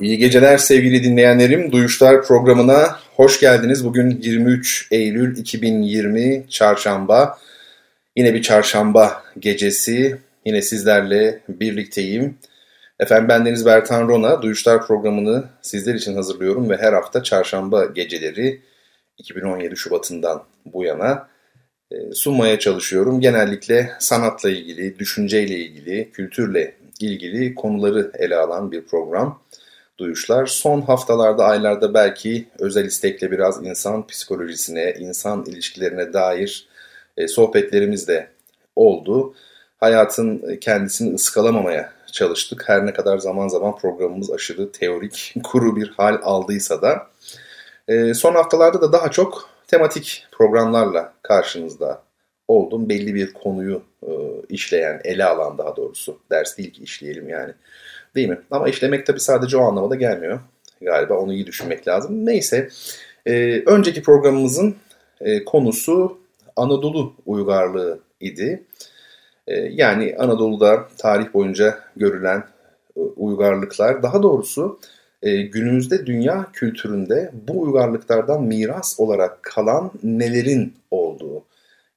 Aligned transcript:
İyi 0.00 0.18
geceler 0.18 0.58
sevgili 0.58 1.04
dinleyenlerim. 1.04 1.72
Duyuşlar 1.72 2.22
programına 2.22 2.98
hoş 3.16 3.40
geldiniz. 3.40 3.84
Bugün 3.84 4.20
23 4.22 4.88
Eylül 4.90 5.36
2020 5.36 6.46
Çarşamba. 6.48 7.38
Yine 8.16 8.34
bir 8.34 8.42
çarşamba 8.42 9.22
gecesi. 9.38 10.18
Yine 10.44 10.62
sizlerle 10.62 11.40
birlikteyim. 11.48 12.38
Efendim 13.00 13.28
bendeniz 13.28 13.66
Bertan 13.66 14.08
Rona. 14.08 14.42
Duyuşlar 14.42 14.86
programını 14.86 15.44
sizler 15.62 15.94
için 15.94 16.14
hazırlıyorum 16.14 16.70
ve 16.70 16.76
her 16.76 16.92
hafta 16.92 17.22
çarşamba 17.22 17.84
geceleri 17.84 18.60
2017 19.18 19.76
Şubat'ından 19.76 20.42
bu 20.66 20.84
yana 20.84 21.28
e, 21.92 21.96
sunmaya 22.12 22.58
çalışıyorum. 22.58 23.20
Genellikle 23.20 23.90
sanatla 23.98 24.50
ilgili, 24.50 24.98
düşünceyle 24.98 25.54
ilgili, 25.54 26.10
kültürle 26.12 26.74
ilgili 27.00 27.54
konuları 27.54 28.10
ele 28.18 28.36
alan 28.36 28.72
bir 28.72 28.84
program 28.84 29.40
duyuşlar. 30.00 30.46
Son 30.46 30.80
haftalarda, 30.80 31.44
aylarda 31.44 31.94
belki 31.94 32.48
özel 32.58 32.84
istekle 32.84 33.30
biraz 33.30 33.66
insan 33.66 34.06
psikolojisine, 34.06 34.94
insan 34.98 35.44
ilişkilerine 35.44 36.12
dair 36.12 36.68
e, 37.16 37.28
sohbetlerimiz 37.28 38.08
de 38.08 38.30
oldu. 38.76 39.34
Hayatın 39.80 40.56
kendisini 40.60 41.14
ıskalamamaya 41.14 41.92
çalıştık. 42.12 42.68
Her 42.68 42.86
ne 42.86 42.92
kadar 42.92 43.18
zaman 43.18 43.48
zaman 43.48 43.76
programımız 43.76 44.30
aşırı 44.30 44.72
teorik, 44.72 45.34
kuru 45.44 45.76
bir 45.76 45.88
hal 45.88 46.18
aldıysa 46.22 46.82
da. 46.82 47.06
E, 47.88 48.14
son 48.14 48.34
haftalarda 48.34 48.80
da 48.80 48.92
daha 48.92 49.10
çok 49.10 49.48
tematik 49.66 50.26
programlarla 50.32 51.12
karşınızda 51.22 52.02
oldum. 52.48 52.88
Belli 52.88 53.14
bir 53.14 53.32
konuyu 53.32 53.82
e, 54.02 54.10
işleyen, 54.48 55.00
ele 55.04 55.24
alan 55.24 55.58
daha 55.58 55.76
doğrusu. 55.76 56.18
Ders 56.30 56.58
değil 56.58 56.72
ki 56.72 56.82
işleyelim 56.82 57.28
yani. 57.28 57.52
Değil 58.14 58.28
mi? 58.28 58.38
Ama 58.50 58.68
işlemek 58.68 59.06
tabii 59.06 59.20
sadece 59.20 59.56
o 59.56 59.62
anlamada 59.62 59.94
gelmiyor. 59.94 60.40
Galiba 60.80 61.14
onu 61.14 61.32
iyi 61.32 61.46
düşünmek 61.46 61.88
lazım. 61.88 62.26
Neyse. 62.26 62.68
E, 63.26 63.62
önceki 63.66 64.02
programımızın 64.02 64.76
e, 65.20 65.44
konusu 65.44 66.18
Anadolu 66.56 67.14
uygarlığı 67.26 68.00
idi. 68.20 68.64
E, 69.46 69.54
yani 69.54 70.16
Anadolu'da 70.18 70.88
tarih 70.98 71.34
boyunca 71.34 71.78
görülen 71.96 72.44
e, 72.96 73.00
uygarlıklar, 73.00 74.02
daha 74.02 74.22
doğrusu 74.22 74.80
e, 75.22 75.42
günümüzde 75.42 76.06
dünya 76.06 76.46
kültüründe 76.52 77.30
bu 77.48 77.62
uygarlıklardan 77.62 78.42
miras 78.42 79.00
olarak 79.00 79.42
kalan 79.42 79.90
nelerin 80.02 80.74
olduğu. 80.90 81.44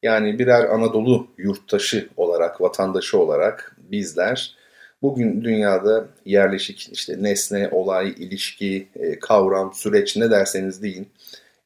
Yani 0.04 0.40
birer 0.40 0.64
Anadolu 0.64 1.28
yurttaşı 1.38 2.10
olarak, 2.18 2.62
vatandaşı 2.62 3.20
olarak 3.20 3.78
bizler 3.78 4.56
Bugün 5.04 5.44
dünyada 5.44 6.08
yerleşik 6.26 6.90
işte 6.92 7.24
nesne, 7.24 7.70
olay, 7.72 8.10
ilişki, 8.10 8.88
e, 8.96 9.20
kavram, 9.20 9.74
süreç 9.74 10.18
ne 10.18 10.32
derseniz 10.32 10.82
deyin 10.82 11.08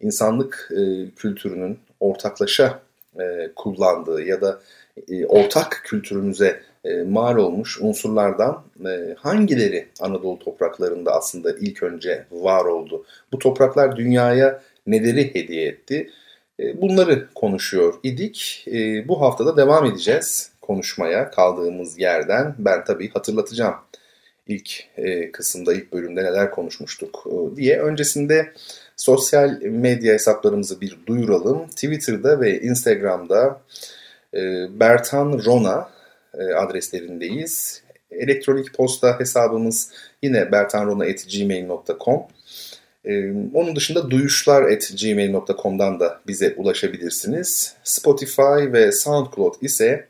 insanlık 0.02 0.72
e, 0.72 1.10
kültürünün 1.16 1.80
ortaklaşa 2.00 2.80
e, 3.20 3.52
kullandığı 3.56 4.22
ya 4.22 4.42
da 4.42 4.60
ortak 5.28 5.82
kültürümüze 5.86 6.62
mal 7.08 7.38
olmuş 7.38 7.82
unsurlardan 7.82 8.64
hangileri 9.18 9.88
Anadolu 10.00 10.40
topraklarında 10.40 11.16
aslında 11.16 11.52
ilk 11.52 11.84
önce 11.84 12.26
var 12.32 12.66
oldu? 12.66 13.06
Bu 13.32 13.40
topraklar 13.40 13.96
dünyaya 13.96 14.62
neleri 14.88 15.36
hediye 15.36 15.68
etti? 15.68 16.10
Bunları 16.76 17.28
konuşuyor 17.36 17.94
idik. 18.04 18.68
Bu 19.08 19.22
haftada 19.22 19.58
devam 19.58 19.86
edeceğiz 19.86 20.52
konuşmaya 20.68 21.32
kaldığımız 21.32 22.00
yerden 22.00 22.56
ben 22.58 22.84
tabii 22.84 23.10
hatırlatacağım 23.10 23.76
ilk 24.48 24.84
e, 24.98 25.32
kısımda, 25.32 25.74
ilk 25.74 25.94
bölümde 25.94 26.24
neler 26.24 26.52
konuşmuştuk 26.52 27.28
e, 27.28 27.56
diye. 27.56 27.80
Öncesinde 27.80 28.54
sosyal 28.96 29.62
medya 29.62 30.14
hesaplarımızı 30.14 30.82
bir 30.82 30.98
duyuralım. 31.08 31.68
Twitter'da 31.68 32.42
ve 32.42 32.62
Instagram'da 32.62 33.62
e, 34.34 34.40
Bertan 34.80 35.42
Rona 35.46 35.90
e, 36.38 36.44
adreslerindeyiz. 36.54 37.84
Elektronik 38.12 38.74
posta 38.74 39.20
hesabımız 39.20 39.92
yine 40.24 40.52
bertanrona.gmail.com. 40.52 42.22
Ee, 43.06 43.32
onun 43.54 43.76
dışında 43.76 44.12
duyuşlar.gmail.com'dan 44.12 46.00
da 46.00 46.22
bize 46.28 46.54
ulaşabilirsiniz. 46.58 47.76
Spotify 47.84 48.72
ve 48.74 48.92
SoundCloud 48.92 49.54
ise 49.62 50.08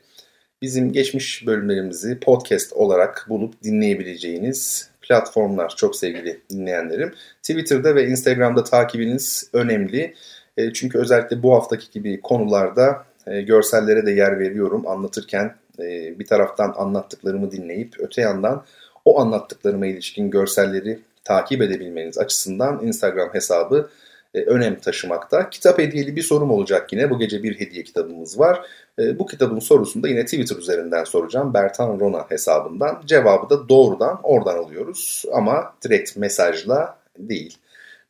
bizim 0.62 0.92
geçmiş 0.92 1.46
bölümlerimizi 1.46 2.20
podcast 2.20 2.72
olarak 2.72 3.26
bulup 3.28 3.62
dinleyebileceğiniz 3.62 4.90
platformlar 5.00 5.74
çok 5.76 5.96
sevgili 5.96 6.40
dinleyenlerim. 6.50 7.14
Twitter'da 7.42 7.94
ve 7.94 8.06
Instagram'da 8.06 8.64
takibiniz 8.64 9.50
önemli. 9.52 10.14
E, 10.56 10.72
çünkü 10.72 10.98
özellikle 10.98 11.42
bu 11.42 11.54
haftaki 11.54 11.90
gibi 11.90 12.20
konularda 12.20 13.04
e, 13.26 13.42
görsellere 13.42 14.06
de 14.06 14.10
yer 14.10 14.38
veriyorum. 14.38 14.86
Anlatırken 14.86 15.54
e, 15.78 16.18
bir 16.18 16.26
taraftan 16.26 16.74
anlattıklarımı 16.76 17.50
dinleyip 17.50 17.94
öte 17.98 18.20
yandan 18.22 18.64
o 19.04 19.20
anlattıklarıma 19.20 19.86
ilişkin 19.86 20.30
görselleri 20.30 20.98
takip 21.24 21.62
edebilmeniz 21.62 22.18
açısından 22.18 22.86
Instagram 22.86 23.34
hesabı 23.34 23.90
önem 24.34 24.78
taşımakta. 24.78 25.50
Kitap 25.50 25.78
hediyeli 25.78 26.16
bir 26.16 26.22
sorum 26.22 26.50
olacak 26.50 26.92
yine. 26.92 27.10
Bu 27.10 27.18
gece 27.18 27.42
bir 27.42 27.60
hediye 27.60 27.84
kitabımız 27.84 28.38
var. 28.38 28.66
E, 28.98 29.18
bu 29.18 29.26
kitabın 29.26 29.58
sorusunu 29.58 30.02
da 30.02 30.08
yine 30.08 30.24
Twitter 30.24 30.56
üzerinden 30.56 31.04
soracağım. 31.04 31.54
Bertan 31.54 32.00
Rona 32.00 32.30
hesabından. 32.30 33.02
Cevabı 33.06 33.50
da 33.50 33.68
doğrudan 33.68 34.20
oradan 34.22 34.58
alıyoruz 34.58 35.24
ama 35.32 35.74
direkt 35.84 36.16
mesajla 36.16 36.98
değil. 37.18 37.58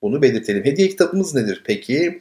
Bunu 0.02 0.22
belirtelim. 0.22 0.64
Hediye 0.64 0.88
kitabımız 0.88 1.34
nedir 1.34 1.62
peki? 1.66 2.20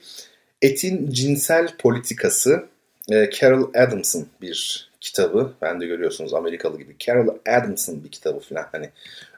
Etin 0.61 1.09
Cinsel 1.09 1.77
Politikası. 1.77 2.65
E, 3.11 3.29
Carol 3.29 3.73
Adams'ın 3.73 4.27
bir 4.41 4.86
kitabı. 5.07 5.53
Ben 5.61 5.81
de 5.81 5.85
görüyorsunuz 5.85 6.33
Amerikalı 6.33 6.77
gibi. 6.77 6.95
Carol 6.99 7.35
Adams'ın 7.47 8.03
bir 8.03 8.11
kitabı 8.11 8.39
falan. 8.39 8.65
Hani 8.71 8.89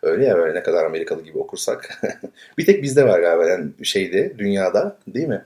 öyle 0.01 0.25
ya 0.25 0.37
böyle 0.37 0.59
ne 0.59 0.63
kadar 0.63 0.85
Amerikalı 0.85 1.21
gibi 1.21 1.37
okursak. 1.37 2.01
bir 2.57 2.65
tek 2.65 2.83
bizde 2.83 3.07
var 3.07 3.19
galiba 3.19 3.45
yani 3.45 3.71
şeyde 3.83 4.37
dünyada 4.37 4.97
değil 5.07 5.27
mi? 5.27 5.45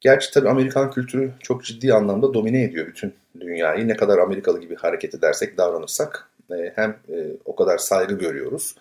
Gerçi 0.00 0.30
tabii 0.30 0.48
Amerikan 0.48 0.90
kültürü 0.90 1.32
çok 1.40 1.64
ciddi 1.64 1.94
anlamda 1.94 2.34
domine 2.34 2.62
ediyor 2.62 2.86
bütün 2.86 3.14
dünyayı. 3.40 3.88
Ne 3.88 3.96
kadar 3.96 4.18
Amerikalı 4.18 4.60
gibi 4.60 4.76
hareket 4.76 5.14
edersek, 5.14 5.58
davranırsak 5.58 6.28
e, 6.50 6.72
hem 6.74 6.90
e, 6.90 7.16
o 7.44 7.56
kadar 7.56 7.78
saygı 7.78 8.18
görüyoruz 8.18 8.74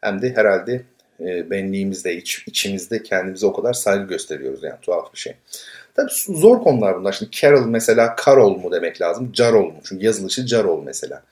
hem 0.00 0.22
de 0.22 0.36
herhalde 0.36 0.82
e, 1.20 1.50
benliğimizde, 1.50 2.16
iç, 2.16 2.44
içimizde 2.46 3.02
kendimize 3.02 3.46
o 3.46 3.52
kadar 3.52 3.72
saygı 3.72 4.04
gösteriyoruz 4.04 4.62
yani 4.62 4.80
tuhaf 4.82 5.12
bir 5.12 5.18
şey. 5.18 5.34
Tabii 5.94 6.10
zor 6.28 6.62
konular 6.62 6.98
bunlar. 6.98 7.12
Şimdi 7.12 7.30
Carol 7.30 7.66
mesela 7.66 8.16
Carol 8.26 8.56
mu 8.56 8.72
demek 8.72 9.00
lazım, 9.00 9.32
Carol 9.32 9.66
mu? 9.66 9.80
Çünkü 9.84 10.04
yazılışı 10.06 10.46
Carol 10.46 10.82
mesela. 10.82 11.22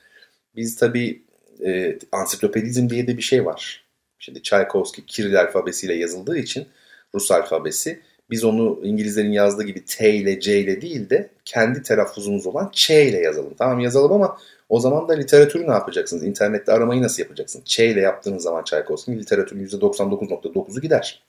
Biz 0.56 0.76
tabii 0.76 1.22
e, 1.64 1.98
ansiklopedizm 2.12 2.88
diye 2.88 3.06
de 3.06 3.16
bir 3.16 3.22
şey 3.22 3.46
var. 3.46 3.84
Şimdi 4.18 4.42
Tchaikovsky 4.42 5.06
Kiril 5.06 5.40
alfabesiyle 5.40 5.94
yazıldığı 5.94 6.38
için 6.38 6.66
Rus 7.14 7.30
alfabesi 7.30 8.00
biz 8.30 8.44
onu 8.44 8.80
İngilizlerin 8.82 9.32
yazdığı 9.32 9.62
gibi 9.62 9.84
T 9.84 10.14
ile 10.14 10.40
C 10.40 10.60
ile 10.60 10.80
değil 10.80 11.10
de 11.10 11.30
kendi 11.44 11.82
telaffuzumuz 11.82 12.46
olan 12.46 12.70
Ç 12.72 12.90
ile 12.90 13.18
yazalım. 13.18 13.54
Tamam 13.58 13.80
yazalım 13.80 14.12
ama 14.12 14.38
o 14.68 14.80
zaman 14.80 15.08
da 15.08 15.12
literatürü 15.12 15.66
ne 15.66 15.72
yapacaksınız? 15.72 16.24
İnternette 16.24 16.72
aramayı 16.72 17.02
nasıl 17.02 17.22
yapacaksınız? 17.22 17.64
Ç 17.64 17.78
ile 17.78 18.00
yaptığınız 18.00 18.42
zaman 18.42 18.64
Çaykovski'nin 18.64 19.18
literatürün 19.18 19.66
%99.9'u 19.66 20.80
gider. 20.80 21.22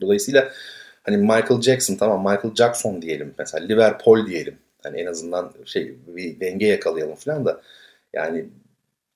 Dolayısıyla 0.00 0.52
hani 1.02 1.16
Michael 1.16 1.60
Jackson 1.60 1.94
tamam 1.94 2.20
Michael 2.20 2.54
Jackson 2.54 3.02
diyelim 3.02 3.34
mesela 3.38 3.66
Liverpool 3.66 4.26
diyelim. 4.26 4.56
Hani 4.82 5.00
en 5.00 5.06
azından 5.06 5.52
şey 5.64 5.94
bir 6.06 6.40
denge 6.40 6.66
yakalayalım 6.66 7.14
falan 7.14 7.44
da 7.44 7.60
yani 8.12 8.44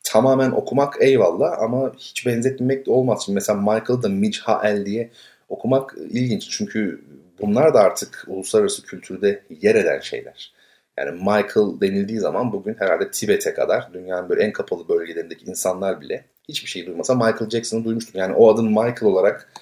tamamen 0.04 0.50
okumak 0.50 0.96
eyvallah 1.00 1.62
ama 1.62 1.92
hiç 1.98 2.26
benzetmemek 2.26 2.86
de 2.86 2.90
olmaz. 2.90 3.22
Şimdi 3.24 3.34
mesela 3.34 3.60
Michael 3.60 4.02
da 4.02 4.08
Mijhael 4.08 4.86
diye 4.86 5.10
okumak 5.48 5.94
ilginç 6.10 6.50
çünkü 6.50 7.04
bunlar 7.40 7.74
da 7.74 7.80
artık 7.80 8.24
uluslararası 8.26 8.82
kültürde 8.82 9.42
yer 9.62 9.74
eden 9.74 10.00
şeyler. 10.00 10.52
Yani 10.98 11.10
Michael 11.10 11.80
denildiği 11.80 12.18
zaman 12.18 12.52
bugün 12.52 12.74
herhalde 12.78 13.10
Tibet'e 13.10 13.54
kadar 13.54 13.92
dünyanın 13.92 14.28
böyle 14.28 14.42
en 14.42 14.52
kapalı 14.52 14.88
bölgelerindeki 14.88 15.44
insanlar 15.44 16.00
bile 16.00 16.24
hiçbir 16.48 16.68
şey 16.68 16.86
duymasa 16.86 17.14
Michael 17.14 17.50
Jackson'ı 17.50 17.84
duymuştur. 17.84 18.18
Yani 18.18 18.34
o 18.34 18.54
adın 18.54 18.68
Michael 18.68 19.04
olarak 19.04 19.52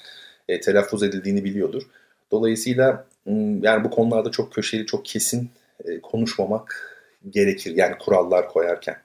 e, 0.49 0.61
telaffuz 0.61 1.03
edildiğini 1.03 1.45
biliyordur. 1.45 1.83
Dolayısıyla 2.35 3.07
yani 3.63 3.85
bu 3.85 3.91
konularda 3.91 4.31
çok 4.31 4.53
köşeli, 4.53 4.87
çok 4.87 5.05
kesin 5.05 5.51
e, 5.85 6.01
konuşmamak 6.01 6.95
gerekir. 7.31 7.77
Yani 7.77 7.95
kurallar 7.99 8.49
koyarken. 8.49 8.97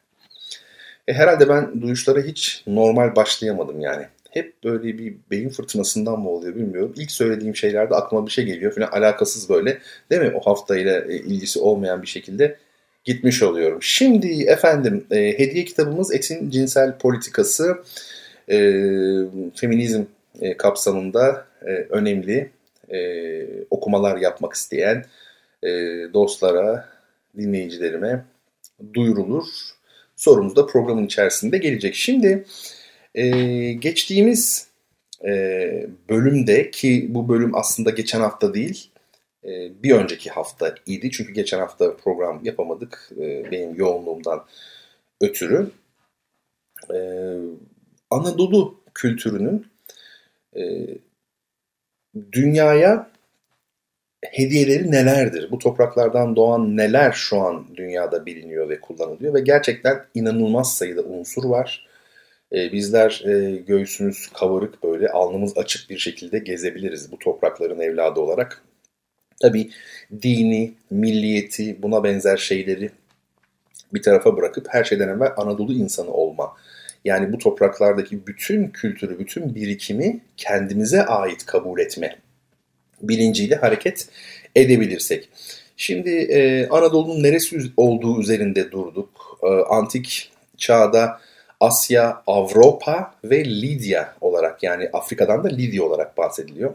E, 1.07 1.13
herhalde 1.13 1.49
ben 1.49 1.81
duyuşlara 1.81 2.19
hiç 2.19 2.63
normal 2.67 3.15
başlayamadım 3.15 3.79
yani. 3.79 4.05
Hep 4.31 4.63
böyle 4.63 4.97
bir 4.97 5.15
beyin 5.31 5.49
fırtınasından 5.49 6.19
mı 6.19 6.29
oluyor 6.29 6.55
bilmiyorum. 6.55 6.93
İlk 6.97 7.11
söylediğim 7.11 7.55
şeylerde 7.55 7.95
aklıma 7.95 8.25
bir 8.25 8.31
şey 8.31 8.45
geliyor 8.45 8.75
falan 8.75 8.87
alakasız 8.87 9.49
böyle. 9.49 9.77
Değil 10.11 10.21
mi? 10.21 10.31
O 10.35 10.51
haftayla 10.51 10.99
e, 10.99 11.15
ilgisi 11.15 11.59
olmayan 11.59 12.01
bir 12.01 12.07
şekilde 12.07 12.57
gitmiş 13.03 13.43
oluyorum. 13.43 13.79
Şimdi 13.81 14.43
efendim 14.43 15.05
e, 15.11 15.39
hediye 15.39 15.65
kitabımız 15.65 16.13
Etin 16.13 16.49
Cinsel 16.49 16.97
Politikası 16.97 17.83
e, 18.51 18.57
feminizm 19.55 20.03
e, 20.41 20.57
kapsamında 20.57 21.45
e, 21.61 21.71
önemli 21.71 22.51
e, 22.89 23.45
okumalar 23.69 24.17
yapmak 24.17 24.53
isteyen 24.53 25.05
e, 25.63 25.69
dostlara, 26.13 26.89
dinleyicilerime 27.37 28.25
duyurulur. 28.93 29.45
Sorumuz 30.15 30.55
da 30.55 30.65
programın 30.65 31.05
içerisinde 31.05 31.57
gelecek. 31.57 31.95
Şimdi 31.95 32.45
e, 33.15 33.27
geçtiğimiz 33.73 34.67
e, 35.25 35.31
bölümde 36.09 36.71
ki 36.71 37.07
bu 37.09 37.29
bölüm 37.29 37.55
aslında 37.55 37.89
geçen 37.89 38.19
hafta 38.19 38.53
değil 38.53 38.91
e, 39.43 39.83
bir 39.83 39.91
önceki 39.91 40.29
hafta 40.29 40.75
idi. 40.85 41.11
Çünkü 41.11 41.33
geçen 41.33 41.59
hafta 41.59 41.97
program 41.97 42.39
yapamadık 42.43 43.11
e, 43.17 43.51
benim 43.51 43.75
yoğunluğumdan 43.75 44.45
ötürü. 45.21 45.71
E, 46.93 46.97
Anadolu 48.09 48.81
kültürünün 48.93 49.67
e, 50.55 50.87
dünyaya 52.31 53.09
hediyeleri 54.23 54.91
nelerdir? 54.91 55.51
Bu 55.51 55.57
topraklardan 55.57 56.35
doğan 56.35 56.77
neler 56.77 57.11
şu 57.11 57.41
an 57.41 57.67
dünyada 57.75 58.25
biliniyor 58.25 58.69
ve 58.69 58.81
kullanılıyor? 58.81 59.33
Ve 59.33 59.41
gerçekten 59.41 60.05
inanılmaz 60.15 60.77
sayıda 60.77 61.01
unsur 61.01 61.43
var. 61.43 61.89
Ee, 62.53 62.71
bizler 62.71 63.23
e, 63.25 63.55
göğsümüz 63.55 64.27
kavarık 64.27 64.83
böyle 64.83 65.09
alnımız 65.09 65.57
açık 65.57 65.89
bir 65.89 65.97
şekilde 65.97 66.39
gezebiliriz 66.39 67.11
bu 67.11 67.19
toprakların 67.19 67.79
evladı 67.79 68.19
olarak. 68.19 68.63
Tabii 69.41 69.69
dini, 70.21 70.73
milliyeti, 70.89 71.81
buna 71.81 72.03
benzer 72.03 72.37
şeyleri 72.37 72.89
bir 73.93 74.01
tarafa 74.01 74.37
bırakıp 74.37 74.67
her 74.69 74.83
şeyden 74.83 75.07
evvel 75.07 75.33
Anadolu 75.37 75.73
insanı 75.73 76.11
olma. 76.11 76.55
Yani 77.05 77.33
bu 77.33 77.37
topraklardaki 77.37 78.27
bütün 78.27 78.67
kültürü, 78.67 79.19
bütün 79.19 79.55
birikimi 79.55 80.19
kendimize 80.37 81.05
ait 81.05 81.45
kabul 81.45 81.79
etme 81.79 82.15
bilinciyle 83.01 83.55
hareket 83.55 84.07
edebilirsek. 84.55 85.29
Şimdi 85.77 86.09
e, 86.09 86.67
Anadolu'nun 86.67 87.23
neresi 87.23 87.71
olduğu 87.77 88.21
üzerinde 88.21 88.71
durduk. 88.71 89.39
E, 89.43 89.47
antik 89.47 90.31
çağda 90.57 91.19
Asya, 91.59 92.23
Avrupa 92.27 93.13
ve 93.23 93.45
Lidya 93.45 94.15
olarak 94.21 94.63
yani 94.63 94.89
Afrika'dan 94.93 95.43
da 95.43 95.47
Lidya 95.47 95.83
olarak 95.83 96.17
bahsediliyor 96.17 96.73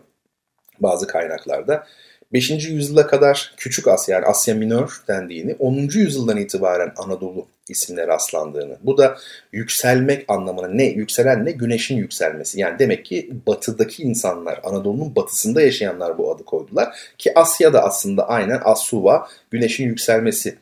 bazı 0.81 1.07
kaynaklarda. 1.07 1.87
5. 2.33 2.51
yüzyıla 2.51 3.07
kadar 3.07 3.55
Küçük 3.57 3.89
Asya 3.89 4.15
yani 4.15 4.27
Asya 4.27 4.55
Minör 4.55 5.03
dendiğini, 5.09 5.57
10. 5.59 5.75
yüzyıldan 5.75 6.37
itibaren 6.37 6.93
Anadolu 6.97 7.47
isimle 7.69 8.07
rastlandığını. 8.07 8.77
Bu 8.83 8.99
da 8.99 9.19
yükselmek 9.53 10.25
anlamına 10.29 10.69
ne? 10.69 10.85
Yükselen 10.85 11.45
ne? 11.45 11.51
Güneşin 11.53 11.97
yükselmesi. 11.97 12.61
Yani 12.61 12.79
demek 12.79 13.05
ki 13.05 13.31
batıdaki 13.47 14.03
insanlar, 14.03 14.61
Anadolu'nun 14.65 15.17
batısında 15.17 15.63
yaşayanlar 15.63 16.19
bu 16.19 16.35
adı 16.35 16.45
koydular. 16.45 16.97
Ki 17.19 17.39
Asya 17.39 17.73
da 17.73 17.85
aslında 17.85 18.29
aynen 18.29 18.61
Asuva, 18.65 19.29
güneşin 19.51 19.85
yükselmesi 19.85 20.57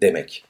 demek. 0.00 0.44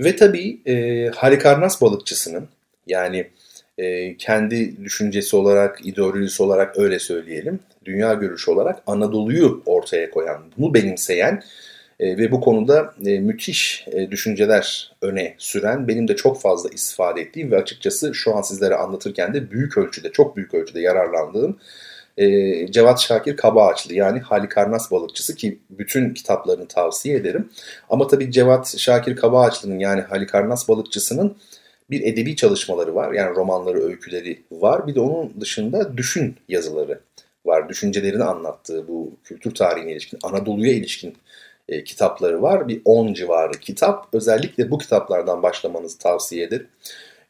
Ve 0.00 0.16
tabii 0.16 0.60
e, 0.66 1.06
Halikarnas 1.08 1.82
balıkçısının 1.82 2.48
yani 2.86 3.30
e, 3.78 4.16
kendi 4.16 4.84
düşüncesi 4.84 5.36
olarak, 5.36 5.86
ideolojisi 5.86 6.42
olarak 6.42 6.78
öyle 6.78 6.98
söyleyelim, 6.98 7.60
dünya 7.84 8.14
görüşü 8.14 8.50
olarak 8.50 8.82
Anadolu'yu 8.86 9.62
ortaya 9.66 10.10
koyan, 10.10 10.42
bunu 10.58 10.74
benimseyen 10.74 11.42
e, 12.00 12.18
ve 12.18 12.32
bu 12.32 12.40
konuda 12.40 12.94
e, 13.06 13.18
müthiş 13.18 13.86
e, 13.92 14.10
düşünceler 14.10 14.92
öne 15.02 15.34
süren, 15.38 15.88
benim 15.88 16.08
de 16.08 16.16
çok 16.16 16.40
fazla 16.40 16.68
istifade 16.68 17.20
ettiğim 17.20 17.50
ve 17.50 17.56
açıkçası 17.56 18.14
şu 18.14 18.36
an 18.36 18.42
sizlere 18.42 18.74
anlatırken 18.74 19.34
de 19.34 19.50
büyük 19.50 19.78
ölçüde, 19.78 20.12
çok 20.12 20.36
büyük 20.36 20.54
ölçüde 20.54 20.80
yararlandığım 20.80 21.58
e, 22.18 22.72
Cevat 22.72 23.00
Şakir 23.00 23.36
Kabaağaçlı 23.36 23.94
yani 23.94 24.20
Halikarnas 24.20 24.90
balıkçısı 24.90 25.34
ki 25.34 25.58
bütün 25.70 26.14
kitaplarını 26.14 26.68
tavsiye 26.68 27.16
ederim. 27.16 27.50
Ama 27.90 28.06
tabii 28.06 28.32
Cevat 28.32 28.78
Şakir 28.78 29.16
Kabaağaçlı'nın 29.16 29.78
yani 29.78 30.00
Halikarnas 30.00 30.68
balıkçısının 30.68 31.36
bir 31.90 32.02
edebi 32.02 32.36
çalışmaları 32.36 32.94
var. 32.94 33.12
Yani 33.12 33.36
romanları, 33.36 33.82
öyküleri 33.84 34.42
var. 34.50 34.86
Bir 34.86 34.94
de 34.94 35.00
onun 35.00 35.40
dışında 35.40 35.96
düşün 35.96 36.36
yazıları 36.48 37.00
var. 37.44 37.68
Düşüncelerini 37.68 38.24
anlattığı 38.24 38.88
bu 38.88 39.12
kültür 39.24 39.54
tarihine 39.54 39.92
ilişkin, 39.92 40.18
Anadolu'ya 40.22 40.72
ilişkin 40.72 41.16
e, 41.68 41.84
kitapları 41.84 42.42
var. 42.42 42.68
Bir 42.68 42.82
10 42.84 43.14
civarı 43.14 43.52
kitap. 43.52 44.08
Özellikle 44.12 44.70
bu 44.70 44.78
kitaplardan 44.78 45.42
başlamanızı 45.42 45.98
tavsiye 45.98 46.44
ederim. 46.44 46.66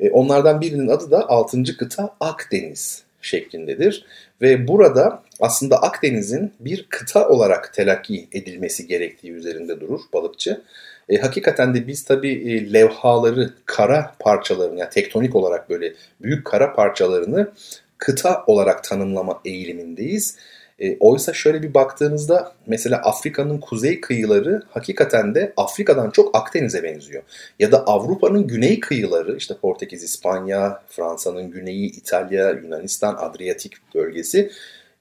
E, 0.00 0.10
onlardan 0.10 0.60
birinin 0.60 0.88
adı 0.88 1.10
da 1.10 1.28
6. 1.28 1.76
kıta 1.76 2.16
Akdeniz 2.20 3.02
şeklindedir. 3.22 4.04
Ve 4.42 4.68
burada 4.68 5.22
aslında 5.40 5.82
Akdeniz'in 5.82 6.52
bir 6.60 6.86
kıta 6.88 7.28
olarak 7.28 7.74
telakki 7.74 8.28
edilmesi 8.32 8.86
gerektiği 8.86 9.32
üzerinde 9.32 9.80
durur 9.80 10.00
balıkçı. 10.12 10.62
E, 11.08 11.16
hakikaten 11.16 11.74
de 11.74 11.86
biz 11.86 12.04
tabii 12.04 12.32
e, 12.32 12.72
levhaları, 12.72 13.54
kara 13.66 14.14
parçalarını, 14.18 14.78
yani 14.78 14.90
tektonik 14.90 15.36
olarak 15.36 15.70
böyle 15.70 15.94
büyük 16.20 16.44
kara 16.44 16.74
parçalarını 16.74 17.52
kıta 17.98 18.44
olarak 18.46 18.84
tanımlama 18.84 19.40
eğilimindeyiz. 19.44 20.36
E, 20.78 20.96
oysa 21.00 21.32
şöyle 21.32 21.62
bir 21.62 21.74
baktığınızda 21.74 22.52
mesela 22.66 22.96
Afrika'nın 22.96 23.58
kuzey 23.58 24.00
kıyıları 24.00 24.62
hakikaten 24.70 25.34
de 25.34 25.52
Afrika'dan 25.56 26.10
çok 26.10 26.36
Akdeniz'e 26.36 26.82
benziyor. 26.82 27.22
Ya 27.58 27.72
da 27.72 27.84
Avrupa'nın 27.86 28.46
güney 28.46 28.80
kıyıları 28.80 29.36
işte 29.36 29.54
Portekiz, 29.62 30.02
İspanya, 30.02 30.82
Fransa'nın 30.88 31.50
güneyi, 31.50 31.90
İtalya, 31.90 32.50
Yunanistan, 32.50 33.14
Adriyatik 33.14 33.94
bölgesi 33.94 34.50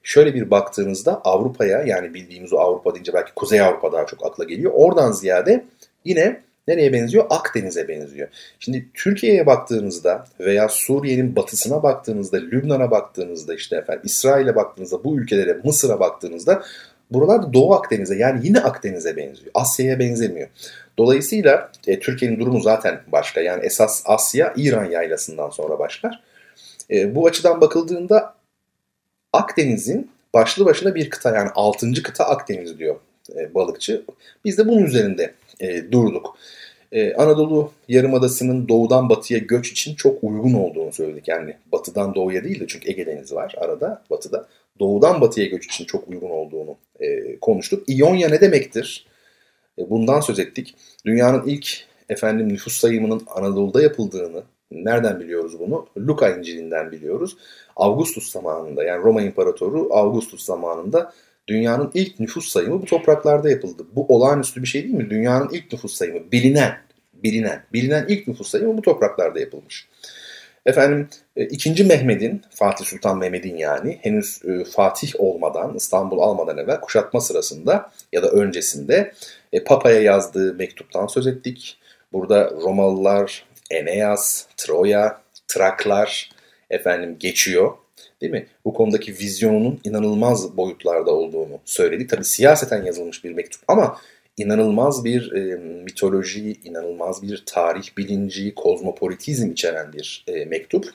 şöyle 0.02 0.34
bir 0.34 0.50
baktığınızda 0.50 1.20
Avrupa'ya 1.24 1.82
yani 1.82 2.14
bildiğimiz 2.14 2.52
o 2.52 2.58
Avrupa 2.58 2.94
deyince 2.94 3.12
belki 3.12 3.34
Kuzey 3.34 3.60
Avrupa 3.60 3.92
daha 3.92 4.06
çok 4.06 4.26
akla 4.26 4.44
geliyor. 4.44 4.72
Oradan 4.74 5.12
ziyade 5.12 5.64
yine 6.04 6.40
nereye 6.68 6.92
benziyor? 6.92 7.26
Akdeniz'e 7.30 7.88
benziyor. 7.88 8.28
Şimdi 8.60 8.88
Türkiye'ye 8.94 9.46
baktığınızda 9.46 10.24
veya 10.40 10.68
Suriye'nin 10.68 11.36
batısına 11.36 11.82
baktığınızda, 11.82 12.36
Lübnan'a 12.36 12.90
baktığınızda 12.90 13.54
işte 13.54 13.76
efendim 13.76 14.02
İsrail'e 14.04 14.56
baktığınızda, 14.56 15.04
bu 15.04 15.18
ülkelere, 15.18 15.60
Mısır'a 15.64 16.00
baktığınızda 16.00 16.62
buralar 17.10 17.42
da 17.42 17.52
Doğu 17.52 17.74
Akdeniz'e 17.74 18.16
yani 18.16 18.40
yine 18.42 18.60
Akdeniz'e 18.60 19.16
benziyor. 19.16 19.50
Asya'ya 19.54 19.98
benzemiyor. 19.98 20.48
Dolayısıyla 20.98 21.72
e, 21.86 22.00
Türkiye'nin 22.00 22.40
durumu 22.40 22.60
zaten 22.60 23.00
başka. 23.06 23.40
Yani 23.40 23.64
esas 23.64 24.02
Asya 24.06 24.54
İran 24.56 24.84
yaylasından 24.84 25.50
sonra 25.50 25.78
başlar. 25.78 26.22
E, 26.90 27.14
bu 27.14 27.26
açıdan 27.26 27.60
bakıldığında 27.60 28.34
Akdeniz'in 29.32 30.10
başlı 30.34 30.64
başına 30.64 30.94
bir 30.94 31.10
kıta 31.10 31.34
yani 31.34 31.50
6. 31.54 31.92
kıta 32.02 32.24
Akdeniz 32.24 32.78
diyor 32.78 32.96
e, 33.36 33.54
balıkçı. 33.54 34.04
Biz 34.44 34.58
de 34.58 34.68
bunun 34.68 34.84
üzerinde 34.84 35.34
e, 35.60 35.92
durduk. 35.92 36.38
E, 36.92 37.14
Anadolu 37.14 37.72
Yarımadası'nın 37.88 38.68
doğudan 38.68 39.08
batıya 39.08 39.38
göç 39.38 39.72
için 39.72 39.94
çok 39.94 40.24
uygun 40.24 40.54
olduğunu 40.54 40.92
söyledik. 40.92 41.28
Yani 41.28 41.54
batıdan 41.72 42.14
doğuya 42.14 42.44
değil 42.44 42.60
de 42.60 42.66
çünkü 42.68 42.90
Ege 42.90 43.06
Denizi 43.06 43.34
var 43.34 43.54
arada 43.58 44.02
batıda. 44.10 44.48
Doğudan 44.80 45.20
batıya 45.20 45.46
göç 45.46 45.66
için 45.66 45.84
çok 45.84 46.08
uygun 46.08 46.30
olduğunu 46.30 46.76
e, 47.00 47.38
konuştuk. 47.40 47.84
İonya 47.86 48.28
ne 48.28 48.40
demektir? 48.40 49.06
E, 49.78 49.90
bundan 49.90 50.20
söz 50.20 50.38
ettik. 50.38 50.74
Dünyanın 51.06 51.46
ilk 51.46 51.84
efendim 52.08 52.48
nüfus 52.48 52.76
sayımının 52.76 53.22
Anadolu'da 53.26 53.82
yapıldığını 53.82 54.42
nereden 54.70 55.20
biliyoruz 55.20 55.58
bunu? 55.58 55.86
Luka 55.98 56.36
İncil'inden 56.36 56.92
biliyoruz. 56.92 57.36
Augustus 57.76 58.32
zamanında 58.32 58.84
yani 58.84 59.02
Roma 59.02 59.22
İmparatoru 59.22 59.88
Augustus 59.92 60.44
zamanında 60.44 61.12
dünyanın 61.48 61.90
ilk 61.94 62.20
nüfus 62.20 62.48
sayımı 62.48 62.82
bu 62.82 62.84
topraklarda 62.84 63.50
yapıldı. 63.50 63.86
Bu 63.96 64.06
olağanüstü 64.08 64.62
bir 64.62 64.68
şey 64.68 64.82
değil 64.82 64.94
mi? 64.94 65.10
Dünyanın 65.10 65.48
ilk 65.52 65.72
nüfus 65.72 65.94
sayımı 65.94 66.32
bilinen, 66.32 66.78
bilinen, 67.14 67.62
bilinen 67.72 68.06
ilk 68.08 68.28
nüfus 68.28 68.48
sayımı 68.48 68.76
bu 68.76 68.82
topraklarda 68.82 69.40
yapılmış. 69.40 69.88
Efendim 70.66 71.08
e, 71.36 71.44
ikinci 71.44 71.84
Mehmet'in, 71.84 72.42
Fatih 72.50 72.84
Sultan 72.84 73.18
Mehmet'in 73.18 73.56
yani 73.56 73.98
henüz 74.02 74.42
e, 74.44 74.64
Fatih 74.64 75.12
olmadan, 75.18 75.74
İstanbul 75.76 76.18
almadan 76.18 76.58
evvel 76.58 76.80
kuşatma 76.80 77.20
sırasında 77.20 77.90
ya 78.12 78.22
da 78.22 78.30
öncesinde 78.30 79.12
e, 79.52 79.64
Papa'ya 79.64 80.02
yazdığı 80.02 80.54
mektuptan 80.54 81.06
söz 81.06 81.26
ettik. 81.26 81.78
Burada 82.12 82.50
Romalılar, 82.50 83.44
Eneas, 83.70 84.46
Troya, 84.56 85.20
Traklar 85.48 86.30
efendim 86.70 87.16
geçiyor 87.20 87.72
Değil 88.20 88.32
mi? 88.32 88.46
Bu 88.64 88.74
konudaki 88.74 89.12
vizyonunun 89.12 89.80
inanılmaz 89.84 90.56
boyutlarda 90.56 91.10
olduğunu 91.10 91.60
söyledik. 91.64 92.10
Tabii 92.10 92.24
siyaseten 92.24 92.84
yazılmış 92.84 93.24
bir 93.24 93.32
mektup 93.32 93.60
ama 93.68 93.98
inanılmaz 94.36 95.04
bir 95.04 95.32
e, 95.32 95.56
mitoloji, 95.56 96.56
inanılmaz 96.64 97.22
bir 97.22 97.42
tarih 97.46 97.96
bilinci, 97.96 98.54
kozmopolitizm 98.54 99.50
içeren 99.50 99.92
bir 99.92 100.24
e, 100.26 100.44
mektup. 100.44 100.86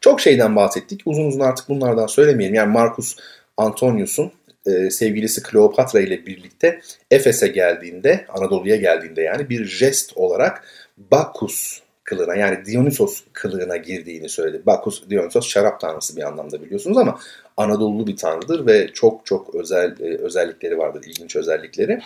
Çok 0.00 0.20
şeyden 0.20 0.56
bahsettik. 0.56 1.00
Uzun 1.04 1.26
uzun 1.26 1.40
artık 1.40 1.68
bunlardan 1.68 2.06
söylemeyelim. 2.06 2.54
Yani 2.54 2.72
Marcus 2.72 3.16
Antonius'un 3.56 4.32
e, 4.66 4.90
sevgilisi 4.90 5.42
Kleopatra 5.42 6.00
ile 6.00 6.26
birlikte 6.26 6.80
Efes'e 7.10 7.48
geldiğinde, 7.48 8.26
Anadolu'ya 8.28 8.76
geldiğinde 8.76 9.22
yani 9.22 9.48
bir 9.48 9.64
jest 9.64 10.16
olarak 10.16 10.64
Bacchus 10.98 11.80
kılığına 12.04 12.34
yani 12.34 12.64
Dionysos 12.64 13.22
kılığına 13.32 13.76
girdiğini 13.76 14.28
söyledi. 14.28 14.62
Bacchus, 14.66 15.10
Dionysos 15.10 15.48
şarap 15.48 15.80
tanrısı 15.80 16.16
bir 16.16 16.22
anlamda 16.22 16.62
biliyorsunuz 16.62 16.98
ama 16.98 17.18
Anadolu 17.56 18.06
bir 18.06 18.16
tanrıdır 18.16 18.66
ve 18.66 18.88
çok 18.94 19.26
çok 19.26 19.54
özel 19.54 20.00
e, 20.00 20.18
özellikleri 20.18 20.78
vardır, 20.78 21.04
ilginç 21.06 21.36
özellikleri. 21.36 22.00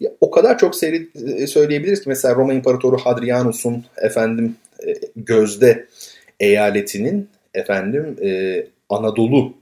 Ya, 0.00 0.10
o 0.20 0.30
kadar 0.30 0.58
çok 0.58 0.76
seyri, 0.76 1.08
e, 1.36 1.46
söyleyebiliriz 1.46 2.02
ki 2.02 2.08
mesela 2.08 2.34
Roma 2.34 2.52
İmparatoru 2.52 2.98
Hadrianus'un 2.98 3.84
efendim 3.96 4.56
e, 4.86 4.94
gözde 5.16 5.86
eyaletinin 6.40 7.28
efendim 7.54 8.16
e, 8.22 8.66
Anadolu 8.88 9.54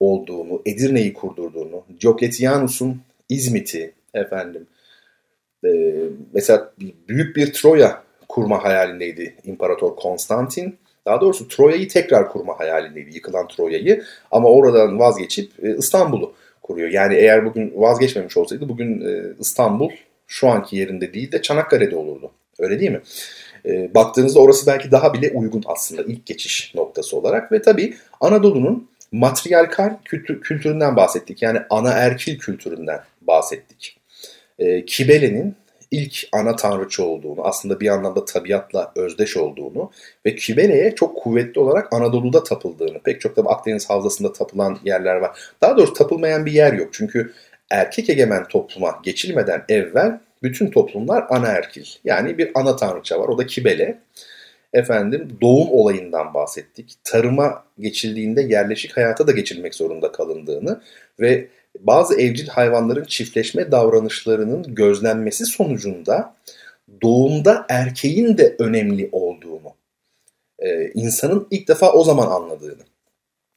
olduğunu, 0.00 0.62
Edirne'yi 0.66 1.12
kurdurduğunu, 1.12 1.84
Diocletianus'un 2.00 3.00
İzmit'i 3.28 3.92
efendim 4.14 4.66
e, 5.64 5.92
mesela 6.32 6.72
büyük 7.08 7.36
bir 7.36 7.52
Troya 7.52 8.05
kurma 8.28 8.64
hayalindeydi 8.64 9.36
İmparator 9.44 9.96
Konstantin. 9.96 10.78
Daha 11.06 11.20
doğrusu 11.20 11.48
Troya'yı 11.48 11.88
tekrar 11.88 12.28
kurma 12.28 12.58
hayalindeydi, 12.58 13.14
yıkılan 13.14 13.48
Troya'yı. 13.48 14.02
Ama 14.30 14.48
oradan 14.48 14.98
vazgeçip 14.98 15.64
e, 15.64 15.76
İstanbul'u 15.76 16.34
kuruyor. 16.62 16.88
Yani 16.88 17.14
eğer 17.14 17.44
bugün 17.44 17.72
vazgeçmemiş 17.76 18.36
olsaydı 18.36 18.68
bugün 18.68 19.00
e, 19.00 19.32
İstanbul 19.40 19.90
şu 20.26 20.48
anki 20.48 20.76
yerinde 20.76 21.14
değil 21.14 21.32
de 21.32 21.42
Çanakkale'de 21.42 21.96
olurdu. 21.96 22.30
Öyle 22.58 22.80
değil 22.80 22.90
mi? 22.90 23.00
E, 23.66 23.94
baktığınızda 23.94 24.40
orası 24.40 24.66
belki 24.66 24.90
daha 24.90 25.14
bile 25.14 25.30
uygun 25.34 25.62
aslında 25.66 26.02
ilk 26.02 26.26
geçiş 26.26 26.74
noktası 26.74 27.16
olarak. 27.16 27.52
Ve 27.52 27.62
tabii 27.62 27.94
Anadolu'nun 28.20 28.88
matriarkal 29.12 29.96
kültüründen 30.42 30.96
bahsettik. 30.96 31.42
Yani 31.42 31.58
ana 31.70 31.90
erkil 31.92 32.38
kültüründen 32.38 33.00
bahsettik. 33.20 34.00
Kibele'nin 34.86 35.56
ilk 35.90 36.28
ana 36.32 36.56
tanrıçı 36.56 37.04
olduğunu, 37.04 37.44
aslında 37.44 37.80
bir 37.80 37.88
anlamda 37.88 38.24
tabiatla 38.24 38.92
özdeş 38.96 39.36
olduğunu 39.36 39.90
ve 40.26 40.34
Kibele'ye 40.34 40.94
çok 40.94 41.16
kuvvetli 41.16 41.60
olarak 41.60 41.92
Anadolu'da 41.92 42.44
tapıldığını, 42.44 42.98
pek 42.98 43.20
çok 43.20 43.36
da 43.36 43.42
Akdeniz 43.42 43.90
Havzası'nda 43.90 44.32
tapılan 44.32 44.78
yerler 44.84 45.16
var. 45.16 45.38
Daha 45.62 45.76
doğrusu 45.76 45.92
tapılmayan 45.92 46.46
bir 46.46 46.52
yer 46.52 46.72
yok. 46.72 46.88
Çünkü 46.92 47.32
erkek 47.70 48.10
egemen 48.10 48.48
topluma 48.48 49.00
geçilmeden 49.02 49.64
evvel 49.68 50.20
bütün 50.42 50.70
toplumlar 50.70 51.24
anaerkil. 51.28 51.84
Yani 52.04 52.38
bir 52.38 52.50
ana 52.54 52.76
tanrıça 52.76 53.20
var. 53.20 53.28
O 53.28 53.38
da 53.38 53.46
Kibele. 53.46 53.98
Efendim 54.72 55.38
doğum 55.40 55.68
olayından 55.70 56.34
bahsettik. 56.34 56.94
Tarıma 57.04 57.64
geçildiğinde 57.80 58.42
yerleşik 58.42 58.96
hayata 58.96 59.26
da 59.26 59.32
geçilmek 59.32 59.74
zorunda 59.74 60.12
kalındığını 60.12 60.80
ve 61.20 61.48
bazı 61.80 62.20
evcil 62.20 62.48
hayvanların 62.48 63.04
çiftleşme 63.04 63.72
davranışlarının 63.72 64.74
gözlenmesi 64.74 65.46
sonucunda 65.46 66.34
doğumda 67.02 67.66
erkeğin 67.68 68.38
de 68.38 68.56
önemli 68.58 69.08
olduğunu, 69.12 69.74
e, 70.58 70.90
insanın 70.94 71.46
ilk 71.50 71.68
defa 71.68 71.92
o 71.92 72.04
zaman 72.04 72.26
anladığını 72.26 72.82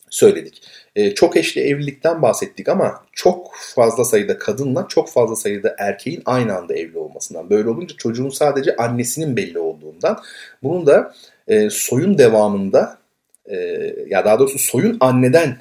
söyledik. 0.09 0.61
E, 0.95 1.15
çok 1.15 1.37
eşli 1.37 1.61
evlilikten 1.61 2.21
bahsettik 2.21 2.69
ama 2.69 3.05
çok 3.11 3.51
fazla 3.75 4.05
sayıda 4.05 4.37
kadınla 4.37 4.87
çok 4.87 5.09
fazla 5.09 5.35
sayıda 5.35 5.75
erkeğin 5.79 6.21
aynı 6.25 6.57
anda 6.57 6.75
evli 6.75 6.97
olmasından. 6.97 7.49
Böyle 7.49 7.69
olunca 7.69 7.95
çocuğun 7.95 8.29
sadece 8.29 8.75
annesinin 8.75 9.37
belli 9.37 9.59
olduğundan. 9.59 10.19
Bunun 10.63 10.85
da 10.85 11.13
e, 11.47 11.69
soyun 11.69 12.17
devamında 12.17 12.99
ya 14.07 14.25
daha 14.25 14.39
doğrusu 14.39 14.59
soyun 14.59 14.97
anneden 14.99 15.57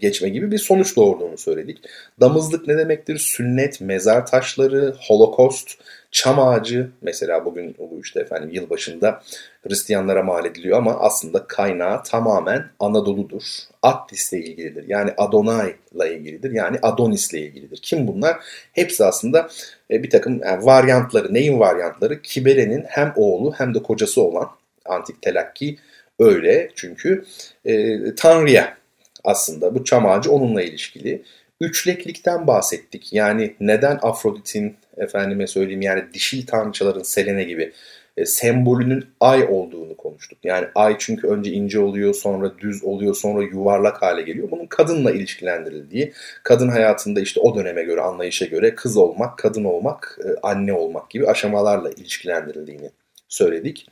geçme 0.00 0.28
gibi 0.28 0.50
bir 0.50 0.58
sonuç 0.58 0.96
doğurduğunu 0.96 1.38
söyledik. 1.38 1.78
Damızlık 2.20 2.68
ne 2.68 2.78
demektir? 2.78 3.18
Sünnet, 3.18 3.80
mezar 3.80 4.26
taşları, 4.26 4.94
holokost, 5.08 5.70
çam 6.10 6.40
ağacı 6.40 6.90
mesela 7.02 7.44
bugün 7.44 7.74
bu 7.78 8.00
işte 8.02 8.20
efendim 8.20 8.50
yılbaşında 8.52 9.22
Hristiyanlara 9.68 10.22
mal 10.22 10.44
ediliyor 10.44 10.78
ama 10.78 11.00
aslında 11.00 11.46
kaynağı 11.46 12.02
tamamen 12.02 12.64
Anadolu'dur. 12.78 13.42
Attis'le 13.82 14.32
ilgilidir. 14.32 14.84
Yani 14.88 15.10
Adonai'la 15.16 16.06
ilgilidir. 16.06 16.50
Yani 16.50 16.78
Adonis'le 16.82 17.34
ilgilidir. 17.34 17.78
Kim 17.82 18.08
bunlar? 18.08 18.36
Hepsi 18.72 19.04
aslında 19.04 19.48
e, 19.90 20.02
bir 20.02 20.10
takım 20.10 20.40
yani 20.44 20.66
varyantları. 20.66 21.34
Neyin 21.34 21.60
varyantları? 21.60 22.22
Kibele'nin 22.22 22.84
hem 22.88 23.12
oğlu 23.16 23.52
hem 23.52 23.74
de 23.74 23.82
kocası 23.82 24.22
olan 24.22 24.48
antik 24.84 25.22
telakki 25.22 25.78
öyle. 26.18 26.70
Çünkü 26.74 27.24
e, 27.64 27.98
Tanrı'ya 28.14 28.81
aslında. 29.24 29.74
Bu 29.74 29.84
çam 29.84 30.06
ağacı 30.06 30.32
onunla 30.32 30.62
ilişkili. 30.62 31.22
Üçleklikten 31.60 32.46
bahsettik. 32.46 33.12
Yani 33.12 33.54
neden 33.60 33.98
Afrodit'in 34.02 34.76
efendime 34.96 35.46
söyleyeyim 35.46 35.82
yani 35.82 36.04
dişil 36.14 36.46
tanrıçaların 36.46 37.02
Selene 37.02 37.44
gibi 37.44 37.72
e, 38.16 38.26
sembolünün 38.26 39.04
ay 39.20 39.44
olduğunu 39.44 39.96
konuştuk. 39.96 40.38
Yani 40.44 40.66
ay 40.74 40.96
çünkü 40.98 41.26
önce 41.26 41.50
ince 41.50 41.80
oluyor, 41.80 42.14
sonra 42.14 42.58
düz 42.58 42.84
oluyor, 42.84 43.14
sonra 43.14 43.42
yuvarlak 43.42 44.02
hale 44.02 44.22
geliyor. 44.22 44.50
Bunun 44.50 44.66
kadınla 44.66 45.10
ilişkilendirildiği, 45.10 46.12
kadın 46.42 46.68
hayatında 46.68 47.20
işte 47.20 47.40
o 47.40 47.54
döneme 47.54 47.82
göre, 47.82 48.00
anlayışa 48.00 48.46
göre 48.46 48.74
kız 48.74 48.96
olmak, 48.96 49.38
kadın 49.38 49.64
olmak, 49.64 50.18
e, 50.24 50.28
anne 50.42 50.72
olmak 50.72 51.10
gibi 51.10 51.26
aşamalarla 51.26 51.90
ilişkilendirildiğini 51.90 52.90
söyledik. 53.28 53.86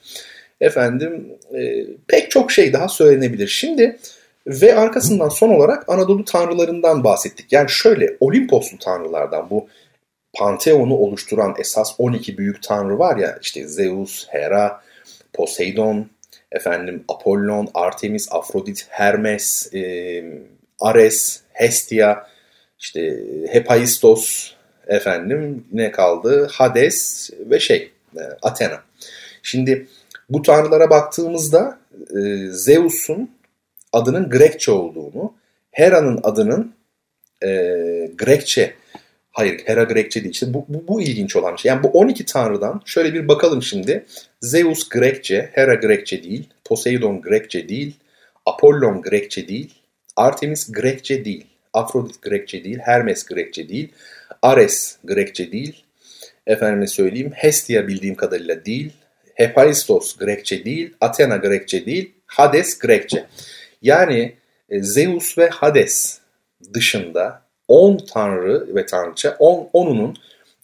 Efendim 0.60 1.38
e, 1.54 1.86
pek 2.08 2.30
çok 2.30 2.52
şey 2.52 2.72
daha 2.72 2.88
söylenebilir. 2.88 3.48
Şimdi 3.48 3.98
ve 4.50 4.74
arkasından 4.74 5.28
son 5.28 5.50
olarak 5.50 5.88
Anadolu 5.88 6.24
tanrılarından 6.24 7.04
bahsettik. 7.04 7.52
Yani 7.52 7.70
şöyle 7.70 8.16
Olimposlu 8.20 8.78
tanrılardan 8.78 9.50
bu 9.50 9.68
Panteon'u 10.38 10.94
oluşturan 10.94 11.54
esas 11.58 11.94
12 11.98 12.38
büyük 12.38 12.62
tanrı 12.62 12.98
var 12.98 13.16
ya 13.16 13.38
işte 13.42 13.68
Zeus, 13.68 14.28
Hera, 14.28 14.80
Poseidon, 15.32 16.06
efendim 16.52 17.04
Apollon, 17.08 17.68
Artemis, 17.74 18.28
Afrodit, 18.32 18.86
Hermes, 18.88 19.74
e, 19.74 20.24
Ares, 20.80 21.40
Hestia, 21.52 22.26
işte 22.78 23.20
Hephaistos, 23.48 24.52
efendim 24.86 25.66
ne 25.72 25.90
kaldı? 25.90 26.48
Hades 26.52 27.30
ve 27.40 27.60
şey 27.60 27.92
e, 28.16 28.22
Athena. 28.42 28.82
Şimdi 29.42 29.86
bu 30.30 30.42
tanrılara 30.42 30.90
baktığımızda 30.90 31.78
e, 31.92 32.46
Zeus'un 32.50 33.30
adının 33.92 34.30
Grekçe 34.30 34.72
olduğunu, 34.72 35.34
Hera'nın 35.70 36.20
adının 36.22 36.74
e, 37.42 37.48
Grekçe, 38.18 38.74
hayır 39.32 39.60
Hera 39.64 39.84
Grekçe 39.84 40.22
değil. 40.22 40.34
İşte 40.34 40.54
bu, 40.54 40.64
bu, 40.68 40.88
bu 40.88 41.02
ilginç 41.02 41.36
olan 41.36 41.56
şey. 41.56 41.68
Yani 41.68 41.82
bu 41.82 41.88
12 41.88 42.24
tanrıdan 42.24 42.82
şöyle 42.84 43.14
bir 43.14 43.28
bakalım 43.28 43.62
şimdi. 43.62 44.06
Zeus 44.40 44.88
Grekçe, 44.88 45.50
Hera 45.52 45.74
Grekçe 45.74 46.22
değil, 46.22 46.48
Poseidon 46.64 47.22
Grekçe 47.22 47.68
değil, 47.68 47.96
Apollon 48.46 49.02
Grekçe 49.02 49.48
değil, 49.48 49.74
Artemis 50.16 50.72
Grekçe 50.72 51.24
değil, 51.24 51.46
Afrodit 51.72 52.22
Grekçe 52.22 52.64
değil, 52.64 52.78
Hermes 52.82 53.24
Grekçe 53.24 53.68
değil, 53.68 53.92
Ares 54.42 54.96
Grekçe 55.04 55.52
değil, 55.52 55.84
efendime 56.46 56.86
söyleyeyim 56.86 57.32
Hestia 57.34 57.88
bildiğim 57.88 58.14
kadarıyla 58.14 58.64
değil, 58.64 58.92
Hephaistos 59.34 60.16
Grekçe 60.16 60.64
değil, 60.64 60.94
Athena 61.00 61.36
Grekçe 61.36 61.86
değil, 61.86 62.12
Hades 62.26 62.78
Grekçe. 62.78 63.26
Yani 63.82 64.34
e, 64.68 64.82
Zeus 64.82 65.38
ve 65.38 65.48
Hades 65.48 66.20
dışında 66.74 67.42
10 67.68 67.96
tanrı 67.96 68.74
ve 68.74 68.86
tanrıça 68.86 69.36
10 69.38 69.68
onunun 69.72 70.16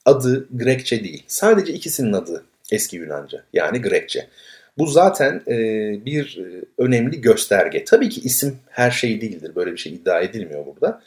adı 0.04 0.46
Grekçe 0.58 1.04
değil. 1.04 1.24
Sadece 1.26 1.72
ikisinin 1.72 2.12
adı 2.12 2.44
eski 2.72 2.96
Yunanca 2.96 3.42
yani 3.52 3.80
Grekçe. 3.82 4.26
Bu 4.78 4.86
zaten 4.86 5.42
e, 5.48 5.56
bir 6.04 6.38
e, 6.38 6.64
önemli 6.78 7.20
gösterge. 7.20 7.84
Tabii 7.84 8.08
ki 8.08 8.20
isim 8.20 8.58
her 8.70 8.90
şey 8.90 9.20
değildir. 9.20 9.52
Böyle 9.56 9.72
bir 9.72 9.76
şey 9.76 9.92
iddia 9.92 10.20
edilmiyor 10.20 10.66
burada. 10.66 11.02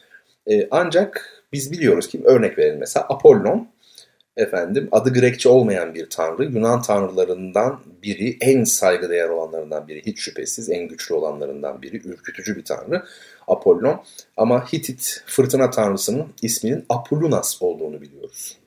E, 0.51 0.67
ancak 0.71 1.43
biz 1.53 1.71
biliyoruz 1.71 2.07
ki 2.07 2.21
örnek 2.23 2.57
verelim 2.57 2.79
mesela 2.79 3.05
Apollon 3.09 3.67
efendim 4.37 4.89
adı 4.91 5.13
Grekçe 5.13 5.49
olmayan 5.49 5.93
bir 5.93 6.09
tanrı. 6.09 6.43
Yunan 6.43 6.81
tanrılarından 6.81 7.79
biri, 8.03 8.37
en 8.41 8.63
saygıdeğer 8.63 9.29
olanlarından 9.29 9.87
biri, 9.87 10.05
hiç 10.05 10.19
şüphesiz 10.19 10.69
en 10.69 10.87
güçlü 10.87 11.15
olanlarından 11.15 11.81
biri, 11.81 11.97
ürkütücü 12.07 12.55
bir 12.55 12.65
tanrı 12.65 13.03
Apollon. 13.47 14.03
Ama 14.37 14.65
Hitit 14.65 15.23
fırtına 15.25 15.69
tanrısının 15.69 16.27
isminin 16.41 16.85
Apollunas 16.89 17.61
olduğunu 17.61 18.01
biliyoruz. 18.01 18.57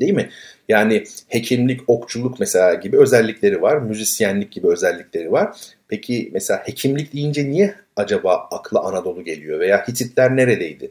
Değil 0.00 0.12
mi? 0.12 0.30
Yani 0.68 1.04
hekimlik, 1.28 1.80
okçuluk 1.86 2.40
mesela 2.40 2.74
gibi 2.74 2.98
özellikleri 2.98 3.62
var, 3.62 3.76
müzisyenlik 3.76 4.52
gibi 4.52 4.66
özellikleri 4.66 5.32
var. 5.32 5.56
Peki 5.88 6.30
mesela 6.32 6.62
hekimlik 6.64 7.12
deyince 7.12 7.50
niye 7.50 7.74
acaba 7.96 8.48
akla 8.50 8.80
Anadolu 8.84 9.24
geliyor 9.24 9.60
veya 9.60 9.88
Hititler 9.88 10.36
neredeydi? 10.36 10.90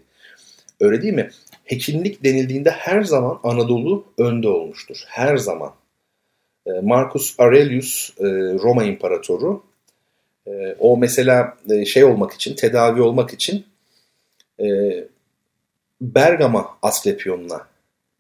Öyle 0.79 1.01
değil 1.01 1.13
mi? 1.13 1.29
Hekimlik 1.65 2.23
denildiğinde 2.23 2.71
her 2.71 3.01
zaman 3.01 3.39
Anadolu 3.43 4.05
önde 4.17 4.47
olmuştur. 4.47 5.03
Her 5.07 5.37
zaman. 5.37 5.73
Ee, 6.67 6.71
Marcus 6.81 7.39
Aurelius 7.39 8.09
e, 8.19 8.25
Roma 8.63 8.83
İmparatoru 8.83 9.63
e, 10.47 10.75
o 10.79 10.97
mesela 10.97 11.57
e, 11.69 11.85
şey 11.85 12.03
olmak 12.03 12.33
için, 12.33 12.55
tedavi 12.55 13.01
olmak 13.01 13.33
için 13.33 13.65
Bergama 16.01 16.77
Asklepion'una 16.81 17.67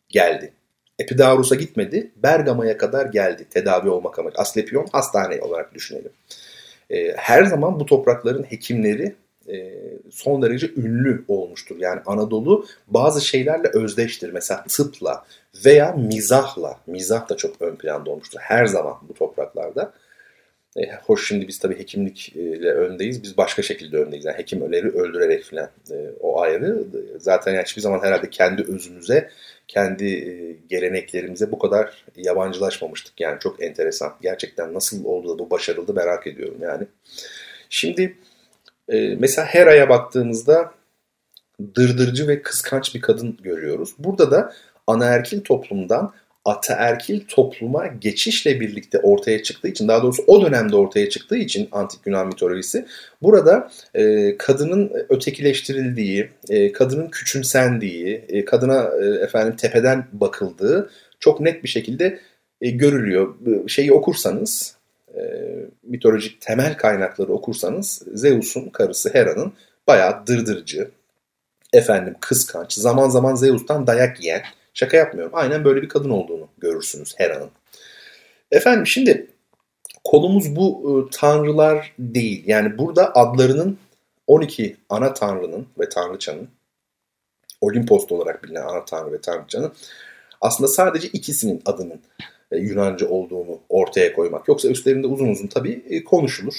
geldi. 0.09 0.53
Epidaurus'a 0.99 1.55
gitmedi, 1.55 2.11
Bergama'ya 2.15 2.77
kadar 2.77 3.05
geldi 3.05 3.45
tedavi 3.49 3.89
olmak 3.89 4.19
amacı. 4.19 4.37
Asklepion 4.37 4.87
hastane 4.91 5.41
olarak 5.41 5.73
düşünelim. 5.73 6.11
Her 7.15 7.43
zaman 7.43 7.79
bu 7.79 7.85
toprakların 7.85 8.43
hekimleri 8.43 9.15
son 10.11 10.41
derece 10.41 10.71
ünlü 10.77 11.25
olmuştur. 11.27 11.75
Yani 11.79 12.01
Anadolu 12.05 12.65
bazı 12.87 13.25
şeylerle 13.25 13.67
özdeştir. 13.73 14.29
Mesela 14.33 14.63
tıpla 14.63 15.25
veya 15.65 15.91
mizahla. 15.91 16.79
Mizah 16.87 17.29
da 17.29 17.37
çok 17.37 17.61
ön 17.61 17.75
planda 17.75 18.09
olmuştur. 18.09 18.39
Her 18.41 18.65
zaman 18.65 18.95
bu 19.09 19.13
topraklarda. 19.13 19.93
E, 20.77 20.95
hoş 20.95 21.27
şimdi 21.27 21.47
biz 21.47 21.59
tabii 21.59 21.79
hekimlikle 21.79 22.71
öndeyiz. 22.71 23.23
Biz 23.23 23.37
başka 23.37 23.61
şekilde 23.61 23.97
öndeyiz. 23.97 24.25
Yani 24.25 24.37
hekim 24.37 24.61
öleri 24.61 24.89
öldürerek 24.89 25.43
falan 25.43 25.69
e, 25.91 25.95
o 26.19 26.41
ayrı. 26.41 26.83
Zaten 27.19 27.53
yani 27.53 27.63
hiçbir 27.63 27.81
zaman 27.81 27.99
herhalde 27.99 28.29
kendi 28.29 28.63
özümüze, 28.63 29.29
kendi 29.67 30.05
e, 30.05 30.55
geleneklerimize 30.69 31.51
bu 31.51 31.59
kadar 31.59 32.05
yabancılaşmamıştık. 32.15 33.21
Yani 33.21 33.39
çok 33.39 33.63
enteresan. 33.63 34.13
Gerçekten 34.21 34.73
nasıl 34.73 35.05
oldu 35.05 35.29
da 35.33 35.39
bu 35.39 35.49
başarıldı 35.49 35.93
merak 35.93 36.27
ediyorum 36.27 36.57
yani. 36.61 36.87
Şimdi 37.69 38.17
e, 38.89 39.15
mesela 39.15 39.47
Hera'ya 39.47 39.89
baktığımızda 39.89 40.71
dırdırcı 41.75 42.27
ve 42.27 42.41
kıskanç 42.41 42.95
bir 42.95 43.01
kadın 43.01 43.37
görüyoruz. 43.43 43.89
Burada 43.99 44.31
da 44.31 44.53
anaerkil 44.87 45.41
toplumdan 45.41 46.13
ataerkil 46.45 47.21
topluma 47.27 47.87
geçişle 47.87 48.59
birlikte 48.59 48.99
ortaya 48.99 49.43
çıktığı 49.43 49.67
için 49.67 49.87
daha 49.87 50.03
doğrusu 50.03 50.23
o 50.27 50.45
dönemde 50.45 50.75
ortaya 50.75 51.09
çıktığı 51.09 51.37
için 51.37 51.69
antik 51.71 51.99
Yunan 52.05 52.27
mitolojisi 52.27 52.85
burada 53.21 53.71
e, 53.93 54.37
kadının 54.37 54.91
ötekileştirildiği, 55.09 56.29
e, 56.49 56.71
kadının 56.71 57.09
küçümsendiği, 57.09 58.25
e, 58.29 58.45
kadına 58.45 58.89
e, 59.01 59.05
efendim 59.05 59.55
tepeden 59.55 60.07
bakıldığı 60.13 60.89
çok 61.19 61.39
net 61.39 61.63
bir 61.63 61.69
şekilde 61.69 62.19
e, 62.61 62.69
görülüyor. 62.69 63.35
Şeyi 63.67 63.93
okursanız 63.93 64.75
e, 65.15 65.21
mitolojik 65.83 66.41
temel 66.41 66.77
kaynakları 66.77 67.33
okursanız 67.33 68.03
Zeus'un 68.13 68.69
karısı 68.69 69.09
Hera'nın 69.13 69.53
bayağı 69.87 70.27
dırdırcı, 70.27 70.91
efendim 71.73 72.15
kıskanç, 72.21 72.73
zaman 72.73 73.09
zaman 73.09 73.35
Zeus'tan 73.35 73.87
dayak 73.87 74.23
yiyen, 74.23 74.41
şaka 74.73 74.97
yapmıyorum, 74.97 75.31
aynen 75.35 75.65
böyle 75.65 75.81
bir 75.81 75.89
kadın 75.89 76.09
olduğunu 76.09 76.47
görürsünüz 76.57 77.13
Hera'nın. 77.17 77.49
Efendim 78.51 78.87
şimdi 78.87 79.27
kolumuz 80.03 80.55
bu 80.55 80.81
e, 80.89 81.15
tanrılar 81.17 81.93
değil. 81.99 82.43
Yani 82.47 82.77
burada 82.77 83.15
adlarının 83.15 83.77
12 84.27 84.77
ana 84.89 85.13
tanrının 85.13 85.67
ve 85.79 85.89
tanrıçanın 85.89 86.49
Olimpos 87.61 88.11
olarak 88.11 88.43
bilinen 88.43 88.61
ana 88.61 88.85
tanrı 88.85 89.11
ve 89.11 89.21
tanrıçanın 89.21 89.73
aslında 90.41 90.67
sadece 90.67 91.07
ikisinin 91.07 91.61
adının 91.65 92.01
Yunanca 92.57 93.07
olduğunu 93.07 93.59
ortaya 93.69 94.13
koymak. 94.13 94.47
Yoksa 94.47 94.67
üstlerinde 94.67 95.07
uzun 95.07 95.29
uzun 95.29 95.47
tabii 95.47 95.83
e, 95.89 96.03
konuşulur. 96.03 96.53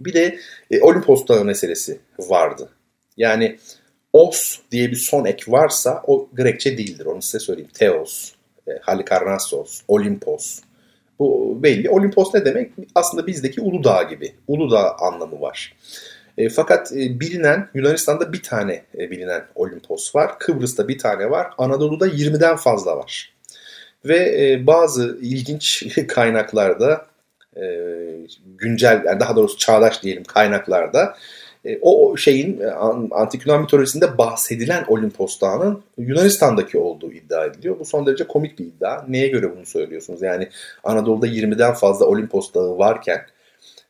Bir 0.00 0.12
de 0.12 0.38
e, 0.70 0.80
Olimpos 0.80 1.28
Dağı 1.28 1.44
meselesi 1.44 1.98
vardı. 2.18 2.70
Yani 3.16 3.58
os 4.12 4.58
diye 4.72 4.90
bir 4.90 4.96
son 4.96 5.24
ek 5.24 5.52
varsa 5.52 6.02
o 6.06 6.28
Grekçe 6.32 6.78
değildir. 6.78 7.06
Onu 7.06 7.22
size 7.22 7.38
söyleyeyim. 7.38 7.70
Theos, 7.74 8.32
Halikarnassos, 8.80 9.82
Olimpos. 9.88 10.60
Bu 11.18 11.58
belli. 11.62 11.90
Olimpos 11.90 12.34
ne 12.34 12.44
demek? 12.44 12.72
Aslında 12.94 13.26
bizdeki 13.26 13.60
Uludağ 13.60 14.02
gibi. 14.02 14.34
Uludağ 14.48 14.96
anlamı 14.98 15.40
var. 15.40 15.76
E, 16.38 16.48
fakat 16.48 16.92
e, 16.92 17.20
bilinen 17.20 17.68
Yunanistan'da 17.74 18.32
bir 18.32 18.42
tane 18.42 18.84
e, 18.98 19.10
bilinen 19.10 19.44
Olimpos 19.54 20.14
var. 20.14 20.38
Kıbrıs'ta 20.38 20.88
bir 20.88 20.98
tane 20.98 21.30
var. 21.30 21.50
Anadolu'da 21.58 22.08
20'den 22.08 22.56
fazla 22.56 22.96
var. 22.96 23.34
Ve 24.04 24.50
e, 24.50 24.66
bazı 24.66 25.18
ilginç 25.22 25.96
kaynaklarda 26.08 27.06
e, 27.56 27.62
güncel 28.58 29.02
yani 29.06 29.20
daha 29.20 29.36
doğrusu 29.36 29.58
çağdaş 29.58 30.02
diyelim 30.02 30.24
kaynaklarda 30.24 31.16
e, 31.64 31.78
o 31.82 32.16
şeyin 32.16 32.60
antik 33.10 33.46
Yunan 33.46 33.60
mitolojisinde 33.60 34.18
bahsedilen 34.18 34.84
Olimpos 34.88 35.40
Dağı'nın 35.40 35.82
Yunanistan'daki 35.98 36.78
olduğu 36.78 37.12
iddia 37.12 37.44
ediliyor. 37.44 37.78
Bu 37.78 37.84
son 37.84 38.06
derece 38.06 38.26
komik 38.26 38.58
bir 38.58 38.64
iddia. 38.64 39.04
Neye 39.08 39.28
göre 39.28 39.56
bunu 39.56 39.66
söylüyorsunuz? 39.66 40.22
Yani 40.22 40.48
Anadolu'da 40.84 41.26
20'den 41.26 41.74
fazla 41.74 42.06
Olimpos 42.06 42.54
Dağı 42.54 42.78
varken 42.78 43.20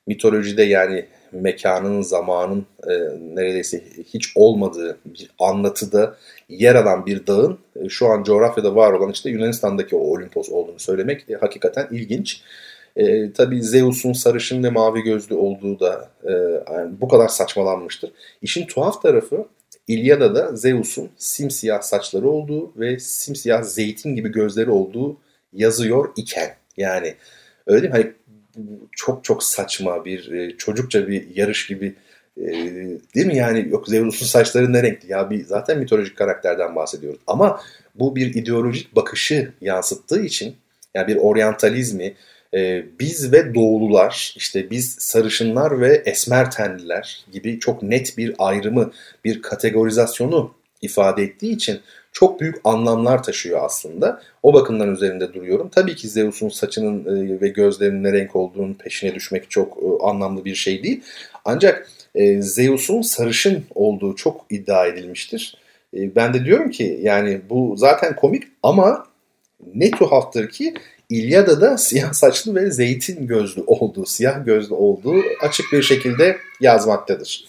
mitolojide 0.06 0.62
yani 0.62 1.06
mekanın, 1.32 2.02
zamanın 2.02 2.66
e, 2.86 2.92
neredeyse 3.34 3.82
hiç 4.14 4.32
olmadığı 4.36 4.98
bir 5.04 5.30
anlatıda 5.38 6.16
yer 6.48 6.74
alan 6.74 7.06
bir 7.06 7.26
dağın 7.26 7.58
e, 7.76 7.88
şu 7.88 8.06
an 8.06 8.22
coğrafyada 8.22 8.74
var 8.74 8.92
olan 8.92 9.10
işte 9.12 9.30
Yunanistan'daki 9.30 9.96
o 9.96 9.98
Olimpos 9.98 10.48
olduğunu 10.50 10.78
söylemek 10.78 11.30
e, 11.30 11.34
hakikaten 11.34 11.88
ilginç. 11.90 12.42
E, 12.96 13.32
tabii 13.32 13.62
Zeus'un 13.62 14.12
sarışın 14.12 14.64
ve 14.64 14.70
mavi 14.70 15.02
gözlü 15.02 15.34
olduğu 15.34 15.80
da 15.80 16.10
e, 16.24 16.32
yani 16.72 17.00
bu 17.00 17.08
kadar 17.08 17.28
saçmalanmıştır. 17.28 18.10
İşin 18.42 18.66
tuhaf 18.66 19.02
tarafı 19.02 19.46
İlyada'da 19.88 20.56
Zeus'un 20.56 21.10
simsiyah 21.16 21.80
saçları 21.80 22.28
olduğu 22.28 22.72
ve 22.76 22.98
simsiyah 22.98 23.62
zeytin 23.62 24.14
gibi 24.14 24.28
gözleri 24.28 24.70
olduğu 24.70 25.16
yazıyor 25.52 26.12
iken. 26.16 26.56
Yani 26.76 27.14
öyle 27.66 27.82
değil 27.82 27.94
mi? 27.94 28.00
Hani 28.02 28.12
çok 28.92 29.24
çok 29.24 29.42
saçma 29.42 30.04
bir 30.04 30.32
e, 30.32 30.56
çocukça 30.56 31.08
bir 31.08 31.36
yarış 31.36 31.66
gibi 31.66 31.94
e, 32.42 32.50
değil 33.14 33.26
mi 33.26 33.36
yani 33.36 33.68
yok 33.68 33.88
Zeus'un 33.88 34.26
saçları 34.26 34.72
ne 34.72 34.82
renkli 34.82 35.12
ya 35.12 35.30
bir 35.30 35.44
zaten 35.44 35.78
mitolojik 35.78 36.16
karakterden 36.16 36.76
bahsediyoruz 36.76 37.20
ama 37.26 37.60
bu 37.94 38.16
bir 38.16 38.34
ideolojik 38.34 38.96
bakışı 38.96 39.52
yansıttığı 39.60 40.20
için 40.20 40.56
yani 40.94 41.08
bir 41.08 41.16
oryantalizmi 41.16 42.14
e, 42.54 42.84
biz 43.00 43.32
ve 43.32 43.54
doğulular 43.54 44.34
işte 44.36 44.70
biz 44.70 44.96
sarışınlar 44.98 45.80
ve 45.80 46.02
esmer 46.06 46.50
tenliler 46.50 47.24
gibi 47.32 47.58
çok 47.60 47.82
net 47.82 48.18
bir 48.18 48.34
ayrımı 48.38 48.92
bir 49.24 49.42
kategorizasyonu 49.42 50.54
ifade 50.82 51.22
ettiği 51.22 51.52
için 51.52 51.80
çok 52.12 52.40
büyük 52.40 52.56
anlamlar 52.64 53.22
taşıyor 53.22 53.64
aslında. 53.64 54.22
O 54.42 54.54
bakımdan 54.54 54.92
üzerinde 54.92 55.34
duruyorum. 55.34 55.68
Tabii 55.68 55.96
ki 55.96 56.08
Zeus'un 56.08 56.48
saçının 56.48 57.04
e, 57.04 57.40
ve 57.40 57.48
gözlerinin 57.48 58.04
ne 58.04 58.12
renk 58.12 58.36
olduğunun 58.36 58.74
peşine 58.74 59.14
düşmek 59.14 59.50
çok 59.50 59.78
e, 59.78 60.04
anlamlı 60.04 60.44
bir 60.44 60.54
şey 60.54 60.82
değil. 60.82 61.02
Ancak 61.44 61.90
e, 62.14 62.42
Zeus'un 62.42 63.02
sarışın 63.02 63.64
olduğu 63.74 64.16
çok 64.16 64.46
iddia 64.50 64.86
edilmiştir. 64.86 65.56
Ben 65.94 66.34
de 66.34 66.44
diyorum 66.44 66.70
ki 66.70 67.00
yani 67.02 67.40
bu 67.50 67.74
zaten 67.76 68.16
komik 68.16 68.42
ama 68.62 69.06
ne 69.74 69.90
tuhaftır 69.90 70.48
ki 70.48 70.74
İlyada'da 71.10 71.78
siyah 71.78 72.12
saçlı 72.12 72.54
ve 72.54 72.70
zeytin 72.70 73.26
gözlü 73.26 73.62
olduğu, 73.66 74.06
siyah 74.06 74.44
gözlü 74.44 74.74
olduğu 74.74 75.22
açık 75.40 75.72
bir 75.72 75.82
şekilde 75.82 76.38
yazmaktadır. 76.60 77.44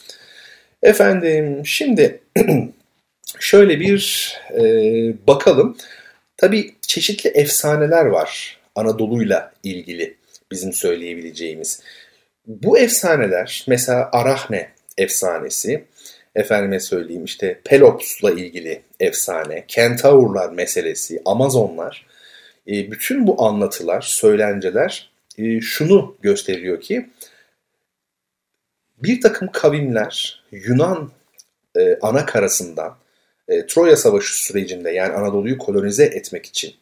Efendim 0.83 1.61
şimdi 1.65 2.19
şöyle 3.39 3.79
bir 3.79 4.33
e, 4.53 4.63
bakalım. 5.27 5.77
Tabii 6.37 6.75
çeşitli 6.81 7.29
efsaneler 7.29 8.05
var 8.05 8.59
Anadolu'yla 8.75 9.51
ilgili 9.63 10.17
bizim 10.51 10.73
söyleyebileceğimiz. 10.73 11.81
Bu 12.49 12.77
efsaneler 12.77 13.65
mesela 13.67 14.09
Arahne 14.11 14.69
efsanesi, 14.97 15.83
efendime 16.35 16.79
söyleyeyim 16.79 17.25
işte 17.25 17.61
Pelops'la 17.63 18.31
ilgili 18.31 18.81
efsane, 18.99 19.65
Kentaurlar 19.67 20.49
meselesi, 20.49 21.21
Amazonlar, 21.25 22.05
e, 22.67 22.91
bütün 22.91 23.27
bu 23.27 23.43
anlatılar, 23.43 24.01
söylenceler 24.01 25.11
e, 25.37 25.61
şunu 25.61 26.17
gösteriyor 26.21 26.81
ki 26.81 27.09
bir 28.97 29.21
takım 29.21 29.51
kavimler 29.51 30.43
Yunan 30.51 31.11
e, 31.77 31.97
ana 32.01 32.25
karasından 32.25 32.97
Troya 33.67 33.97
Savaşı 33.97 34.43
sürecinde 34.43 34.91
yani 34.91 35.13
Anadolu'yu 35.13 35.57
kolonize 35.57 36.03
etmek 36.03 36.45
için, 36.45 36.75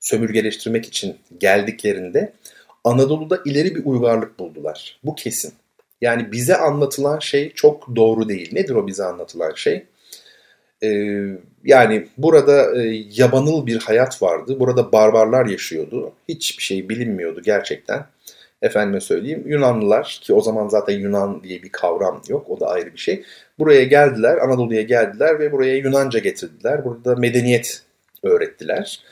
sömürgeleştirmek 0.00 0.86
için 0.86 1.16
geldiklerinde 1.38 2.32
Anadolu'da 2.84 3.40
ileri 3.44 3.74
bir 3.74 3.84
uygarlık 3.84 4.38
buldular. 4.38 5.00
Bu 5.04 5.14
kesin. 5.14 5.52
Yani 6.00 6.32
bize 6.32 6.56
anlatılan 6.56 7.18
şey 7.18 7.52
çok 7.52 7.96
doğru 7.96 8.28
değil. 8.28 8.50
Nedir 8.52 8.74
o 8.74 8.86
bize 8.86 9.04
anlatılan 9.04 9.54
şey? 9.54 9.86
Ee, 10.82 10.88
yani 11.64 12.08
burada 12.18 12.82
e, 12.82 13.04
yabanıl 13.10 13.66
bir 13.66 13.80
hayat 13.80 14.22
vardı. 14.22 14.60
Burada 14.60 14.92
barbarlar 14.92 15.46
yaşıyordu. 15.46 16.12
Hiçbir 16.28 16.62
şey 16.62 16.88
bilinmiyordu 16.88 17.42
gerçekten. 17.42 18.06
efendime 18.62 19.00
söyleyeyim 19.00 19.44
Yunanlılar 19.46 20.20
ki 20.22 20.34
o 20.34 20.40
zaman 20.40 20.68
zaten 20.68 20.98
Yunan 20.98 21.42
diye 21.42 21.62
bir 21.62 21.68
kavram 21.68 22.22
yok 22.28 22.50
o 22.50 22.60
da 22.60 22.66
ayrı 22.66 22.92
bir 22.92 22.98
şey. 22.98 23.24
Buraya 23.58 23.84
geldiler 23.84 24.36
Anadolu'ya 24.36 24.82
geldiler 24.82 25.38
ve 25.38 25.52
buraya 25.52 25.76
Yunanca 25.76 26.18
getirdiler. 26.18 26.84
Burada 26.84 27.16
medeniyet 27.16 27.82
öğrettiler. 28.22 29.02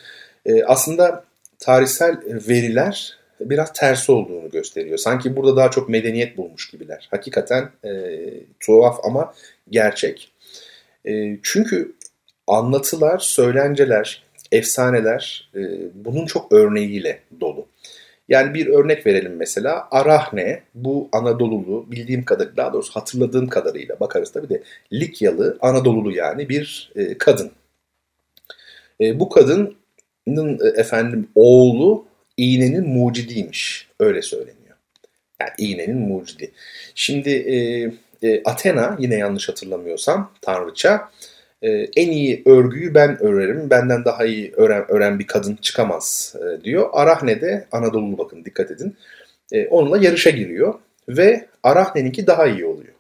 E, 0.47 0.65
aslında 0.65 1.25
tarihsel 1.59 2.21
veriler 2.49 3.20
biraz 3.41 3.73
tersi 3.73 4.13
olduğunu 4.13 4.51
gösteriyor. 4.51 4.99
Sanki 4.99 5.37
burada 5.37 5.57
daha 5.57 5.71
çok 5.71 5.89
medeniyet 5.89 6.37
bulmuş 6.37 6.71
gibiler. 6.71 7.09
Hakikaten 7.11 7.71
e, 7.85 8.21
tuhaf 8.61 9.01
ama 9.05 9.35
gerçek. 9.71 10.33
E, 11.09 11.39
çünkü 11.43 11.93
anlatılar, 12.47 13.19
söylenceler, 13.19 14.23
efsaneler 14.53 15.51
e, 15.55 15.61
bunun 15.95 16.27
çok 16.27 16.53
örneğiyle 16.53 17.21
dolu. 17.41 17.67
Yani 18.29 18.55
bir 18.55 18.67
örnek 18.67 19.07
verelim 19.07 19.37
mesela. 19.37 19.89
Arahne 19.91 20.63
bu 20.75 21.09
Anadolulu 21.13 21.91
bildiğim 21.91 22.25
kadarıyla 22.25 22.57
daha 22.57 22.73
doğrusu 22.73 22.93
hatırladığım 22.93 23.49
kadarıyla 23.49 24.01
bakarız 24.01 24.33
tabii 24.33 24.49
de 24.49 24.63
Likyalı 24.93 25.59
Anadolulu 25.61 26.13
yani 26.13 26.49
bir 26.49 26.93
e, 26.97 27.19
kadın. 27.19 27.51
E, 29.01 29.21
bu 29.21 29.29
kadının 29.29 30.59
e, 30.65 30.81
efendim 30.81 31.29
oğlu 31.35 32.10
iğnenin 32.41 32.89
mucidiymiş. 32.89 33.89
Öyle 34.01 34.23
söyleniyor. 34.23 34.77
Yani 35.41 35.51
iğnenin 35.59 35.99
mucidi. 35.99 36.51
Şimdi 36.95 37.31
e, 37.31 37.57
e, 38.29 38.43
Athena 38.45 38.97
yine 39.01 39.15
yanlış 39.15 39.49
hatırlamıyorsam 39.49 40.33
tanrıça 40.43 41.11
e, 41.63 41.69
en 41.97 42.11
iyi 42.11 42.43
örgüyü 42.47 42.95
ben 42.95 43.23
örerim. 43.23 43.71
Benden 43.71 44.05
daha 44.05 44.25
iyi 44.25 44.53
ören, 44.53 44.85
ören 44.89 45.19
bir 45.19 45.27
kadın 45.27 45.57
çıkamaz 45.57 46.37
e, 46.41 46.65
diyor. 46.65 46.89
Arahne 46.93 47.41
de 47.41 47.67
Anadolu 47.73 48.19
bakın 48.19 48.45
dikkat 48.45 48.71
edin. 48.71 48.97
E, 49.53 49.67
onunla 49.67 49.99
yarışa 49.99 50.31
giriyor 50.31 50.75
ve 51.09 51.47
Arahne'ninki 51.63 52.27
daha 52.27 52.47
iyi 52.47 52.65
oluyor. 52.65 52.95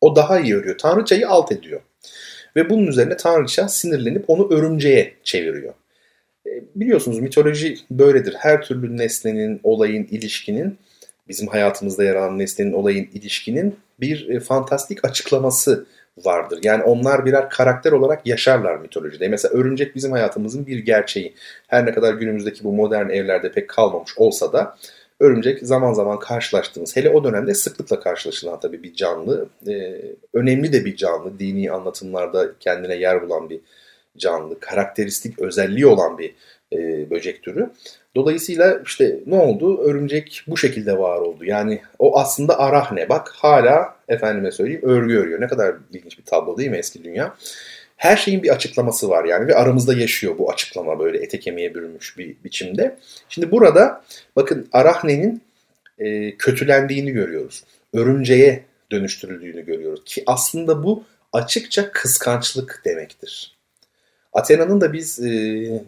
O 0.00 0.16
daha 0.16 0.40
iyi 0.40 0.56
örüyor. 0.56 0.78
Tanrıçayı 0.78 1.28
alt 1.28 1.52
ediyor. 1.52 1.80
Ve 2.56 2.70
bunun 2.70 2.86
üzerine 2.86 3.16
Tanrıça 3.16 3.68
sinirlenip 3.68 4.24
onu 4.30 4.52
örümceğe 4.52 5.14
çeviriyor. 5.24 5.74
E, 6.50 6.62
biliyorsunuz 6.74 7.18
mitoloji 7.18 7.76
böyledir. 7.90 8.34
Her 8.38 8.62
türlü 8.62 8.96
nesnenin, 8.96 9.60
olayın, 9.62 10.08
ilişkinin 10.10 10.78
bizim 11.28 11.48
hayatımızda 11.48 12.04
yer 12.04 12.14
alan 12.14 12.38
nesnenin, 12.38 12.72
olayın, 12.72 13.08
ilişkinin 13.12 13.76
bir 14.00 14.28
e, 14.28 14.40
fantastik 14.40 15.04
açıklaması 15.04 15.86
vardır. 16.24 16.60
Yani 16.62 16.82
onlar 16.82 17.26
birer 17.26 17.50
karakter 17.50 17.92
olarak 17.92 18.26
yaşarlar 18.26 18.76
mitolojide. 18.76 19.28
Mesela 19.28 19.54
örümcek 19.54 19.94
bizim 19.94 20.12
hayatımızın 20.12 20.66
bir 20.66 20.78
gerçeği. 20.78 21.34
Her 21.66 21.86
ne 21.86 21.94
kadar 21.94 22.14
günümüzdeki 22.14 22.64
bu 22.64 22.72
modern 22.72 23.10
evlerde 23.10 23.52
pek 23.52 23.68
kalmamış 23.68 24.18
olsa 24.18 24.52
da 24.52 24.76
örümcek 25.20 25.58
zaman 25.62 25.92
zaman 25.92 26.18
karşılaştığımız, 26.18 26.96
hele 26.96 27.10
o 27.10 27.24
dönemde 27.24 27.54
sıklıkla 27.54 28.00
karşılaşılan 28.00 28.60
tabii 28.60 28.82
bir 28.82 28.94
canlı. 28.94 29.48
Ee, 29.68 30.00
önemli 30.34 30.72
de 30.72 30.84
bir 30.84 30.96
canlı. 30.96 31.38
Dini 31.38 31.72
anlatımlarda 31.72 32.48
kendine 32.60 32.94
yer 32.94 33.22
bulan 33.22 33.50
bir 33.50 33.60
canlı. 34.18 34.60
Karakteristik 34.60 35.38
özelliği 35.38 35.86
olan 35.86 36.18
bir 36.18 36.34
e, 36.72 37.10
böcek 37.10 37.42
türü. 37.42 37.70
Dolayısıyla 38.16 38.80
işte 38.84 39.20
ne 39.26 39.36
oldu? 39.36 39.78
Örümcek 39.82 40.44
bu 40.46 40.56
şekilde 40.56 40.98
var 40.98 41.18
oldu. 41.18 41.44
Yani 41.44 41.80
o 41.98 42.18
aslında 42.18 42.58
arahne. 42.58 43.08
Bak 43.08 43.32
hala 43.36 43.96
efendime 44.08 44.50
söyleyeyim 44.50 44.82
örgü 44.84 45.18
örüyor. 45.18 45.40
Ne 45.40 45.46
kadar 45.46 45.74
ilginç 45.92 46.18
bir 46.18 46.24
tablo 46.24 46.56
değil 46.56 46.70
mi 46.70 46.76
eski 46.76 47.04
dünya? 47.04 47.36
Her 47.96 48.16
şeyin 48.16 48.42
bir 48.42 48.48
açıklaması 48.48 49.08
var 49.08 49.24
yani 49.24 49.46
ve 49.46 49.54
aramızda 49.54 49.94
yaşıyor 49.94 50.38
bu 50.38 50.50
açıklama 50.50 50.98
böyle 50.98 51.18
ete 51.18 51.40
kemiğe 51.40 51.74
bürünmüş 51.74 52.18
bir 52.18 52.36
biçimde. 52.44 52.96
Şimdi 53.28 53.50
burada 53.50 54.04
bakın 54.36 54.68
arahnenin 54.72 55.42
e, 55.98 56.36
kötülendiğini 56.36 57.10
görüyoruz. 57.10 57.64
Örümceğe 57.92 58.64
dönüştürüldüğünü 58.92 59.64
görüyoruz. 59.64 60.00
Ki 60.04 60.22
aslında 60.26 60.84
bu 60.84 61.04
açıkça 61.32 61.92
kıskançlık 61.92 62.82
demektir. 62.84 63.59
Athena'nın 64.32 64.80
da 64.80 64.92
biz 64.92 65.20
e, 65.20 65.30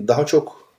daha 0.09 0.27
çok 0.27 0.75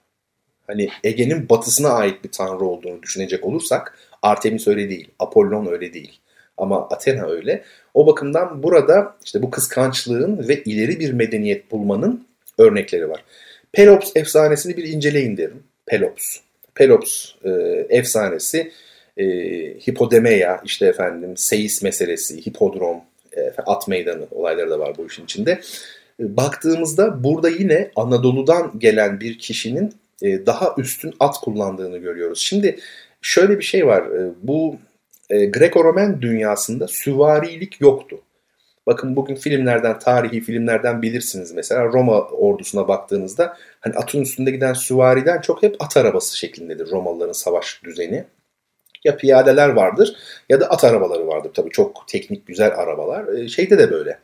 hani 0.68 0.90
Ege'nin 1.04 1.50
batısına 1.50 1.90
ait 1.90 2.24
bir 2.24 2.32
tanrı 2.32 2.66
olduğunu 2.66 3.04
düşünecek 3.04 3.46
olursak 3.46 3.98
Artemis 4.22 4.68
öyle 4.68 4.90
değil, 4.90 5.12
Apollon 5.20 5.66
öyle 5.66 5.94
değil. 5.94 6.20
Ama 6.58 6.90
Athena 6.90 7.28
öyle. 7.28 7.64
O 7.94 8.08
bakımdan 8.08 8.64
burada 8.64 9.16
işte 9.26 9.42
bu 9.42 9.52
kıskançlığın 9.52 10.48
ve 10.48 10.64
ileri 10.64 11.00
bir 11.00 11.14
medeniyet 11.14 11.72
bulmanın 11.72 12.28
örnekleri 12.58 13.10
var. 13.10 13.24
Pelops 13.72 14.12
efsanesini 14.16 14.78
bir 14.78 14.84
inceleyin 14.84 15.38
derim. 15.38 15.64
Pelops. 15.86 16.38
Pelops 16.76 17.32
e, 17.46 17.50
efsanesi 17.90 18.72
e, 19.18 19.26
Hipodemeya, 19.90 20.62
işte 20.66 20.86
efendim 20.86 21.38
Seis 21.38 21.82
meselesi, 21.82 22.46
hipodrom, 22.46 22.98
e, 23.38 23.54
at 23.66 23.88
meydanı 23.88 24.28
olayları 24.32 24.70
da 24.70 24.80
var 24.80 24.94
bu 24.98 25.06
işin 25.06 25.24
içinde. 25.24 25.60
E, 26.20 26.38
baktığımızda 26.38 27.24
burada 27.24 27.50
yine 27.50 27.92
Anadolu'dan 27.96 28.80
gelen 28.80 29.20
bir 29.20 29.40
kişinin 29.40 29.94
e, 30.22 30.46
daha 30.46 30.76
üstün 30.78 31.14
at 31.20 31.38
kullandığını 31.38 31.98
görüyoruz. 31.98 32.40
Şimdi 32.40 32.80
şöyle 33.22 33.58
bir 33.60 33.64
şey 33.64 33.88
var. 33.88 34.02
E, 34.02 34.32
bu 34.44 34.78
e, 35.30 35.36
Greco-Romen 35.46 36.22
dünyasında 36.22 36.88
süvarilik 36.88 37.82
yoktu. 37.82 38.22
Bakın 38.88 39.16
bugün 39.16 39.36
filmlerden, 39.36 40.00
tarihi 40.00 40.42
filmlerden 40.42 41.02
bilirsiniz 41.02 41.52
mesela 41.52 41.86
Roma 41.86 42.22
ordusuna 42.22 42.88
baktığınızda 42.88 43.58
hani 43.80 43.96
atın 43.96 44.22
üstünde 44.22 44.52
giden 44.52 44.74
süvariden 44.74 45.42
çok 45.42 45.64
hep 45.64 45.76
at 45.80 45.98
arabası 45.98 46.38
şeklindedir 46.38 46.92
Romalıların 46.92 47.34
savaş 47.34 47.82
düzeni. 47.84 48.26
Ya 49.04 49.18
piyadeler 49.18 49.70
vardır 49.70 50.16
ya 50.50 50.62
da 50.62 50.68
at 50.68 50.84
arabaları 50.84 51.28
vardır. 51.28 51.52
Tabii 51.54 51.70
çok 51.70 52.08
teknik 52.08 52.48
güzel 52.48 52.80
arabalar. 52.80 53.48
Şeyde 53.48 53.78
de 53.78 53.92
böyle. 53.92 54.20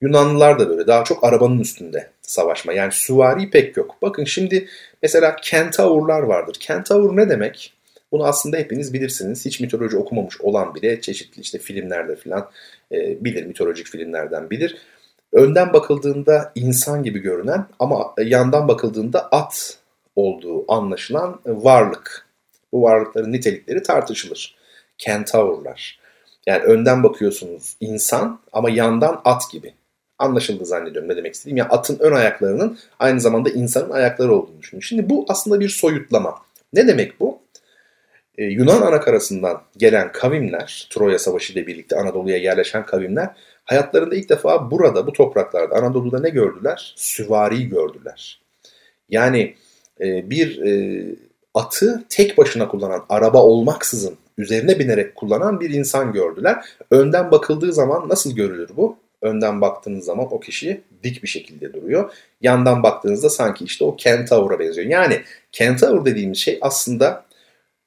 Yunanlılar 0.00 0.58
da 0.58 0.68
böyle 0.68 0.86
daha 0.86 1.04
çok 1.04 1.24
arabanın 1.24 1.58
üstünde 1.58 2.10
savaşma. 2.22 2.72
Yani 2.72 2.92
süvari 2.92 3.50
pek 3.50 3.76
yok. 3.76 3.96
Bakın 4.02 4.24
şimdi 4.24 4.68
mesela 5.02 5.36
kentaurlar 5.36 6.22
vardır. 6.22 6.56
Kentaur 6.60 7.16
ne 7.16 7.28
demek? 7.28 7.72
Bunu 8.12 8.24
aslında 8.24 8.56
hepiniz 8.56 8.92
bilirsiniz. 8.92 9.46
Hiç 9.46 9.60
mitoloji 9.60 9.96
okumamış 9.96 10.40
olan 10.40 10.74
bile 10.74 11.00
çeşitli 11.00 11.40
işte 11.40 11.58
filmlerde 11.58 12.16
falan 12.16 12.50
e, 12.92 13.24
bilir. 13.24 13.46
Mitolojik 13.46 13.86
filmlerden 13.86 14.50
bilir. 14.50 14.76
Önden 15.32 15.72
bakıldığında 15.72 16.52
insan 16.54 17.02
gibi 17.02 17.18
görünen 17.18 17.66
ama 17.78 18.14
yandan 18.18 18.68
bakıldığında 18.68 19.28
at 19.32 19.78
olduğu 20.16 20.72
anlaşılan 20.72 21.40
varlık. 21.46 22.26
Bu 22.72 22.82
varlıkların 22.82 23.32
nitelikleri 23.32 23.82
tartışılır. 23.82 24.56
Kentaurlar. 24.98 26.00
Yani 26.46 26.62
önden 26.62 27.02
bakıyorsunuz 27.02 27.76
insan 27.80 28.40
ama 28.52 28.70
yandan 28.70 29.20
at 29.24 29.42
gibi 29.52 29.74
anlaşıldı 30.20 30.66
zannediyorum 30.66 31.10
ne 31.10 31.16
demek 31.16 31.34
istediğim. 31.34 31.56
Yani 31.56 31.68
atın 31.68 31.98
ön 32.00 32.12
ayaklarının 32.12 32.78
aynı 32.98 33.20
zamanda 33.20 33.50
insanın 33.50 33.90
ayakları 33.90 34.34
olduğunu 34.34 34.62
düşünün. 34.62 34.80
Şimdi 34.80 35.10
bu 35.10 35.24
aslında 35.28 35.60
bir 35.60 35.68
soyutlama. 35.68 36.34
Ne 36.72 36.88
demek 36.88 37.20
bu? 37.20 37.38
Ee, 38.38 38.44
Yunan 38.44 38.82
anakarasından 38.82 39.62
gelen 39.76 40.12
kavimler, 40.12 40.88
Troya 40.90 41.18
Savaşı 41.18 41.52
ile 41.52 41.66
birlikte 41.66 41.96
Anadolu'ya 41.96 42.36
yerleşen 42.36 42.86
kavimler 42.86 43.30
hayatlarında 43.64 44.14
ilk 44.14 44.28
defa 44.28 44.70
burada, 44.70 45.06
bu 45.06 45.12
topraklarda, 45.12 45.74
Anadolu'da 45.74 46.20
ne 46.20 46.28
gördüler? 46.28 46.94
Süvari 46.96 47.68
gördüler. 47.68 48.40
Yani 49.08 49.54
e, 50.00 50.30
bir 50.30 50.62
e, 50.62 51.04
atı 51.54 52.04
tek 52.08 52.38
başına 52.38 52.68
kullanan, 52.68 53.04
araba 53.08 53.42
olmaksızın 53.42 54.16
üzerine 54.38 54.78
binerek 54.78 55.14
kullanan 55.14 55.60
bir 55.60 55.70
insan 55.70 56.12
gördüler. 56.12 56.64
Önden 56.90 57.30
bakıldığı 57.30 57.72
zaman 57.72 58.08
nasıl 58.08 58.36
görülür 58.36 58.70
bu? 58.76 58.96
Önden 59.22 59.60
baktığınız 59.60 60.04
zaman 60.04 60.26
o 60.30 60.40
kişi 60.40 60.80
dik 61.04 61.22
bir 61.22 61.28
şekilde 61.28 61.72
duruyor. 61.72 62.12
Yandan 62.40 62.82
baktığınızda 62.82 63.30
sanki 63.30 63.64
işte 63.64 63.84
o 63.84 63.96
kentaura 63.96 64.58
benziyor. 64.58 64.86
Yani 64.86 65.20
kentaur 65.52 66.04
dediğimiz 66.04 66.38
şey 66.38 66.58
aslında 66.60 67.24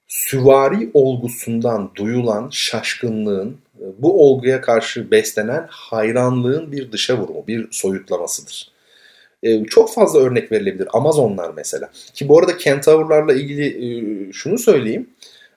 süvari 0.07 0.89
olgusundan 0.93 1.91
duyulan 1.95 2.49
şaşkınlığın, 2.51 3.57
bu 3.97 4.27
olguya 4.27 4.61
karşı 4.61 5.11
beslenen 5.11 5.67
hayranlığın 5.69 6.71
bir 6.71 6.91
dışa 6.91 7.17
vurumu, 7.17 7.47
bir 7.47 7.67
soyutlamasıdır. 7.71 8.71
Ee, 9.43 9.63
çok 9.63 9.93
fazla 9.93 10.19
örnek 10.19 10.51
verilebilir. 10.51 10.87
Amazonlar 10.93 11.51
mesela. 11.55 11.89
Ki 12.13 12.29
bu 12.29 12.39
arada 12.39 12.57
kentaurlarla 12.57 13.33
ilgili 13.33 13.67
e, 13.67 14.33
şunu 14.33 14.57
söyleyeyim. 14.57 15.09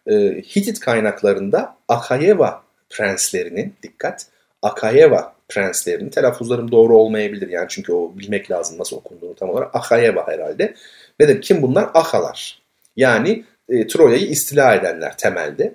E, 0.07 0.15
Hitit 0.43 0.81
kaynaklarında 0.81 1.77
Akayeva 1.89 2.63
prenslerinin, 2.91 3.75
dikkat, 3.83 4.27
Akayeva 4.63 5.36
prenslerini. 5.49 6.11
Telaffuzlarım 6.11 6.71
doğru 6.71 6.97
olmayabilir 6.99 7.49
yani 7.49 7.67
çünkü 7.69 7.93
o 7.93 8.19
bilmek 8.19 8.51
lazım 8.51 8.79
nasıl 8.79 8.97
okunduğunu 8.97 9.35
tam 9.35 9.51
olarak. 9.51 9.75
Akayeva 9.75 10.29
herhalde. 10.29 10.75
Ve 11.21 11.29
de 11.29 11.41
kim 11.41 11.63
bunlar? 11.63 11.91
Akalar. 11.95 12.63
Yani 12.97 13.45
e, 13.69 13.87
Troya'yı 13.87 14.27
istila 14.27 14.75
edenler 14.75 15.17
temelde. 15.17 15.75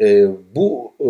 E, 0.00 0.26
bu 0.54 0.94
e, 1.00 1.08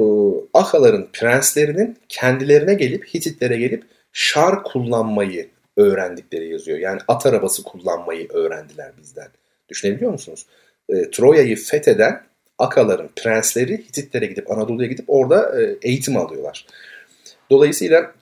Akaların 0.59 1.09
prenslerinin 1.13 1.97
kendilerine 2.09 2.75
gelip 2.75 3.15
Hititlere 3.15 3.57
gelip 3.57 3.85
şar 4.13 4.63
kullanmayı 4.63 5.49
öğrendikleri 5.77 6.49
yazıyor. 6.53 6.79
Yani 6.79 7.01
at 7.09 7.27
arabası 7.27 7.63
kullanmayı 7.63 8.29
öğrendiler 8.33 8.93
bizden. 9.01 9.29
Düşünebiliyor 9.69 10.13
musunuz? 10.13 10.47
E, 10.89 11.11
Troya'yı 11.11 11.57
fetheden 11.57 12.29
Akaların 12.59 13.09
prensleri 13.17 13.79
Hititlere 13.79 14.27
gidip 14.27 14.51
Anadolu'ya 14.51 14.89
gidip 14.89 15.05
orada 15.09 15.63
e, 15.63 15.77
eğitim 15.83 16.17
alıyorlar. 16.17 16.67
Dolayısıyla 17.51 18.13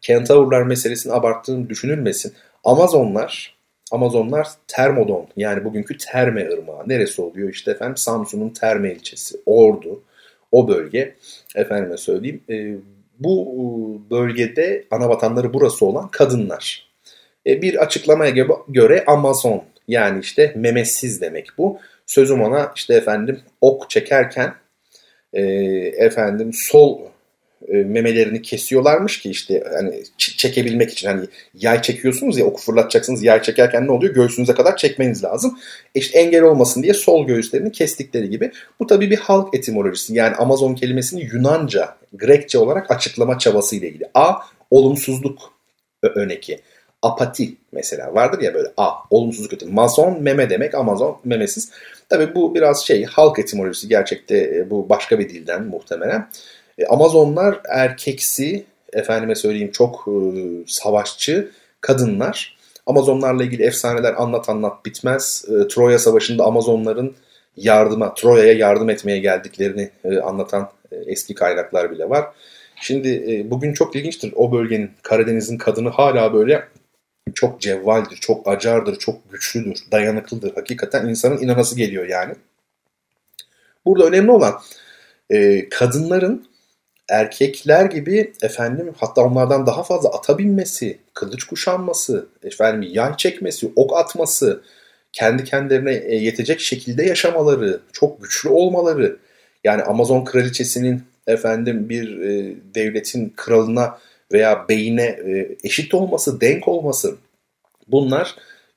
kentavurlar 0.00 0.62
meselesini 0.62 1.12
abarttığım 1.12 1.68
düşünülmesin. 1.68 2.32
Amazonlar 2.64 3.58
Amazonlar 3.92 4.48
Termodon 4.66 5.28
yani 5.36 5.64
bugünkü 5.64 5.96
Terme 5.96 6.48
Irmağı. 6.52 6.88
Neresi 6.88 7.22
oluyor? 7.22 7.48
İşte 7.48 7.70
efendim 7.70 7.96
Samsun'un 7.96 8.50
Terme 8.50 8.92
ilçesi, 8.92 9.40
Ordu, 9.46 10.02
o 10.52 10.68
bölge. 10.68 11.14
Efendime 11.54 11.96
söyleyeyim. 11.96 12.40
E, 12.50 12.74
bu 13.18 13.54
e, 13.54 14.10
bölgede 14.10 14.84
ana 14.90 15.08
vatanları 15.08 15.54
burası 15.54 15.86
olan 15.86 16.08
kadınlar. 16.08 16.88
E, 17.46 17.62
bir 17.62 17.82
açıklamaya 17.82 18.46
göre 18.68 19.04
Amazon 19.06 19.64
yani 19.88 20.20
işte 20.20 20.52
memesiz 20.56 21.20
demek 21.20 21.48
bu. 21.58 21.78
Sözüm 22.06 22.42
ona 22.42 22.72
işte 22.76 22.94
efendim 22.94 23.40
ok 23.60 23.90
çekerken 23.90 24.54
e, 25.32 25.42
efendim 25.96 26.50
sol 26.52 27.00
e, 27.68 27.76
memelerini 27.76 28.42
kesiyorlarmış 28.42 29.20
ki 29.20 29.30
işte 29.30 29.64
hani 29.72 30.02
çekebilmek 30.18 30.90
için 30.90 31.08
hani 31.08 31.26
yay 31.54 31.82
çekiyorsunuz 31.82 32.38
ya 32.38 32.44
oku 32.44 32.60
fırlatacaksınız 32.62 33.22
yay 33.22 33.42
çekerken 33.42 33.86
ne 33.86 33.92
oluyor 33.92 34.14
göğsünüze 34.14 34.54
kadar 34.54 34.76
çekmeniz 34.76 35.24
lazım. 35.24 35.58
E 35.94 36.00
işte 36.00 36.18
engel 36.18 36.42
olmasın 36.42 36.82
diye 36.82 36.94
sol 36.94 37.26
göğüslerini 37.26 37.72
kestikleri 37.72 38.30
gibi. 38.30 38.52
Bu 38.80 38.86
tabii 38.86 39.10
bir 39.10 39.18
halk 39.18 39.54
etimolojisi 39.54 40.14
yani 40.14 40.36
Amazon 40.36 40.74
kelimesini 40.74 41.28
Yunanca, 41.32 41.96
Grekçe 42.12 42.58
olarak 42.58 42.90
açıklama 42.90 43.38
çabası 43.38 43.76
ile 43.76 43.88
ilgili. 43.88 44.10
A 44.14 44.34
olumsuzluk 44.70 45.52
öneki. 46.02 46.60
Apati 47.02 47.54
mesela 47.72 48.14
vardır 48.14 48.42
ya 48.42 48.54
böyle 48.54 48.68
A 48.76 48.90
olumsuzluk 49.10 49.52
ötesi. 49.52 49.72
Mason 49.72 50.22
meme 50.22 50.50
demek 50.50 50.74
Amazon 50.74 51.18
memesiz. 51.24 51.70
Tabii 52.08 52.34
bu 52.34 52.54
biraz 52.54 52.86
şey 52.86 53.04
halk 53.04 53.38
etimolojisi 53.38 53.88
gerçekte 53.88 54.36
e, 54.36 54.70
bu 54.70 54.88
başka 54.88 55.18
bir 55.18 55.28
dilden 55.28 55.64
muhtemelen. 55.64 56.28
E, 56.78 56.86
Amazonlar 56.86 57.60
erkeksi, 57.68 58.64
efendime 58.92 59.34
söyleyeyim 59.34 59.70
çok 59.72 60.08
e, 60.08 60.12
savaşçı 60.66 61.50
kadınlar. 61.80 62.58
Amazonlarla 62.86 63.44
ilgili 63.44 63.62
efsaneler 63.62 64.14
anlat 64.16 64.48
anlat 64.48 64.84
bitmez. 64.84 65.44
E, 65.48 65.68
Troya 65.68 65.98
Savaşı'nda 65.98 66.44
Amazonların 66.44 67.16
yardıma, 67.56 68.14
Troya'ya 68.14 68.52
yardım 68.52 68.90
etmeye 68.90 69.18
geldiklerini 69.18 69.90
e, 70.04 70.18
anlatan 70.18 70.70
e, 70.92 70.96
eski 70.96 71.34
kaynaklar 71.34 71.90
bile 71.90 72.10
var. 72.10 72.26
Şimdi 72.80 73.08
e, 73.28 73.50
bugün 73.50 73.72
çok 73.72 73.96
ilginçtir 73.96 74.32
o 74.36 74.52
bölgenin 74.52 74.90
Karadeniz'in 75.02 75.58
kadını 75.58 75.88
hala 75.88 76.34
böyle 76.34 76.68
çok 77.34 77.60
cevvaldir, 77.60 78.16
çok 78.16 78.48
acardır, 78.48 78.98
çok 78.98 79.32
güçlüdür, 79.32 79.78
dayanıklıdır. 79.92 80.54
Hakikaten 80.54 81.08
insanın 81.08 81.38
inanası 81.38 81.76
geliyor 81.76 82.06
yani. 82.06 82.34
Burada 83.84 84.04
önemli 84.04 84.30
olan 84.30 84.54
e, 85.30 85.68
kadınların 85.68 86.47
erkekler 87.08 87.84
gibi 87.84 88.32
efendim 88.42 88.94
hatta 88.96 89.22
onlardan 89.22 89.66
daha 89.66 89.82
fazla 89.82 90.08
ata 90.08 90.38
binmesi, 90.38 90.98
kılıç 91.14 91.44
kuşanması, 91.44 92.28
efendim 92.42 92.90
yay 92.92 93.16
çekmesi, 93.16 93.72
ok 93.76 93.96
atması, 93.96 94.62
kendi 95.12 95.44
kendilerine 95.44 95.94
e, 95.94 96.14
yetecek 96.16 96.60
şekilde 96.60 97.02
yaşamaları, 97.04 97.80
çok 97.92 98.22
güçlü 98.22 98.48
olmaları. 98.48 99.16
Yani 99.64 99.82
Amazon 99.82 100.24
kraliçesinin 100.24 101.02
efendim 101.26 101.88
bir 101.88 102.20
e, 102.20 102.56
devletin 102.74 103.32
kralına 103.36 103.98
veya 104.32 104.68
beyine 104.68 105.02
e, 105.04 105.56
eşit 105.64 105.94
olması, 105.94 106.40
denk 106.40 106.68
olması 106.68 107.16
bunlar 107.88 108.36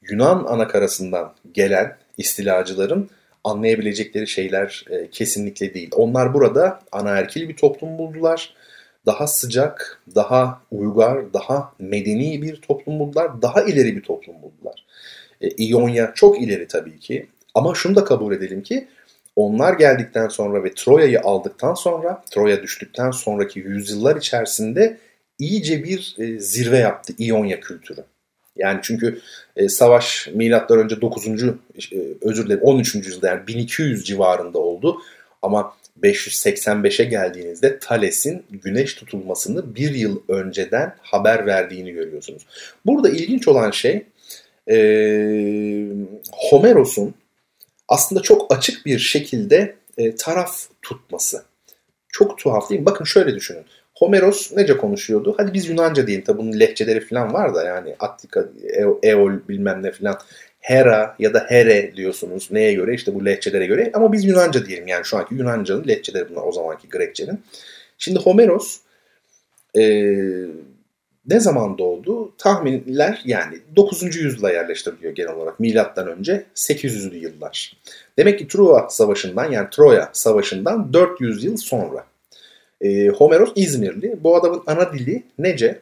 Yunan 0.09 0.45
anakarasından 0.45 1.33
gelen 1.53 1.97
istilacıların 2.17 3.09
anlayabilecekleri 3.43 4.27
şeyler 4.27 4.85
e, 4.89 5.09
kesinlikle 5.09 5.73
değil. 5.73 5.89
Onlar 5.95 6.33
burada 6.33 6.79
anaerkil 6.91 7.49
bir 7.49 7.55
toplum 7.55 7.97
buldular. 7.97 8.53
Daha 9.05 9.27
sıcak, 9.27 10.01
daha 10.15 10.61
uygar, 10.71 11.33
daha 11.33 11.73
medeni 11.79 12.41
bir 12.41 12.55
toplum 12.55 12.99
buldular. 12.99 13.41
Daha 13.41 13.61
ileri 13.61 13.95
bir 13.95 14.01
toplum 14.01 14.35
buldular. 14.41 14.85
E, 15.41 15.47
İonya 15.49 16.11
çok 16.15 16.41
ileri 16.41 16.67
tabii 16.67 16.99
ki. 16.99 17.27
Ama 17.55 17.75
şunu 17.75 17.95
da 17.95 18.03
kabul 18.03 18.33
edelim 18.33 18.63
ki 18.63 18.87
onlar 19.35 19.73
geldikten 19.73 20.27
sonra 20.27 20.63
ve 20.63 20.73
Troya'yı 20.73 21.21
aldıktan 21.21 21.73
sonra, 21.73 22.23
Troya 22.31 22.63
düştükten 22.63 23.11
sonraki 23.11 23.59
yüzyıllar 23.59 24.15
içerisinde 24.15 24.97
iyice 25.39 25.83
bir 25.83 26.15
e, 26.17 26.39
zirve 26.39 26.77
yaptı 26.77 27.13
İonya 27.17 27.59
kültürü. 27.59 28.03
Yani 28.55 28.79
çünkü 28.83 29.21
e, 29.55 29.69
savaş 29.69 30.27
milattan 30.33 30.79
önce 30.79 31.01
9. 31.01 31.27
E, 31.27 31.55
özür 32.21 32.45
dilerim 32.45 32.63
13. 32.63 32.95
yüzyılda 32.95 33.27
yani 33.27 33.47
1200 33.47 34.03
civarında 34.05 34.59
oldu. 34.59 35.01
Ama 35.41 35.73
585'e 36.03 37.05
geldiğinizde 37.05 37.79
Thales'in 37.79 38.43
güneş 38.49 38.93
tutulmasını 38.93 39.75
bir 39.75 39.93
yıl 39.93 40.19
önceden 40.27 40.95
haber 41.01 41.45
verdiğini 41.45 41.91
görüyorsunuz. 41.91 42.45
Burada 42.85 43.09
ilginç 43.09 43.47
olan 43.47 43.71
şey 43.71 44.05
e, 44.69 44.75
Homeros'un 46.31 47.13
aslında 47.87 48.21
çok 48.21 48.53
açık 48.53 48.85
bir 48.85 48.99
şekilde 48.99 49.75
e, 49.97 50.15
taraf 50.15 50.65
tutması. 50.81 51.43
Çok 52.09 52.37
tuhaf 52.37 52.69
değil 52.69 52.81
mi? 52.81 52.85
Bakın 52.85 53.05
şöyle 53.05 53.35
düşünün. 53.35 53.65
Homeros 54.01 54.51
nece 54.51 54.77
konuşuyordu? 54.77 55.33
Hadi 55.37 55.53
biz 55.53 55.69
Yunanca 55.69 56.07
diyelim. 56.07 56.25
Tabi 56.25 56.37
bunun 56.37 56.59
lehçeleri 56.59 56.99
falan 56.99 57.33
var 57.33 57.55
da 57.55 57.63
yani 57.63 57.95
Attika, 57.99 58.45
Eol 59.03 59.31
bilmem 59.49 59.83
ne 59.83 59.91
falan. 59.91 60.17
Hera 60.59 61.15
ya 61.19 61.33
da 61.33 61.45
Here 61.49 61.91
diyorsunuz. 61.95 62.47
Neye 62.51 62.73
göre? 62.73 62.93
İşte 62.93 63.15
bu 63.15 63.25
lehçelere 63.25 63.65
göre. 63.65 63.91
Ama 63.93 64.13
biz 64.13 64.25
Yunanca 64.25 64.65
diyelim. 64.65 64.87
Yani 64.87 65.05
şu 65.05 65.17
anki 65.17 65.35
Yunanca'nın 65.35 65.87
lehçeleri 65.87 66.29
bunlar 66.29 66.43
o 66.47 66.51
zamanki 66.51 66.89
Grekçenin. 66.89 67.39
Şimdi 67.97 68.19
Homeros 68.19 68.77
e, 69.77 69.83
ne 71.27 71.39
zaman 71.39 71.77
doğdu? 71.77 72.37
Tahminler 72.37 73.21
yani 73.25 73.57
9. 73.75 74.15
yüzyıla 74.15 74.51
yerleştiriliyor 74.51 75.15
genel 75.15 75.33
olarak. 75.33 75.59
Milattan 75.59 76.07
önce 76.07 76.43
800'lü 76.55 77.15
yıllar. 77.15 77.77
Demek 78.17 78.39
ki 78.39 78.47
Troya 78.47 78.89
Savaşı'ndan 78.89 79.51
yani 79.51 79.67
Troya 79.71 80.09
Savaşı'ndan 80.13 80.93
400 80.93 81.43
yıl 81.43 81.57
sonra. 81.57 82.10
E, 82.81 83.07
Homeros 83.07 83.51
İzmirli. 83.55 84.15
Bu 84.23 84.35
adamın 84.35 84.63
ana 84.67 84.93
dili 84.93 85.23
nece? 85.39 85.79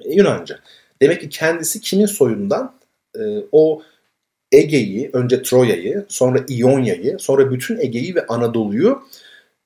E, 0.00 0.14
Yunanca. 0.14 0.58
Demek 1.02 1.20
ki 1.20 1.28
kendisi 1.28 1.80
kimin 1.80 2.06
soyundan? 2.06 2.74
E, 3.18 3.20
o 3.52 3.82
Ege'yi, 4.52 5.10
önce 5.12 5.42
Troya'yı, 5.42 6.04
sonra 6.08 6.44
İonya'yı, 6.48 7.16
sonra 7.18 7.50
bütün 7.50 7.78
Ege'yi 7.78 8.14
ve 8.14 8.26
Anadolu'yu 8.26 9.02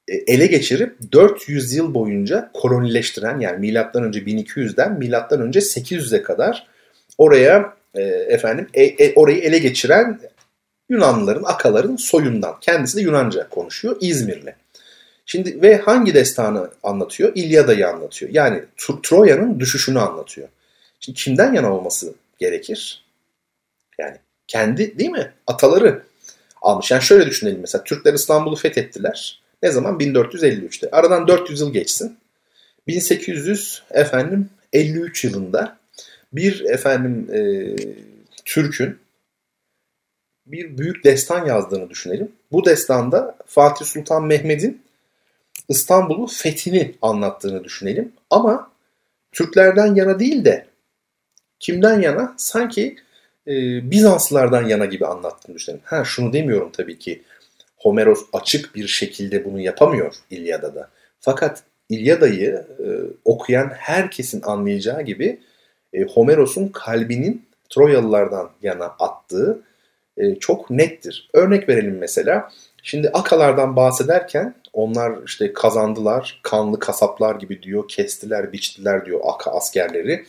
e, 0.09 0.14
ele 0.14 0.47
geçirip 0.47 0.97
400 1.12 1.75
yıl 1.75 1.95
boyunca 1.95 2.51
kolonileştiren 2.55 3.40
yani 3.40 3.59
milattan 3.59 4.05
önce 4.05 4.21
1200'den 4.21 4.99
milattan 4.99 5.40
önce 5.40 5.61
800'e 5.61 6.23
kadar 6.23 6.66
oraya 7.19 7.75
e, 7.95 8.03
efendim 8.03 8.66
e, 8.75 8.85
e, 8.85 9.14
orayı 9.14 9.38
ele 9.38 9.59
geçiren 9.59 10.21
Yunanlıların, 10.88 11.43
Akaların 11.45 11.97
soyundan. 11.97 12.55
Kendisi 12.61 12.97
de 12.97 13.01
Yunanca 13.03 13.49
konuşuyor. 13.49 13.97
İzmirli. 14.01 14.55
Şimdi 15.33 15.62
ve 15.62 15.77
hangi 15.77 16.14
destanı 16.14 16.71
anlatıyor? 16.83 17.33
İlyada'yı 17.35 17.88
anlatıyor. 17.88 18.31
Yani 18.35 18.62
Troya'nın 19.03 19.61
düşüşünü 19.61 19.99
anlatıyor. 19.99 20.49
Şimdi 21.01 21.19
kimden 21.19 21.53
yana 21.53 21.75
olması 21.75 22.14
gerekir? 22.38 23.05
Yani 23.99 24.16
kendi 24.47 24.99
değil 24.99 25.11
mi? 25.11 25.33
Ataları 25.47 26.03
almış. 26.62 26.90
Yani 26.90 27.03
şöyle 27.03 27.27
düşünelim 27.27 27.61
mesela 27.61 27.85
Türkler 27.85 28.14
İstanbul'u 28.14 28.57
fethettiler. 28.57 29.43
Ne 29.62 29.71
zaman? 29.71 29.99
1453'te. 29.99 30.90
Aradan 30.90 31.29
400 31.29 31.61
yıl 31.61 31.73
geçsin. 31.73 32.19
1800 32.87 33.83
efendim 33.90 34.51
53 34.73 35.25
yılında 35.25 35.79
bir 36.33 36.64
efendim 36.64 37.29
e, 37.35 37.40
Türk'ün 38.45 38.99
bir 40.47 40.79
büyük 40.79 41.05
destan 41.05 41.47
yazdığını 41.47 41.90
düşünelim. 41.90 42.33
Bu 42.53 42.64
destanda 42.64 43.37
Fatih 43.47 43.87
Sultan 43.87 44.25
Mehmet'in 44.25 44.89
İstanbul'un 45.71 46.27
fethini 46.27 46.95
anlattığını 47.03 47.65
düşünelim. 47.65 48.13
Ama 48.31 48.71
Türklerden 49.33 49.95
yana 49.95 50.19
değil 50.19 50.45
de 50.45 50.67
kimden 51.61 52.01
yana? 52.01 52.35
Sanki 52.37 52.97
e, 53.47 53.53
Bizanslılardan 53.91 54.67
yana 54.67 54.85
gibi 54.85 55.07
anlattığını 55.07 55.55
düşünelim. 55.55 55.83
Ha 55.85 56.05
şunu 56.05 56.33
demiyorum 56.33 56.71
tabii 56.73 56.99
ki. 56.99 57.23
Homeros 57.77 58.21
açık 58.33 58.75
bir 58.75 58.87
şekilde 58.87 59.45
bunu 59.45 59.61
yapamıyor 59.61 60.15
İlyada'da. 60.31 60.91
Fakat 61.21 61.63
İlyada'yı 61.89 62.67
e, 62.79 62.87
okuyan 63.25 63.71
herkesin 63.77 64.43
anlayacağı 64.43 65.03
gibi 65.03 65.41
e, 65.93 66.03
Homeros'un 66.03 66.69
kalbinin 66.69 67.51
Troyalılardan 67.69 68.51
yana 68.63 68.85
attığı 68.85 69.63
e, 70.17 70.35
çok 70.35 70.71
nettir. 70.71 71.31
Örnek 71.35 71.69
verelim 71.69 71.99
mesela. 71.99 72.51
Şimdi 72.83 73.09
Akalardan 73.09 73.77
bahsederken 73.77 74.55
onlar 74.73 75.12
işte 75.27 75.53
kazandılar, 75.53 76.40
kanlı 76.43 76.79
kasaplar 76.79 77.35
gibi 77.35 77.62
diyor, 77.62 77.88
kestiler, 77.88 78.53
biçtiler 78.53 79.07
diyor 79.07 79.21
Aka 79.25 79.51
askerleri. 79.51 80.25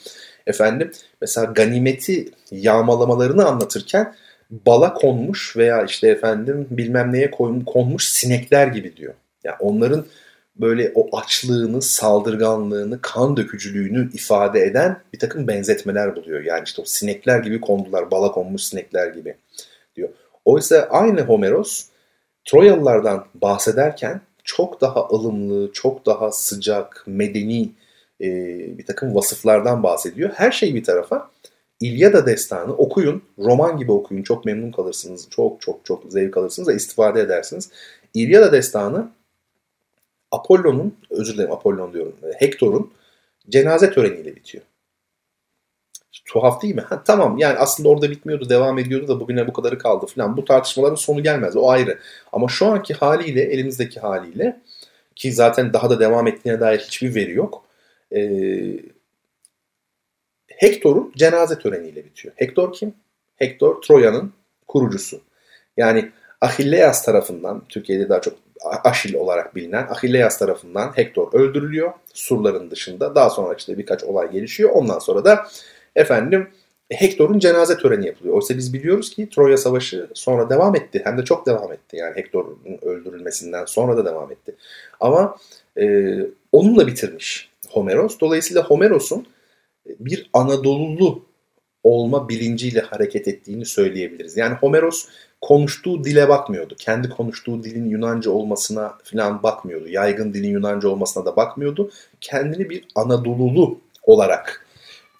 Efendim 0.47 0.91
mesela 1.21 1.45
ganimeti 1.45 2.29
yağmalamalarını 2.51 3.45
anlatırken 3.45 4.15
bala 4.51 4.93
konmuş 4.93 5.57
veya 5.57 5.83
işte 5.83 6.07
efendim 6.07 6.67
bilmem 6.71 7.13
neye 7.13 7.31
konmuş 7.65 8.09
sinekler 8.09 8.67
gibi 8.67 8.97
diyor. 8.97 9.13
Yani 9.43 9.55
onların 9.59 10.05
böyle 10.55 10.91
o 10.95 11.17
açlığını, 11.17 11.81
saldırganlığını, 11.81 13.01
kan 13.01 13.37
dökücülüğünü 13.37 14.09
ifade 14.13 14.61
eden 14.61 14.99
bir 15.13 15.19
takım 15.19 15.47
benzetmeler 15.47 16.15
buluyor. 16.15 16.43
Yani 16.43 16.63
işte 16.65 16.81
o 16.81 16.85
sinekler 16.85 17.39
gibi 17.39 17.61
kondular, 17.61 18.11
bala 18.11 18.31
konmuş 18.31 18.61
sinekler 18.61 19.07
gibi 19.07 19.35
diyor. 19.95 20.09
Oysa 20.45 20.87
aynı 20.91 21.21
Homeros 21.21 21.90
Troyalılardan 22.45 23.25
bahsederken 23.35 24.21
çok 24.43 24.81
daha 24.81 25.07
ılımlı, 25.07 25.71
çok 25.73 26.05
daha 26.05 26.31
sıcak, 26.31 27.03
medeni 27.07 27.69
e, 28.21 28.27
bir 28.77 28.85
takım 28.85 29.15
vasıflardan 29.15 29.83
bahsediyor. 29.83 30.29
Her 30.33 30.51
şey 30.51 30.75
bir 30.75 30.83
tarafa. 30.83 31.31
İlyada 31.79 32.25
destanı 32.25 32.73
okuyun, 32.73 33.23
roman 33.39 33.77
gibi 33.77 33.91
okuyun, 33.91 34.23
çok 34.23 34.45
memnun 34.45 34.71
kalırsınız, 34.71 35.27
çok 35.29 35.61
çok 35.61 35.85
çok 35.85 36.03
zevk 36.11 36.37
alırsınız 36.37 36.67
ve 36.67 36.75
istifade 36.75 37.21
edersiniz. 37.21 37.69
İlyada 38.13 38.51
destanı 38.51 39.11
Apollon'un, 40.31 40.95
özür 41.09 41.33
dilerim 41.33 41.51
Apollon 41.51 41.93
diyorum, 41.93 42.15
Hektor'un 42.37 42.91
cenaze 43.49 43.91
töreniyle 43.91 44.35
bitiyor. 44.35 44.63
Tuhaf 46.31 46.61
değil 46.61 46.75
mi? 46.75 46.81
Ha, 46.81 47.03
tamam 47.03 47.37
yani 47.37 47.57
aslında 47.57 47.89
orada 47.89 48.11
bitmiyordu, 48.11 48.49
devam 48.49 48.79
ediyordu 48.79 49.07
da 49.07 49.19
bugüne 49.19 49.47
bu 49.47 49.53
kadarı 49.53 49.77
kaldı 49.77 50.05
falan. 50.05 50.37
Bu 50.37 50.45
tartışmaların 50.45 50.95
sonu 50.95 51.23
gelmez, 51.23 51.55
o 51.55 51.69
ayrı. 51.69 51.99
Ama 52.31 52.47
şu 52.47 52.65
anki 52.65 52.93
haliyle, 52.93 53.41
elimizdeki 53.41 53.99
haliyle 53.99 54.61
ki 55.15 55.31
zaten 55.31 55.73
daha 55.73 55.89
da 55.89 55.99
devam 55.99 56.27
ettiğine 56.27 56.59
dair 56.59 56.79
hiçbir 56.79 57.15
veri 57.15 57.31
yok. 57.31 57.65
Ee, 58.15 58.79
Hektor'un 60.47 61.13
cenaze 61.17 61.59
töreniyle 61.59 62.05
bitiyor. 62.05 62.33
Hektor 62.37 62.73
kim? 62.73 62.93
Hektor 63.35 63.81
Troya'nın 63.81 64.33
kurucusu. 64.67 65.21
Yani 65.77 66.11
Achilleas 66.41 67.05
tarafından, 67.05 67.63
Türkiye'de 67.69 68.09
daha 68.09 68.21
çok 68.21 68.33
Aşil 68.83 69.15
olarak 69.15 69.55
bilinen 69.55 69.87
Achilleas 69.87 70.39
tarafından 70.39 70.91
Hektor 70.97 71.33
öldürülüyor 71.33 71.93
surların 72.13 72.71
dışında. 72.71 73.15
Daha 73.15 73.29
sonra 73.29 73.53
işte 73.53 73.77
birkaç 73.77 74.03
olay 74.03 74.31
gelişiyor. 74.31 74.69
Ondan 74.69 74.99
sonra 74.99 75.25
da 75.25 75.47
efendim 75.95 76.47
Hektor'un 76.91 77.39
cenaze 77.39 77.77
töreni 77.77 78.07
yapılıyor. 78.07 78.35
Oysa 78.35 78.57
biz 78.57 78.73
biliyoruz 78.73 79.09
ki 79.09 79.29
Troya 79.29 79.57
Savaşı 79.57 80.07
sonra 80.13 80.49
devam 80.49 80.75
etti. 80.75 81.01
Hem 81.03 81.17
de 81.17 81.23
çok 81.23 81.45
devam 81.45 81.73
etti. 81.73 81.97
Yani 81.97 82.15
Hektor'un 82.15 82.59
öldürülmesinden 82.81 83.65
sonra 83.65 83.97
da 83.97 84.05
devam 84.05 84.31
etti. 84.31 84.55
Ama 84.99 85.37
e, 85.77 86.15
onunla 86.51 86.87
bitirmiş 86.87 87.49
Homeros. 87.69 88.19
Dolayısıyla 88.19 88.63
Homeros'un 88.63 89.27
bir 89.99 90.29
Anadolulu 90.33 91.25
olma 91.83 92.29
bilinciyle 92.29 92.79
hareket 92.79 93.27
ettiğini 93.27 93.65
söyleyebiliriz. 93.65 94.37
Yani 94.37 94.55
Homeros 94.55 95.07
konuştuğu 95.41 96.03
dile 96.03 96.29
bakmıyordu. 96.29 96.75
Kendi 96.79 97.09
konuştuğu 97.09 97.63
dilin 97.63 97.89
Yunanca 97.89 98.31
olmasına 98.31 98.97
falan 99.03 99.43
bakmıyordu. 99.43 99.87
Yaygın 99.87 100.33
dilin 100.33 100.51
Yunanca 100.51 100.89
olmasına 100.89 101.25
da 101.25 101.35
bakmıyordu. 101.35 101.91
Kendini 102.21 102.69
bir 102.69 102.87
Anadolulu 102.95 103.79
olarak 104.03 104.65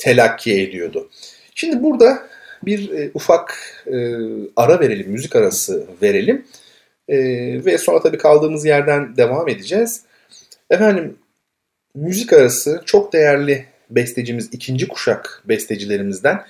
telakki 0.01 0.61
ediyordu. 0.61 1.09
Şimdi 1.55 1.83
burada 1.83 2.27
bir 2.63 2.91
e, 2.91 3.11
ufak 3.13 3.57
e, 3.87 4.15
ara 4.55 4.79
verelim, 4.79 5.11
müzik 5.11 5.35
arası 5.35 5.87
verelim. 6.01 6.45
E, 7.07 7.17
ve 7.65 7.77
sonra 7.77 8.01
tabii 8.01 8.17
kaldığımız 8.17 8.65
yerden 8.65 9.17
devam 9.17 9.49
edeceğiz. 9.49 10.03
Efendim 10.69 11.17
müzik 11.95 12.33
arası 12.33 12.81
çok 12.85 13.13
değerli 13.13 13.65
bestecimiz, 13.89 14.49
ikinci 14.51 14.87
kuşak 14.87 15.43
bestecilerimizden 15.45 16.41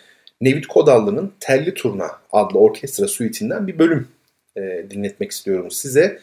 Nevit 0.42 0.68
Kodallı'nın 0.68 1.34
Telli 1.40 1.74
Turna 1.74 2.12
adlı 2.32 2.60
orkestra 2.60 3.08
suitinden 3.08 3.68
bir 3.68 3.80
bölüm 3.80 4.08
e, 4.58 4.62
dinletmek 4.90 5.32
istiyorum 5.32 5.72
size. 5.72 6.20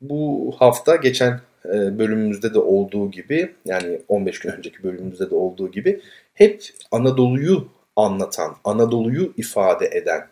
Bu 0.00 0.54
hafta 0.58 0.96
geçen 0.96 1.40
e, 1.64 1.98
bölümümüzde 1.98 2.54
de 2.54 2.58
olduğu 2.58 3.10
gibi 3.10 3.52
yani 3.64 4.00
15 4.08 4.38
gün 4.38 4.50
önceki 4.50 4.82
bölümümüzde 4.82 5.30
de 5.30 5.34
olduğu 5.34 5.70
gibi 5.70 6.00
hep 6.34 6.62
Anadolu'yu 6.90 7.68
anlatan, 7.96 8.56
Anadolu'yu 8.64 9.32
ifade 9.36 9.86
eden 9.86 10.26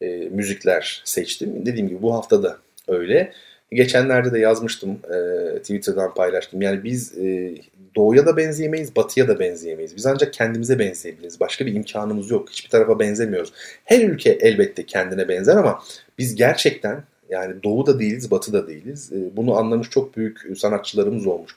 e, 0.00 0.06
müzikler 0.08 1.02
seçtim. 1.04 1.66
Dediğim 1.66 1.88
gibi 1.88 2.02
bu 2.02 2.14
hafta 2.14 2.42
da 2.42 2.58
öyle. 2.88 3.32
Geçenlerde 3.72 4.32
de 4.32 4.38
yazmıştım, 4.38 4.90
e, 4.90 5.58
Twitter'dan 5.58 6.14
paylaştım. 6.14 6.62
Yani 6.62 6.84
biz 6.84 7.18
e, 7.18 7.54
doğuya 7.96 8.26
da 8.26 8.36
benzeyemeyiz, 8.36 8.96
batıya 8.96 9.28
da 9.28 9.38
benzeyemeyiz. 9.38 9.96
Biz 9.96 10.06
ancak 10.06 10.32
kendimize 10.32 10.78
benzeyebiliriz. 10.78 11.40
Başka 11.40 11.66
bir 11.66 11.74
imkanımız 11.74 12.30
yok. 12.30 12.50
Hiçbir 12.50 12.70
tarafa 12.70 12.98
benzemiyoruz. 12.98 13.52
Her 13.84 14.00
ülke 14.00 14.30
elbette 14.30 14.86
kendine 14.86 15.28
benzer 15.28 15.56
ama 15.56 15.82
biz 16.18 16.34
gerçekten 16.34 17.04
yani 17.28 17.62
doğu 17.62 17.86
da 17.86 17.98
değiliz, 17.98 18.30
batı 18.30 18.52
da 18.52 18.68
değiliz. 18.68 19.12
E, 19.12 19.36
bunu 19.36 19.56
anlamış 19.56 19.90
çok 19.90 20.16
büyük 20.16 20.58
sanatçılarımız 20.58 21.26
olmuş. 21.26 21.56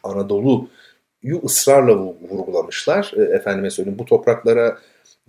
Anadolu'yu 1.23 1.41
ısrarla 1.45 1.97
vurgulamışlar. 1.97 3.13
E, 3.17 3.21
efendime 3.21 3.69
söyleyeyim 3.69 3.99
bu 3.99 4.05
topraklara 4.05 4.77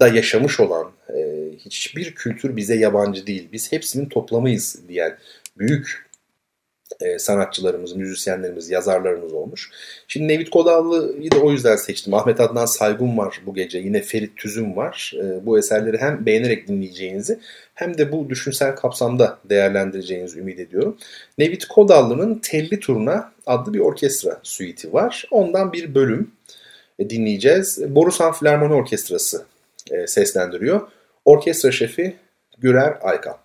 da 0.01 0.09
yaşamış 0.09 0.61
olan 0.61 0.91
e, 1.09 1.51
hiçbir 1.59 2.15
kültür 2.15 2.57
bize 2.57 2.75
yabancı 2.75 3.27
değil. 3.27 3.49
Biz 3.53 3.73
hepsinin 3.73 4.09
toplamıyız 4.09 4.89
diyen 4.89 5.19
büyük 5.59 6.07
e, 7.01 7.19
sanatçılarımız, 7.19 7.97
müzisyenlerimiz, 7.97 8.71
yazarlarımız 8.71 9.33
olmuş. 9.33 9.71
Şimdi 10.09 10.29
Nevit 10.29 10.51
Kodallı'yı 10.51 11.31
da 11.31 11.39
o 11.39 11.51
yüzden 11.51 11.77
seçtim. 11.77 12.15
Ahmet 12.15 12.41
Adnan 12.41 12.67
Saygun 12.67 13.19
var 13.19 13.41
bu 13.47 13.55
gece. 13.55 13.79
Yine 13.79 14.03
Ferit 14.03 14.37
Tüzün 14.37 14.77
var. 14.77 15.13
E, 15.17 15.47
bu 15.47 15.59
eserleri 15.59 15.99
hem 15.99 16.27
beğenerek 16.27 16.69
dinleyeceğinizi 16.69 17.39
hem 17.75 17.99
de 17.99 18.13
bu 18.13 18.31
düşünsel 18.31 18.77
kapsamda 18.77 19.39
değerlendireceğinizi 19.45 20.39
ümit 20.39 20.61
ediyorum. 20.61 20.97
Nevit 21.39 21.65
Kodallı'nın 21.65 22.35
Telli 22.35 22.81
Turna 22.81 23.33
adlı 23.47 23.75
bir 23.75 23.81
orkestra 23.81 24.41
suiti 24.43 24.93
var. 24.93 25.25
Ondan 25.31 25.73
bir 25.73 25.95
bölüm 25.95 26.31
e, 26.99 27.11
dinleyeceğiz. 27.11 27.95
Borusan 27.95 28.33
Filarmoni 28.33 28.75
Orkestrası 28.75 29.45
e, 29.91 30.07
seslendiriyor. 30.07 30.89
Orkestra 31.25 31.73
şefi 31.73 32.17
Gürer 32.59 32.99
Aykan. 33.03 33.44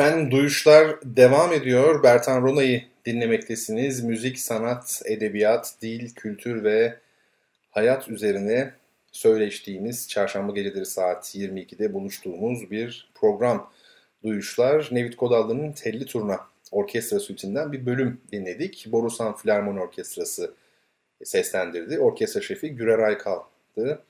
Efendim 0.00 0.30
duyuşlar 0.30 0.98
devam 1.04 1.52
ediyor. 1.52 2.02
Bertan 2.02 2.42
Rona'yı 2.42 2.82
dinlemektesiniz. 3.04 4.04
Müzik, 4.04 4.38
sanat, 4.38 5.02
edebiyat, 5.04 5.74
dil, 5.82 6.14
kültür 6.14 6.64
ve 6.64 6.96
hayat 7.70 8.08
üzerine 8.08 8.72
söyleştiğimiz 9.12 10.08
çarşamba 10.08 10.52
geceleri 10.52 10.86
saat 10.86 11.34
22'de 11.34 11.94
buluştuğumuz 11.94 12.70
bir 12.70 13.10
program. 13.14 13.72
Duyuşlar 14.24 14.88
Nevit 14.92 15.16
Kodallı'nın 15.16 15.72
Telli 15.72 16.06
Turna 16.06 16.40
Orkestra 16.72 17.20
Sütü'nden 17.20 17.72
bir 17.72 17.86
bölüm 17.86 18.20
dinledik. 18.32 18.86
Borusan 18.92 19.36
Filarmoni 19.36 19.80
Orkestrası 19.80 20.54
seslendirdi. 21.24 21.98
Orkestra 21.98 22.40
şefi 22.40 22.70
Gürer 22.70 22.98
Aykal'dı. 22.98 24.02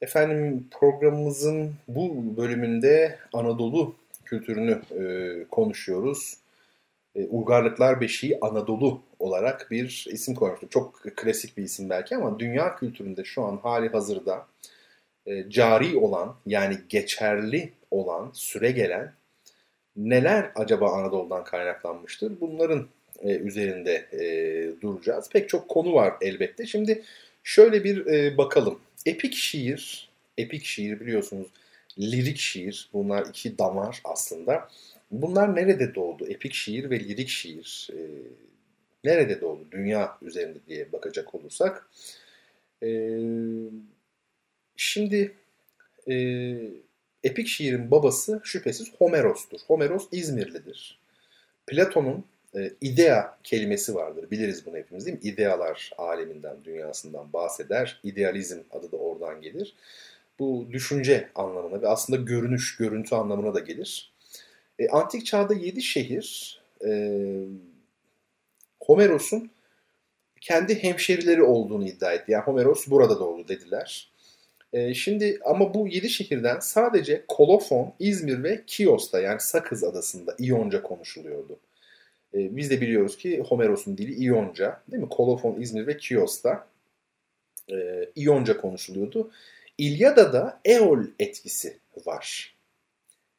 Efendim 0.00 0.68
programımızın 0.70 1.74
bu 1.88 2.36
bölümünde 2.36 3.18
Anadolu 3.32 3.96
kültürünü 4.26 4.82
e, 4.90 5.04
konuşuyoruz. 5.50 6.36
E, 7.14 7.24
Uygarlıklar 7.24 8.00
Beşiği 8.00 8.38
Anadolu 8.40 9.02
olarak 9.18 9.70
bir 9.70 10.06
isim 10.10 10.34
koymuştuk. 10.34 10.70
Çok 10.70 11.02
klasik 11.16 11.56
bir 11.56 11.62
isim 11.62 11.90
belki 11.90 12.16
ama 12.16 12.38
dünya 12.38 12.76
kültüründe 12.76 13.24
şu 13.24 13.42
an 13.42 13.56
hali 13.56 13.88
hazırda 13.88 14.46
e, 15.26 15.50
cari 15.50 15.96
olan 15.96 16.36
yani 16.46 16.78
geçerli 16.88 17.72
olan, 17.90 18.30
süre 18.34 18.70
gelen 18.70 19.12
neler 19.96 20.50
acaba 20.54 20.92
Anadolu'dan 20.92 21.44
kaynaklanmıştır? 21.44 22.40
Bunların 22.40 22.86
e, 23.22 23.36
üzerinde 23.36 23.94
e, 24.12 24.20
duracağız. 24.80 25.30
Pek 25.30 25.48
çok 25.48 25.68
konu 25.68 25.94
var 25.94 26.14
elbette. 26.20 26.66
Şimdi 26.66 27.02
şöyle 27.44 27.84
bir 27.84 28.06
e, 28.06 28.38
bakalım. 28.38 28.78
Epik 29.06 29.34
şiir, 29.34 30.08
epik 30.38 30.64
şiir 30.64 31.00
biliyorsunuz 31.00 31.46
lirik 31.98 32.38
şiir. 32.38 32.90
Bunlar 32.92 33.26
iki 33.26 33.58
damar 33.58 34.00
aslında. 34.04 34.68
Bunlar 35.10 35.56
nerede 35.56 35.94
doğdu? 35.94 36.26
Epik 36.26 36.54
şiir 36.54 36.90
ve 36.90 37.00
lirik 37.00 37.28
şiir 37.28 37.90
e, 37.92 38.00
nerede 39.04 39.40
doğdu? 39.40 39.66
Dünya 39.70 40.18
üzerinde 40.22 40.58
diye 40.68 40.92
bakacak 40.92 41.34
olursak. 41.34 41.88
E, 42.82 43.10
şimdi 44.76 45.34
e, 46.08 46.14
epik 47.24 47.48
şiirin 47.48 47.90
babası 47.90 48.40
şüphesiz 48.44 48.92
Homeros'tur. 48.98 49.60
Homeros 49.66 50.08
İzmirlidir. 50.12 50.98
Platon'un 51.66 52.24
e, 52.56 52.72
idea 52.80 53.38
kelimesi 53.42 53.94
vardır. 53.94 54.30
Biliriz 54.30 54.66
bunu 54.66 54.76
hepimiz 54.76 55.06
değil 55.06 55.16
mi? 55.16 55.28
İdealar 55.28 55.92
aleminden, 55.98 56.56
dünyasından 56.64 57.32
bahseder. 57.32 58.00
İdealizm 58.04 58.58
adı 58.70 58.92
da 58.92 58.96
oradan 58.96 59.42
gelir 59.42 59.74
bu 60.38 60.66
düşünce 60.72 61.28
anlamına 61.34 61.82
ve 61.82 61.88
aslında 61.88 62.22
görünüş, 62.22 62.76
görüntü 62.76 63.14
anlamına 63.14 63.54
da 63.54 63.60
gelir. 63.60 64.12
E, 64.78 64.88
antik 64.88 65.26
çağda 65.26 65.54
yedi 65.54 65.82
şehir 65.82 66.60
e, 66.84 67.10
Homeros'un 68.80 69.50
kendi 70.40 70.82
hemşerileri 70.82 71.42
olduğunu 71.42 71.88
iddia 71.88 72.12
etti. 72.12 72.32
Yani 72.32 72.44
Homeros 72.44 72.86
burada 72.86 73.20
doğdu 73.20 73.48
dediler. 73.48 74.10
E, 74.72 74.94
şimdi 74.94 75.40
ama 75.44 75.74
bu 75.74 75.88
yedi 75.88 76.10
şehirden 76.10 76.58
sadece 76.60 77.24
Kolofon, 77.28 77.94
İzmir 77.98 78.42
ve 78.42 78.62
Kios'ta 78.66 79.20
yani 79.20 79.40
Sakız 79.40 79.84
adasında 79.84 80.34
İyonca 80.38 80.82
konuşuluyordu. 80.82 81.58
E, 82.34 82.56
biz 82.56 82.70
de 82.70 82.80
biliyoruz 82.80 83.16
ki 83.16 83.40
Homeros'un 83.40 83.98
dili 83.98 84.14
İyonca 84.14 84.80
değil 84.90 85.02
mi? 85.02 85.08
Kolofon, 85.08 85.60
İzmir 85.60 85.86
ve 85.86 85.96
Kios'ta 85.96 86.66
e, 87.72 88.08
İyonca 88.14 88.60
konuşuluyordu. 88.60 89.30
İlyada'da 89.78 90.60
Eol 90.64 91.04
etkisi 91.18 91.78
var. 92.06 92.56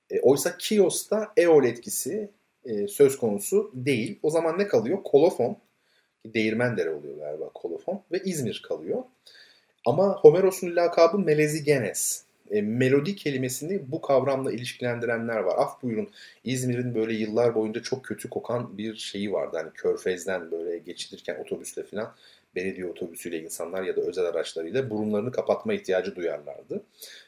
E, 0.10 0.20
oysa 0.20 0.58
Kios'ta 0.58 1.34
Eol 1.38 1.64
etkisi 1.64 2.30
e, 2.66 2.88
söz 2.88 3.18
konusu 3.18 3.72
değil. 3.74 4.20
O 4.24 4.30
zaman 4.30 4.60
ne 4.60 4.68
kalıyor? 4.68 5.04
Kolofon, 5.04 5.58
Değirmendere 6.26 6.90
oluyor 6.90 7.18
galiba 7.18 7.50
kolofon 7.50 8.02
ve 8.12 8.22
İzmir 8.26 8.62
kalıyor. 8.68 9.04
Ama 9.86 10.16
Homeros'un 10.22 10.76
lakabı 10.76 11.20
Melezigenes. 11.20 12.24
E, 12.52 12.62
melodi 12.62 13.16
kelimesini 13.16 13.92
bu 13.92 14.02
kavramla 14.02 14.52
ilişkilendirenler 14.52 15.38
var. 15.38 15.56
Af 15.58 15.84
buyurun 15.84 16.10
İzmir'in 16.44 16.96
böyle 16.96 17.14
yıllar 17.14 17.56
boyunca 17.56 17.82
çok 17.82 18.06
kötü 18.06 18.30
kokan 18.30 18.78
bir 18.78 18.96
şeyi 18.96 19.32
vardı. 19.32 19.58
Hani 19.58 19.74
Körfez'den 19.74 20.52
böyle 20.52 20.78
geçilirken 20.78 21.40
otobüsle 21.42 21.84
falan 21.84 22.16
belediye 22.58 22.86
otobüsüyle 22.86 23.40
insanlar 23.40 23.84
ya 23.84 23.96
da 23.96 24.02
özel 24.02 24.26
araçlarıyla 24.26 24.90
burunlarını 24.90 25.32
kapatma 25.32 25.74
ihtiyacı 25.74 26.16
duyarlardı. 26.16 26.84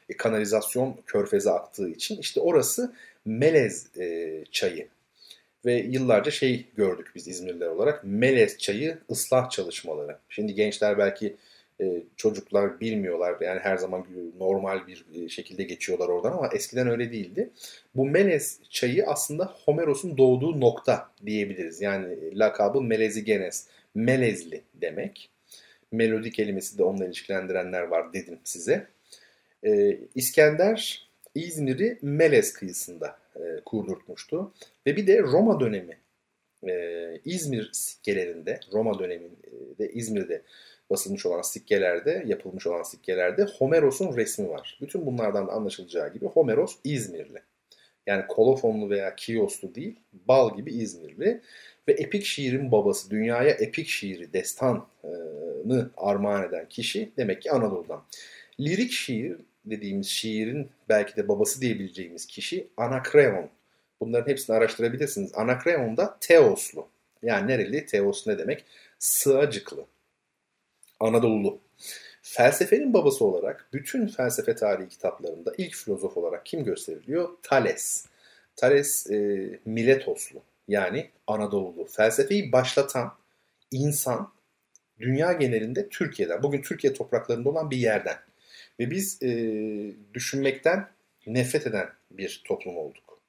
E, 0.09 0.17
kanalizasyon 0.17 0.97
körfeze 1.05 1.51
aktığı 1.51 1.89
için 1.89 2.17
işte 2.17 2.39
orası 2.39 2.93
melez 3.25 3.97
e, 3.97 4.43
çayı. 4.51 4.87
Ve 5.65 5.73
yıllarca 5.73 6.31
şey 6.31 6.65
gördük 6.75 7.11
biz 7.15 7.27
İzmirliler 7.27 7.67
olarak 7.67 8.03
melez 8.03 8.57
çayı 8.57 8.97
ıslah 9.11 9.49
çalışmaları. 9.49 10.17
Şimdi 10.29 10.53
gençler 10.53 10.97
belki 10.97 11.35
e, 11.81 12.03
çocuklar 12.15 12.79
bilmiyorlar 12.79 13.35
yani 13.41 13.59
her 13.59 13.77
zaman 13.77 14.05
normal 14.39 14.87
bir 14.87 15.05
e, 15.13 15.29
şekilde 15.29 15.63
geçiyorlar 15.63 16.09
oradan 16.09 16.31
ama 16.31 16.49
eskiden 16.53 16.89
öyle 16.89 17.11
değildi. 17.11 17.49
Bu 17.95 18.05
melez 18.05 18.59
çayı 18.69 19.05
aslında 19.07 19.53
Homeros'un 19.65 20.17
doğduğu 20.17 20.59
nokta 20.59 21.11
diyebiliriz. 21.25 21.81
Yani 21.81 22.39
lakabı 22.39 22.81
Melezigenes 22.81 23.67
melezli 23.95 24.63
demek. 24.73 25.29
Melodi 25.91 26.31
kelimesi 26.31 26.77
de 26.77 26.83
onunla 26.83 27.05
ilişkilendirenler 27.05 27.81
var 27.81 28.13
dedim 28.13 28.39
size. 28.43 28.87
Ee, 29.63 29.99
İskender 30.15 31.09
İzmir'i 31.35 31.97
Melez 32.01 32.53
kıyısında 32.53 33.19
e, 33.35 33.41
kurdurtmuştu. 33.65 34.53
Ve 34.87 34.95
bir 34.95 35.07
de 35.07 35.19
Roma 35.21 35.59
dönemi 35.59 35.97
e, 36.67 36.73
İzmir 37.25 37.69
sikkelerinde, 37.73 38.59
Roma 38.73 38.99
döneminde 38.99 39.91
İzmir'de 39.93 40.41
basılmış 40.89 41.25
olan 41.25 41.41
sikkelerde, 41.41 42.23
yapılmış 42.25 42.67
olan 42.67 42.83
sikkelerde 42.83 43.43
Homeros'un 43.43 44.17
resmi 44.17 44.49
var. 44.49 44.77
Bütün 44.81 45.05
bunlardan 45.05 45.47
da 45.47 45.51
anlaşılacağı 45.51 46.13
gibi 46.13 46.25
Homeros 46.25 46.75
İzmirli. 46.83 47.41
Yani 48.07 48.27
kolofonlu 48.27 48.89
veya 48.89 49.15
kioslu 49.15 49.75
değil, 49.75 49.99
bal 50.13 50.57
gibi 50.57 50.71
İzmirli 50.73 51.41
ve 51.89 51.93
epik 51.93 52.25
şiirin 52.25 52.71
babası, 52.71 53.09
dünyaya 53.09 53.49
epik 53.49 53.87
şiiri, 53.87 54.33
destanı 54.33 54.81
armağan 55.97 56.43
eden 56.43 56.69
kişi 56.69 57.11
demek 57.17 57.41
ki 57.41 57.51
Anadolu'dan. 57.51 58.03
Lirik 58.59 58.91
şiir 58.91 59.37
dediğimiz 59.65 60.07
şiirin 60.07 60.69
belki 60.89 61.15
de 61.15 61.27
babası 61.27 61.61
diyebileceğimiz 61.61 62.25
kişi 62.25 62.67
Anakreon. 62.77 63.49
Bunların 64.01 64.31
hepsini 64.31 64.55
araştırabilirsiniz. 64.55 65.31
Anakreon 65.35 65.97
da 65.97 66.17
Teoslu. 66.21 66.87
Yani 67.23 67.47
nereli? 67.47 67.85
Teos 67.85 68.27
ne 68.27 68.37
demek? 68.37 68.65
Sığacıklı. 68.99 69.85
Anadolu. 70.99 71.59
Felsefenin 72.21 72.93
babası 72.93 73.25
olarak 73.25 73.69
bütün 73.73 74.07
felsefe 74.07 74.55
tarihi 74.55 74.89
kitaplarında 74.89 75.53
ilk 75.57 75.75
filozof 75.75 76.17
olarak 76.17 76.45
kim 76.45 76.63
gösteriliyor? 76.63 77.29
Thales. 77.43 78.05
Thales 78.55 79.11
e, 79.11 79.49
Miletoslu 79.65 80.41
yani 80.69 81.09
Anadolu'lu. 81.27 81.85
Felsefeyi 81.85 82.51
başlatan 82.51 83.11
insan 83.71 84.31
dünya 84.99 85.33
genelinde 85.33 85.89
Türkiye'den, 85.89 86.43
bugün 86.43 86.61
Türkiye 86.61 86.93
topraklarında 86.93 87.49
olan 87.49 87.71
bir 87.71 87.77
yerden. 87.77 88.17
Ve 88.79 88.91
biz 88.91 89.23
e, 89.23 89.29
düşünmekten 90.13 90.87
nefret 91.27 91.67
eden 91.67 91.89
bir 92.11 92.41
toplum 92.45 92.77
olduk. 92.77 93.19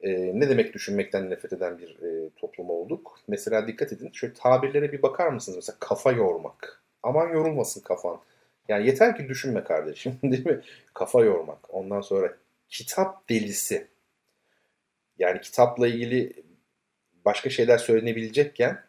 E, 0.00 0.40
ne 0.40 0.48
demek 0.48 0.74
düşünmekten 0.74 1.30
nefret 1.30 1.52
eden 1.52 1.78
bir 1.78 2.02
e, 2.02 2.30
toplum 2.36 2.70
olduk? 2.70 3.18
Mesela 3.28 3.66
dikkat 3.66 3.92
edin, 3.92 4.10
şöyle 4.12 4.34
tabirlere 4.34 4.92
bir 4.92 5.02
bakar 5.02 5.28
mısınız? 5.28 5.56
Mesela 5.56 5.76
kafa 5.80 6.12
yormak. 6.12 6.82
Aman 7.02 7.28
yorulmasın 7.28 7.80
kafan. 7.80 8.20
Yani 8.68 8.86
yeter 8.86 9.16
ki 9.16 9.28
düşünme 9.28 9.64
kardeşim 9.64 10.18
değil 10.22 10.46
mi? 10.46 10.60
Kafa 10.94 11.20
yormak. 11.24 11.74
Ondan 11.74 12.00
sonra 12.00 12.36
kitap 12.68 13.28
delisi. 13.28 13.86
Yani 15.18 15.40
kitapla 15.40 15.88
ilgili 15.88 16.32
başka 17.24 17.50
şeyler 17.50 17.78
söylenebilecekken 17.78 18.84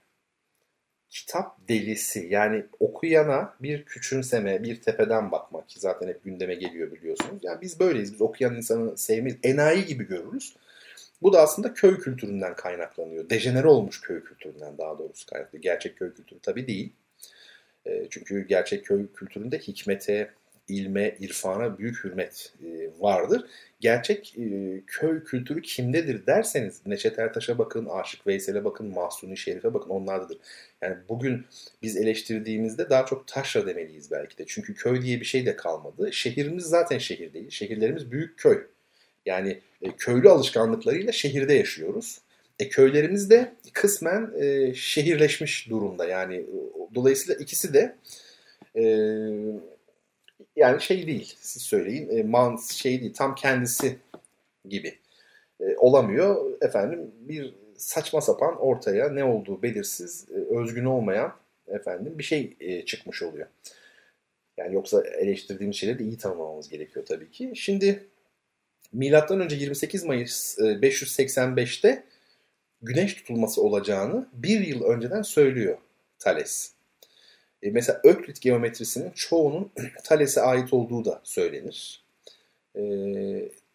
kitap 1.09 1.67
delisi 1.67 2.27
yani 2.29 2.65
okuyana 2.79 3.55
bir 3.61 3.85
küçümseme, 3.85 4.63
bir 4.63 4.81
tepeden 4.81 5.31
bakmak 5.31 5.69
ki 5.69 5.79
zaten 5.79 6.07
hep 6.07 6.23
gündeme 6.23 6.55
geliyor 6.55 6.91
biliyorsunuz. 6.91 7.43
Yani 7.43 7.61
biz 7.61 7.79
böyleyiz. 7.79 8.13
Biz 8.13 8.21
okuyan 8.21 8.55
insanı 8.55 8.97
sevmeyiz. 8.97 9.37
Enayi 9.43 9.85
gibi 9.85 10.07
görürüz. 10.07 10.55
Bu 11.21 11.33
da 11.33 11.41
aslında 11.41 11.73
köy 11.73 11.99
kültüründen 11.99 12.55
kaynaklanıyor. 12.55 13.29
Dejenere 13.29 13.67
olmuş 13.67 14.01
köy 14.01 14.23
kültüründen 14.23 14.77
daha 14.77 14.99
doğrusu 14.99 15.25
kaynaklanıyor. 15.25 15.63
Gerçek 15.63 15.97
köy 15.97 16.13
kültürü 16.13 16.39
tabii 16.39 16.67
değil. 16.67 16.93
Çünkü 18.09 18.47
gerçek 18.47 18.85
köy 18.85 19.13
kültüründe 19.13 19.59
hikmete, 19.59 20.33
ilme, 20.67 21.15
irfana 21.19 21.77
büyük 21.77 22.03
hürmet 22.03 22.53
e, 22.63 22.89
vardır. 22.99 23.45
Gerçek 23.79 24.35
e, 24.37 24.81
köy 24.87 25.23
kültürü 25.23 25.61
kimdedir 25.61 26.25
derseniz 26.25 26.81
Neşet 26.85 27.19
Ertaş'a 27.19 27.57
bakın, 27.57 27.85
Aşık 27.85 28.27
Veysel'e 28.27 28.65
bakın, 28.65 28.87
Mahsuni 28.87 29.37
Şerif'e 29.37 29.73
bakın 29.73 29.89
onlardadır. 29.89 30.37
Yani 30.81 30.95
bugün 31.09 31.45
biz 31.81 31.97
eleştirdiğimizde 31.97 32.89
daha 32.89 33.05
çok 33.05 33.27
taşra 33.27 33.67
demeliyiz 33.67 34.11
belki 34.11 34.37
de. 34.37 34.43
Çünkü 34.47 34.73
köy 34.73 35.01
diye 35.01 35.19
bir 35.19 35.25
şey 35.25 35.45
de 35.45 35.55
kalmadı. 35.55 36.13
Şehrimiz 36.13 36.63
zaten 36.63 36.97
şehir 36.97 37.33
değil. 37.33 37.49
Şehirlerimiz 37.49 38.11
büyük 38.11 38.37
köy. 38.37 38.63
Yani 39.25 39.59
e, 39.81 39.91
köylü 39.97 40.29
alışkanlıklarıyla 40.29 41.11
şehirde 41.11 41.53
yaşıyoruz. 41.53 42.21
E, 42.59 42.69
köylerimiz 42.69 43.29
de 43.29 43.53
kısmen 43.73 44.31
e, 44.39 44.73
şehirleşmiş 44.73 45.69
durumda. 45.69 46.05
Yani 46.05 46.45
dolayısıyla 46.95 47.35
ikisi 47.35 47.73
de 47.73 47.95
e, 48.75 48.83
yani 50.55 50.81
şey 50.81 51.07
değil 51.07 51.35
siz 51.39 51.61
söyleyin 51.61 52.17
e, 52.17 52.23
man 52.23 52.57
şey 52.71 53.01
değil 53.01 53.13
tam 53.13 53.35
kendisi 53.35 53.97
gibi 54.69 54.95
e, 55.59 55.77
olamıyor. 55.77 56.51
Efendim 56.61 57.11
bir 57.19 57.53
saçma 57.77 58.21
sapan 58.21 58.57
ortaya 58.57 59.09
ne 59.09 59.23
olduğu 59.23 59.61
belirsiz, 59.61 60.27
e, 60.31 60.55
özgün 60.55 60.85
olmayan 60.85 61.33
efendim 61.67 62.19
bir 62.19 62.23
şey 62.23 62.55
e, 62.59 62.85
çıkmış 62.85 63.23
oluyor. 63.23 63.47
Yani 64.57 64.73
yoksa 64.73 65.03
eleştirdiğimiz 65.03 65.77
şeyleri 65.77 65.99
de 65.99 66.03
iyi 66.03 66.17
tanımlamamız 66.17 66.69
gerekiyor 66.69 67.05
tabii 67.05 67.31
ki. 67.31 67.51
Şimdi 67.55 68.07
milattan 68.93 69.41
önce 69.41 69.55
28 69.55 70.03
Mayıs 70.03 70.59
585'te 70.59 72.03
güneş 72.81 73.13
tutulması 73.13 73.61
olacağını 73.61 74.27
bir 74.33 74.59
yıl 74.67 74.83
önceden 74.83 75.21
söylüyor 75.21 75.77
Thales. 76.19 76.74
E 77.63 77.71
mesela 77.71 78.01
Öklit 78.03 78.41
geometrisinin 78.41 79.11
çoğunun 79.11 79.71
Thales'e 80.03 80.41
ait 80.41 80.73
olduğu 80.73 81.05
da 81.05 81.21
söylenir. 81.23 82.03
E, 82.75 82.81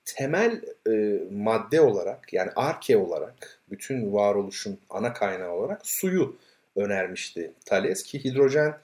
temel 0.04 0.62
e, 0.88 1.20
madde 1.30 1.80
olarak 1.80 2.32
yani 2.32 2.50
arke 2.56 2.96
olarak 2.96 3.60
bütün 3.70 4.12
varoluşun 4.12 4.78
ana 4.90 5.12
kaynağı 5.12 5.52
olarak 5.52 5.86
suyu 5.86 6.36
önermişti 6.76 7.52
Thales 7.66 8.02
ki 8.02 8.24
hidrojen 8.24 8.74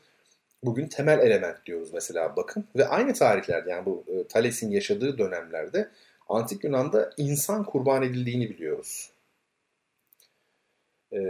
bugün 0.62 0.88
temel 0.88 1.18
element 1.18 1.66
diyoruz 1.66 1.92
mesela 1.92 2.36
bakın 2.36 2.64
ve 2.76 2.88
aynı 2.88 3.14
tarihlerde 3.14 3.70
yani 3.70 3.86
bu 3.86 4.04
e, 4.08 4.28
Thales'in 4.28 4.70
yaşadığı 4.70 5.18
dönemlerde 5.18 5.88
antik 6.28 6.64
Yunan'da 6.64 7.10
insan 7.16 7.64
kurban 7.64 8.02
edildiğini 8.02 8.50
biliyoruz. 8.50 9.10
E, 11.12 11.20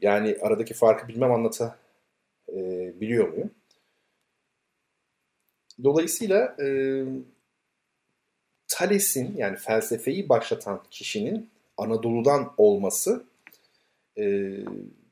yani 0.00 0.36
aradaki 0.42 0.74
farkı 0.74 1.08
bilmem 1.08 1.32
anlata 1.32 1.76
e, 2.54 2.92
biliyor 3.00 3.28
muyum? 3.28 3.50
Dolayısıyla 5.84 6.56
e, 6.62 6.66
Thales'in 8.68 9.36
yani 9.36 9.56
felsefeyi 9.56 10.28
başlatan 10.28 10.82
kişinin 10.90 11.50
Anadolu'dan 11.76 12.54
olması 12.56 13.24
e, 14.18 14.54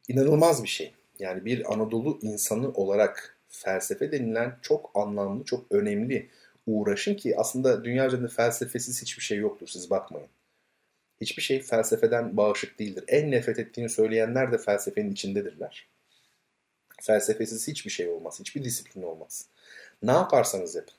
inanılmaz 0.08 0.62
bir 0.62 0.68
şey. 0.68 0.92
Yani 1.18 1.44
bir 1.44 1.72
Anadolu 1.72 2.18
insanı 2.22 2.72
olarak 2.72 3.38
felsefe 3.48 4.12
denilen 4.12 4.58
çok 4.62 4.90
anlamlı, 4.94 5.44
çok 5.44 5.72
önemli 5.72 6.28
uğraşın 6.66 7.14
ki 7.14 7.36
aslında 7.36 7.84
dünya 7.84 8.06
üzerinde 8.06 8.28
felsefesiz 8.28 9.02
hiçbir 9.02 9.22
şey 9.22 9.38
yoktur 9.38 9.68
siz 9.68 9.90
bakmayın. 9.90 10.28
Hiçbir 11.20 11.42
şey 11.42 11.62
felsefeden 11.62 12.36
bağışık 12.36 12.78
değildir. 12.78 13.04
En 13.08 13.30
nefret 13.30 13.58
ettiğini 13.58 13.88
söyleyenler 13.88 14.52
de 14.52 14.58
felsefenin 14.58 15.12
içindedirler. 15.12 15.91
Felsefesiz 17.02 17.68
hiçbir 17.68 17.90
şey 17.90 18.08
olmaz, 18.08 18.40
hiçbir 18.40 18.64
disiplin 18.64 19.02
olmaz. 19.02 19.46
Ne 20.02 20.12
yaparsanız 20.12 20.74
yapın. 20.74 20.94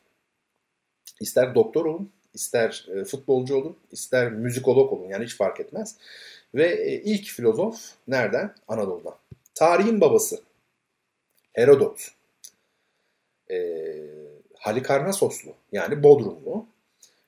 İster 1.20 1.56
doktor 1.56 1.86
olun, 1.86 2.12
ister 2.34 2.88
e, 2.96 3.04
futbolcu 3.04 3.56
olun, 3.56 3.78
ister 3.92 4.32
müzikolog 4.32 4.94
olun 4.94 5.08
yani 5.08 5.26
hiç 5.26 5.36
fark 5.36 5.60
etmez. 5.60 5.96
Ve 6.56 6.68
e, 6.68 7.02
ilk 7.02 7.26
filozof 7.26 7.92
nereden? 8.08 8.56
Anadolu'dan. 8.68 9.16
Tarihin 9.56 10.02
babası 10.02 10.42
Herodot. 11.54 12.12
E, 13.52 13.58
Halikarnassoslu 14.60 15.54
yani 15.72 16.04
Bodrumlu. 16.04 16.66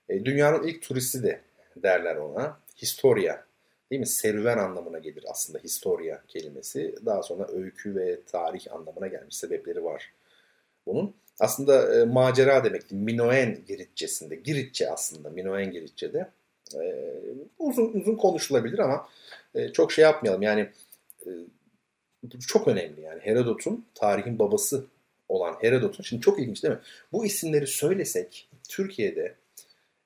E, 0.10 0.26
dünyanın 0.26 0.68
ilk 0.68 0.82
turisti 0.82 1.24
de 1.24 1.42
derler 1.76 2.16
ona. 2.16 2.60
Historia 2.78 3.45
değil 3.92 4.00
mi? 4.00 4.08
Serüven 4.08 4.58
anlamına 4.58 5.00
gelir 5.00 5.24
aslında 5.30 5.60
historia 5.60 6.24
kelimesi. 6.28 6.96
Daha 7.06 7.24
sonra 7.24 7.48
öykü 7.48 7.96
ve 7.96 8.20
tarih 8.24 8.74
anlamına 8.74 9.08
gelmiş 9.08 9.36
sebepleri 9.36 9.84
var 9.84 10.14
bunun. 10.86 11.16
Aslında 11.40 12.02
e, 12.02 12.06
macera 12.06 12.64
demekti. 12.64 12.96
Minoen 12.96 13.58
Giritçesinde. 13.68 14.36
Giritçe 14.36 14.92
aslında. 14.92 15.30
Minoen 15.30 15.72
Giritçe'de. 15.72 16.30
E, 16.76 17.12
uzun 17.60 17.94
uzun 17.94 18.16
konuşulabilir 18.16 18.80
ama 18.80 19.10
e, 19.56 19.72
çok 19.72 19.92
şey 19.92 20.04
yapmayalım. 20.04 20.42
Yani 20.42 20.70
e, 21.26 21.30
çok 22.48 22.68
önemli 22.68 23.02
yani. 23.02 23.20
Herodot'un 23.22 23.86
tarihin 23.96 24.40
babası 24.40 24.86
olan 25.30 25.56
Herodot'un. 25.62 26.04
Şimdi 26.04 26.22
çok 26.22 26.40
ilginç 26.40 26.64
değil 26.64 26.74
mi? 26.74 26.80
Bu 27.12 27.26
isimleri 27.26 27.68
söylesek 27.68 28.50
Türkiye'de 28.70 29.36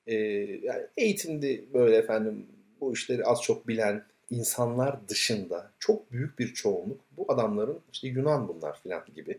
e, 0.06 0.14
yani 0.62 0.86
eğitimde 0.96 1.72
böyle 1.74 1.96
efendim 1.96 2.46
bu 2.80 2.92
işleri 2.92 3.24
az 3.24 3.42
çok 3.42 3.68
bilen 3.68 4.04
insanlar 4.30 5.08
dışında 5.08 5.70
çok 5.78 6.12
büyük 6.12 6.38
bir 6.38 6.54
çoğunluk 6.54 7.00
bu 7.16 7.32
adamların 7.32 7.80
işte 7.92 8.08
Yunan 8.08 8.48
bunlar 8.48 8.80
filan 8.80 9.04
gibi. 9.14 9.38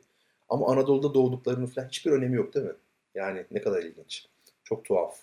Ama 0.49 0.67
Anadolu'da 0.67 1.13
doğduklarının 1.13 1.65
falan 1.65 1.87
hiçbir 1.87 2.11
önemi 2.11 2.35
yok 2.35 2.53
değil 2.53 2.65
mi? 2.65 2.75
Yani 3.15 3.45
ne 3.51 3.61
kadar 3.61 3.83
ilginç. 3.83 4.25
Çok 4.63 4.85
tuhaf. 4.85 5.19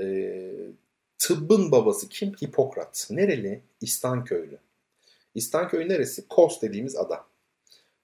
Ee, 0.00 0.52
tıbbın 1.18 1.72
babası 1.72 2.08
kim? 2.08 2.32
Hipokrat. 2.32 3.08
Nereli? 3.10 3.62
İstanköylü. 3.80 4.58
İstanköy 5.34 5.88
neresi? 5.88 6.28
Kos 6.28 6.62
dediğimiz 6.62 6.96
ada. 6.96 7.24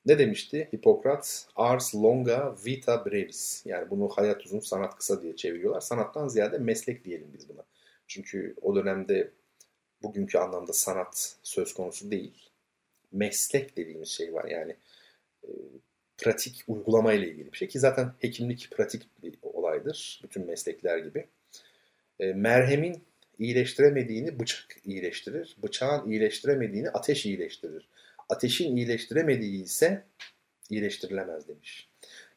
Ne 0.06 0.18
demişti 0.18 0.68
Hipokrat? 0.74 1.46
Ars 1.56 1.94
longa 1.94 2.56
vita 2.66 3.06
brevis. 3.06 3.62
Yani 3.66 3.90
bunu 3.90 4.08
hayat 4.08 4.46
uzun 4.46 4.60
sanat 4.60 4.96
kısa 4.96 5.22
diye 5.22 5.36
çeviriyorlar. 5.36 5.80
Sanattan 5.80 6.28
ziyade 6.28 6.58
meslek 6.58 7.04
diyelim 7.04 7.28
biz 7.34 7.48
buna. 7.48 7.62
Çünkü 8.06 8.54
o 8.62 8.76
dönemde 8.76 9.30
bugünkü 10.04 10.38
anlamda 10.38 10.72
sanat 10.72 11.36
söz 11.42 11.74
konusu 11.74 12.10
değil. 12.10 12.50
Meslek 13.12 13.76
dediğimiz 13.76 14.08
şey 14.08 14.34
var. 14.34 14.44
Yani 14.44 14.76
e, 15.44 15.48
pratik 16.18 16.64
uygulama 16.68 17.12
ile 17.12 17.28
ilgili 17.28 17.52
bir 17.52 17.56
şey 17.56 17.68
ki 17.68 17.78
zaten 17.78 18.12
hekimlik 18.20 18.70
pratik 18.70 19.22
bir 19.22 19.34
olaydır. 19.42 20.20
Bütün 20.24 20.46
meslekler 20.46 20.98
gibi. 20.98 21.26
E, 22.20 22.32
merhemin 22.32 23.02
iyileştiremediğini 23.38 24.40
bıçak 24.40 24.76
iyileştirir. 24.84 25.56
Bıçağın 25.62 26.10
iyileştiremediğini 26.10 26.90
ateş 26.90 27.26
iyileştirir. 27.26 27.88
Ateşin 28.28 28.76
iyileştiremediği 28.76 29.64
ise 29.64 30.04
iyileştirilemez 30.70 31.48
demiş. 31.48 31.88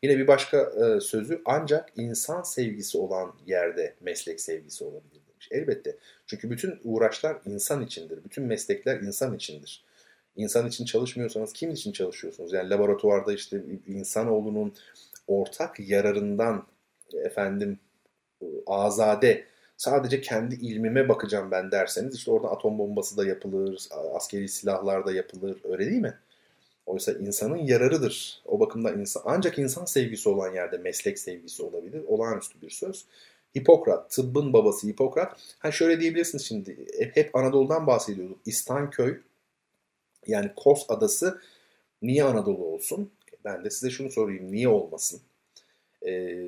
Yine 0.03 0.17
bir 0.17 0.27
başka 0.27 0.57
e, 0.57 0.99
sözü 0.99 1.41
ancak 1.45 1.89
insan 1.95 2.41
sevgisi 2.41 2.97
olan 2.97 3.35
yerde 3.45 3.95
meslek 4.01 4.41
sevgisi 4.41 4.83
olabilir 4.83 5.16
demiş. 5.37 5.47
Elbette. 5.51 5.97
Çünkü 6.27 6.49
bütün 6.49 6.79
uğraşlar 6.83 7.37
insan 7.45 7.81
içindir. 7.81 8.23
Bütün 8.23 8.43
meslekler 8.43 9.01
insan 9.01 9.35
içindir. 9.35 9.83
İnsan 10.35 10.67
için 10.67 10.85
çalışmıyorsanız 10.85 11.53
kim 11.53 11.71
için 11.71 11.91
çalışıyorsunuz? 11.91 12.53
Yani 12.53 12.69
laboratuvarda 12.69 13.33
işte 13.33 13.63
insanoğlunun 13.87 14.73
ortak 15.27 15.79
yararından 15.79 16.67
efendim 17.13 17.79
azade 18.67 19.45
sadece 19.77 20.21
kendi 20.21 20.55
ilmime 20.55 21.09
bakacağım 21.09 21.51
ben 21.51 21.71
derseniz 21.71 22.15
işte 22.15 22.31
orada 22.31 22.51
atom 22.51 22.77
bombası 22.77 23.17
da 23.17 23.25
yapılır, 23.25 23.87
askeri 24.15 24.49
silahlar 24.49 25.05
da 25.05 25.11
yapılır 25.11 25.57
öyle 25.63 25.85
değil 25.85 26.01
mi? 26.01 26.13
Oysa 26.85 27.11
insanın 27.11 27.57
yararıdır. 27.57 28.41
O 28.45 28.59
bakımdan 28.59 28.99
insan, 28.99 29.21
ancak 29.25 29.59
insan 29.59 29.85
sevgisi 29.85 30.29
olan 30.29 30.53
yerde 30.53 30.77
meslek 30.77 31.19
sevgisi 31.19 31.63
olabilir. 31.63 32.03
Olağanüstü 32.07 32.61
bir 32.61 32.69
söz. 32.69 33.05
Hipokrat, 33.57 34.11
tıbbın 34.11 34.53
babası 34.53 34.87
Hipokrat. 34.87 35.55
Ha 35.59 35.71
şöyle 35.71 35.99
diyebilirsiniz 36.01 36.45
şimdi, 36.45 36.85
hep 37.13 37.35
Anadolu'dan 37.35 37.87
bahsediyorduk. 37.87 38.39
İstanköy, 38.45 39.17
yani 40.27 40.51
Kos 40.55 40.85
Adası 40.89 41.41
niye 42.01 42.23
Anadolu 42.23 42.65
olsun? 42.65 43.11
Ben 43.45 43.65
de 43.65 43.69
size 43.69 43.89
şunu 43.89 44.11
sorayım, 44.11 44.51
niye 44.51 44.67
olmasın? 44.67 45.21
Ee, 46.05 46.47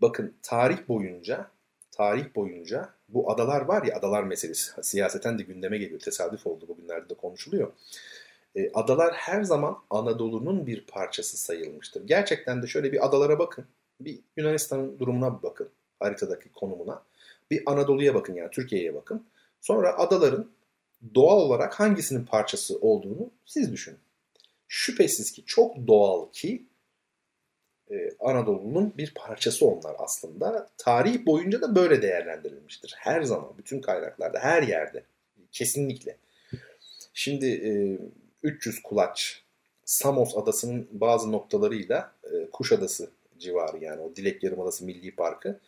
bakın 0.00 0.34
tarih 0.42 0.88
boyunca 0.88 1.50
tarih 1.96 2.34
boyunca 2.34 2.88
bu 3.08 3.32
adalar 3.32 3.60
var 3.60 3.82
ya 3.82 3.96
adalar 3.96 4.22
meselesi 4.22 4.82
siyaseten 4.82 5.38
de 5.38 5.42
gündeme 5.42 5.78
geliyor. 5.78 6.00
Tesadüf 6.00 6.46
oldu 6.46 6.68
bugünlerde 6.68 7.08
de 7.08 7.14
konuşuluyor. 7.14 7.72
E, 8.56 8.70
adalar 8.74 9.14
her 9.14 9.42
zaman 9.42 9.78
Anadolu'nun 9.90 10.66
bir 10.66 10.86
parçası 10.86 11.36
sayılmıştır. 11.36 12.06
Gerçekten 12.06 12.62
de 12.62 12.66
şöyle 12.66 12.92
bir 12.92 13.06
adalara 13.06 13.38
bakın. 13.38 13.64
Bir 14.00 14.20
Yunanistan'ın 14.36 14.98
durumuna 14.98 15.42
bakın. 15.42 15.68
Haritadaki 16.00 16.52
konumuna. 16.52 17.02
Bir 17.50 17.62
Anadolu'ya 17.66 18.14
bakın 18.14 18.34
yani 18.34 18.50
Türkiye'ye 18.50 18.94
bakın. 18.94 19.26
Sonra 19.60 19.98
adaların 19.98 20.50
doğal 21.14 21.40
olarak 21.40 21.80
hangisinin 21.80 22.24
parçası 22.24 22.78
olduğunu 22.78 23.30
siz 23.46 23.72
düşünün. 23.72 23.98
Şüphesiz 24.68 25.32
ki 25.32 25.42
çok 25.46 25.86
doğal 25.86 26.30
ki 26.32 26.66
e, 27.90 28.10
Anadolu'nun 28.20 28.92
bir 28.96 29.14
parçası 29.14 29.66
onlar 29.66 29.96
aslında. 29.98 30.68
Tarih 30.78 31.26
boyunca 31.26 31.60
da 31.60 31.74
böyle 31.76 32.02
değerlendirilmiştir. 32.02 32.94
Her 32.98 33.22
zaman, 33.22 33.58
bütün 33.58 33.80
kaynaklarda, 33.80 34.38
her 34.38 34.62
yerde. 34.62 35.04
Kesinlikle. 35.52 36.16
Şimdi 37.14 37.46
e, 37.46 37.98
300 38.42 38.82
kulaç 38.82 39.42
Samos 39.84 40.36
adasının 40.36 40.88
bazı 40.92 41.32
noktalarıyla 41.32 42.12
e, 42.24 42.50
Kuşadası 42.50 43.10
civarı 43.38 43.84
yani 43.84 44.00
o 44.00 44.16
Dilek 44.16 44.42
Yarımadası 44.42 44.84
Milli 44.84 45.14
Parkı 45.14 45.60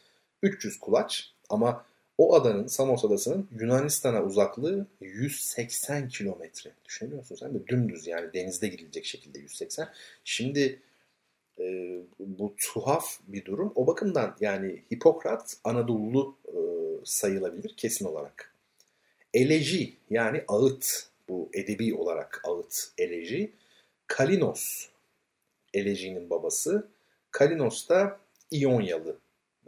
300 0.42 0.80
kulaç 0.80 1.32
ama 1.48 1.84
O 2.18 2.34
adanın, 2.34 2.66
Samos 2.66 3.04
adasının 3.04 3.48
Yunanistan'a 3.60 4.22
uzaklığı 4.22 4.86
180 5.00 6.08
kilometre. 6.08 6.70
Düşünüyor 6.84 7.18
musun 7.18 7.36
sen 7.40 7.54
de 7.54 7.66
dümdüz 7.66 8.06
yani 8.06 8.32
denizde 8.32 8.68
gidilecek 8.68 9.04
şekilde 9.04 9.38
180. 9.38 9.88
Şimdi 10.24 10.80
e, 11.58 11.64
bu 12.18 12.54
tuhaf 12.56 13.18
bir 13.28 13.44
durum. 13.44 13.72
O 13.74 13.86
bakımdan 13.86 14.36
yani 14.40 14.82
Hipokrat 14.92 15.56
Anadolu 15.64 16.36
e, 16.46 16.56
sayılabilir 17.04 17.74
kesin 17.76 18.04
olarak. 18.04 18.54
Eleji 19.34 19.96
yani 20.10 20.44
ağıt 20.48 21.08
bu 21.28 21.48
edebi 21.52 21.94
olarak 21.94 22.40
ağıt 22.44 22.88
eleji. 22.98 23.52
Kalinos 24.06 24.88
elejinin 25.74 26.30
babası. 26.30 26.88
Kalinos 27.30 27.88
da 27.88 28.20
İonyalı. 28.50 29.18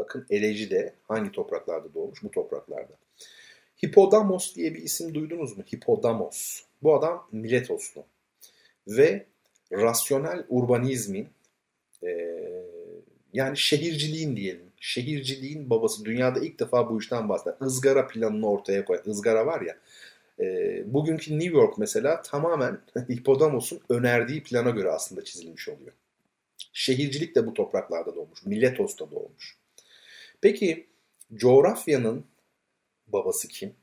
Bakın 0.00 0.26
eleji 0.30 0.70
de 0.70 0.94
hangi 1.08 1.32
topraklarda 1.32 1.94
doğmuş? 1.94 2.22
Bu 2.22 2.30
topraklarda. 2.30 2.92
Hipodamos 3.84 4.54
diye 4.56 4.74
bir 4.74 4.82
isim 4.82 5.14
duydunuz 5.14 5.56
mu? 5.56 5.64
Hipodamos. 5.74 6.62
Bu 6.82 6.94
adam 6.94 7.28
Miletoslu. 7.32 8.04
Ve 8.88 9.26
rasyonel 9.72 10.44
urbanizmin 10.48 11.28
e, 12.02 12.08
yani 13.32 13.56
şehirciliğin 13.56 14.36
diyelim. 14.36 14.66
Şehirciliğin 14.80 15.70
babası 15.70 16.04
dünyada 16.04 16.40
ilk 16.40 16.60
defa 16.60 16.90
bu 16.90 16.98
işten 16.98 17.28
bahseder. 17.28 17.66
Izgara 17.66 18.06
planını 18.06 18.50
ortaya 18.50 18.84
koyan. 18.84 19.02
Izgara 19.06 19.46
var 19.46 19.60
ya. 19.60 19.76
E, 20.40 20.82
bugünkü 20.86 21.38
New 21.38 21.58
York 21.58 21.78
mesela 21.78 22.22
tamamen 22.22 22.78
Hipodamos'un 23.10 23.80
önerdiği 23.88 24.42
plana 24.42 24.70
göre 24.70 24.90
aslında 24.90 25.24
çizilmiş 25.24 25.68
oluyor. 25.68 25.92
Şehircilik 26.72 27.36
de 27.36 27.46
bu 27.46 27.54
topraklarda 27.54 28.14
doğmuş. 28.14 28.46
Miletos'ta 28.46 29.10
doğmuş. 29.10 29.59
Peki 30.40 30.86
coğrafyanın 31.34 32.24
babası 33.06 33.48
kim? 33.48 33.74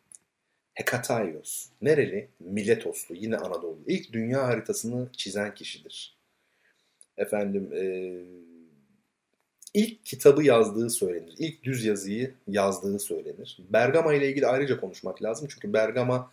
Hekataios. 0.73 1.69
Nereli? 1.81 2.29
Miletoslu. 2.39 3.15
Yine 3.15 3.37
Anadolu. 3.37 3.79
İlk 3.87 4.13
dünya 4.13 4.47
haritasını 4.47 5.09
çizen 5.17 5.55
kişidir. 5.55 6.17
Efendim 7.17 7.69
e, 7.73 7.83
ilk 9.73 10.05
kitabı 10.05 10.43
yazdığı 10.43 10.89
söylenir. 10.89 11.35
İlk 11.37 11.63
düz 11.63 11.85
yazıyı 11.85 12.33
yazdığı 12.47 12.99
söylenir. 12.99 13.57
Bergama 13.69 14.13
ile 14.13 14.29
ilgili 14.29 14.47
ayrıca 14.47 14.79
konuşmak 14.79 15.23
lazım. 15.23 15.47
Çünkü 15.51 15.73
Bergama 15.73 16.31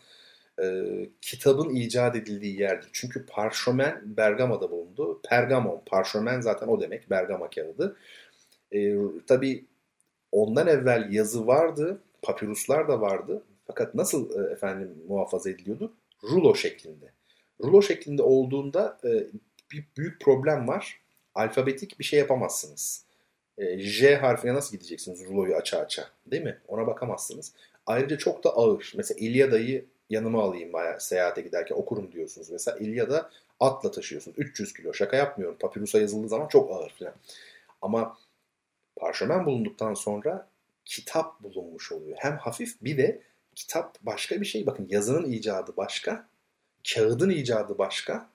e, 0.62 0.84
kitabın 1.20 1.74
icat 1.74 2.16
edildiği 2.16 2.60
yerdir. 2.60 2.88
Çünkü 2.92 3.26
parşömen 3.26 4.16
Bergama'da 4.16 4.70
bulundu. 4.70 5.20
Pergamon, 5.28 5.82
parşömen 5.86 6.40
zaten 6.40 6.68
o 6.68 6.80
demek. 6.80 7.10
Bergama 7.10 7.50
kağıdı. 7.50 7.96
E, 8.72 8.94
tabii 9.26 9.64
ondan 10.34 10.66
evvel 10.66 11.12
yazı 11.12 11.46
vardı. 11.46 12.00
Papiruslar 12.22 12.88
da 12.88 13.00
vardı. 13.00 13.42
Fakat 13.66 13.94
nasıl 13.94 14.40
e, 14.40 14.52
efendim 14.52 14.94
muhafaza 15.08 15.50
ediliyordu? 15.50 15.92
Rulo 16.24 16.54
şeklinde. 16.54 17.12
Rulo 17.62 17.82
şeklinde 17.82 18.22
olduğunda 18.22 18.98
e, 19.04 19.10
bir 19.72 19.84
büyük 19.96 20.20
problem 20.20 20.68
var. 20.68 21.00
Alfabetik 21.34 21.98
bir 21.98 22.04
şey 22.04 22.18
yapamazsınız. 22.18 23.04
E, 23.58 23.78
J 23.78 24.16
harfine 24.16 24.54
nasıl 24.54 24.76
gideceksiniz 24.76 25.24
ruloyu 25.24 25.56
aça 25.56 25.78
aça? 25.78 26.08
Değil 26.26 26.42
mi? 26.42 26.58
Ona 26.68 26.86
bakamazsınız. 26.86 27.52
Ayrıca 27.86 28.18
çok 28.18 28.44
da 28.44 28.50
ağır. 28.50 28.92
Mesela 28.96 29.18
İlyada'yı 29.20 29.84
yanıma 30.10 30.42
alayım 30.42 30.72
bayağı 30.72 31.00
seyahate 31.00 31.40
giderken 31.40 31.76
okurum 31.76 32.12
diyorsunuz. 32.12 32.50
Mesela 32.50 32.78
İlyada 32.78 33.30
atla 33.60 33.90
taşıyorsunuz. 33.90 34.38
300 34.38 34.72
kilo. 34.72 34.94
Şaka 34.94 35.16
yapmıyorum. 35.16 35.56
Papirus'a 35.60 35.98
yazıldığı 35.98 36.28
zaman 36.28 36.48
çok 36.48 36.70
ağır 36.70 36.94
falan. 36.98 37.14
Ama 37.82 38.16
parşömen 39.04 39.46
bulunduktan 39.46 39.94
sonra 39.94 40.48
kitap 40.84 41.42
bulunmuş 41.42 41.92
oluyor. 41.92 42.16
Hem 42.20 42.36
hafif 42.36 42.82
bir 42.82 42.98
de 42.98 43.20
kitap 43.54 43.98
başka 44.02 44.40
bir 44.40 44.46
şey. 44.46 44.66
Bakın 44.66 44.86
yazının 44.90 45.30
icadı 45.30 45.72
başka, 45.76 46.28
kağıdın 46.94 47.30
icadı 47.30 47.78
başka, 47.78 48.28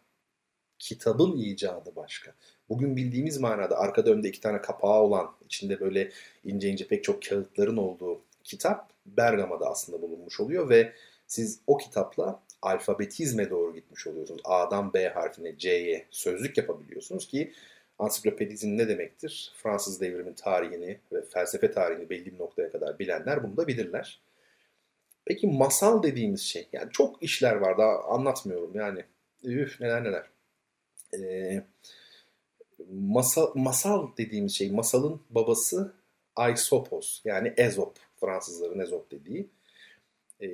kitabın 0.80 1.38
icadı 1.38 1.96
başka. 1.96 2.34
Bugün 2.70 2.96
bildiğimiz 2.96 3.38
manada 3.38 3.78
arkada 3.78 4.12
önde 4.12 4.30
iki 4.30 4.42
tane 4.42 4.62
kapağı 4.62 5.00
olan, 5.00 5.32
içinde 5.46 5.80
böyle 5.80 6.12
ince 6.46 6.70
ince 6.70 6.88
pek 6.88 7.04
çok 7.04 7.24
kağıtların 7.24 7.78
olduğu 7.78 8.22
kitap 8.44 8.90
Bergama'da 9.06 9.70
aslında 9.70 10.02
bulunmuş 10.02 10.40
oluyor 10.40 10.70
ve 10.70 10.94
siz 11.28 11.60
o 11.68 11.78
kitapla 11.78 12.40
alfabetizme 12.62 13.50
doğru 13.50 13.74
gitmiş 13.76 14.08
oluyorsunuz. 14.08 14.42
A'dan 14.44 14.94
B 14.94 15.10
harfine 15.10 15.58
C'ye 15.58 16.06
sözlük 16.12 16.58
yapabiliyorsunuz 16.58 17.28
ki 17.28 17.54
ansiklopedizm 18.00 18.78
ne 18.78 18.88
demektir? 18.88 19.54
Fransız 19.56 20.02
devrimin 20.02 20.34
tarihini 20.34 21.00
ve 21.12 21.22
felsefe 21.22 21.72
tarihini 21.72 22.10
belli 22.10 22.26
bir 22.34 22.40
noktaya 22.40 22.72
kadar 22.72 23.00
bilenler 23.00 23.44
bunu 23.44 23.58
da 23.58 23.68
bilirler. 23.68 24.22
Peki 25.26 25.48
masal 25.48 26.04
dediğimiz 26.04 26.42
şey, 26.42 26.68
yani 26.74 26.92
çok 26.92 27.24
işler 27.24 27.56
var 27.56 27.78
daha 27.78 28.04
anlatmıyorum 28.04 28.72
yani. 28.76 29.04
Üf 29.44 29.82
neler 29.82 30.04
neler. 30.04 30.30
Ee, 31.14 31.64
masal, 32.92 33.52
masal 33.56 34.08
dediğimiz 34.18 34.56
şey, 34.56 34.72
masalın 34.72 35.22
babası 35.30 35.94
Aesopos 36.36 37.22
yani 37.26 37.54
Ezop, 37.58 37.98
Fransızların 38.20 38.80
Ezop 38.80 39.12
dediği 39.12 39.50
e, 40.42 40.48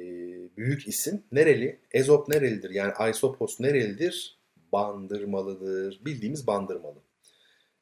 büyük 0.57 0.87
isim. 0.87 1.23
Nereli? 1.31 1.79
Ezop 1.91 2.27
nerelidir? 2.27 2.69
Yani 2.69 2.93
Aesopos 2.93 3.59
nerelidir? 3.59 4.37
Bandırmalıdır. 4.71 6.05
Bildiğimiz 6.05 6.47
bandırmalı 6.47 7.05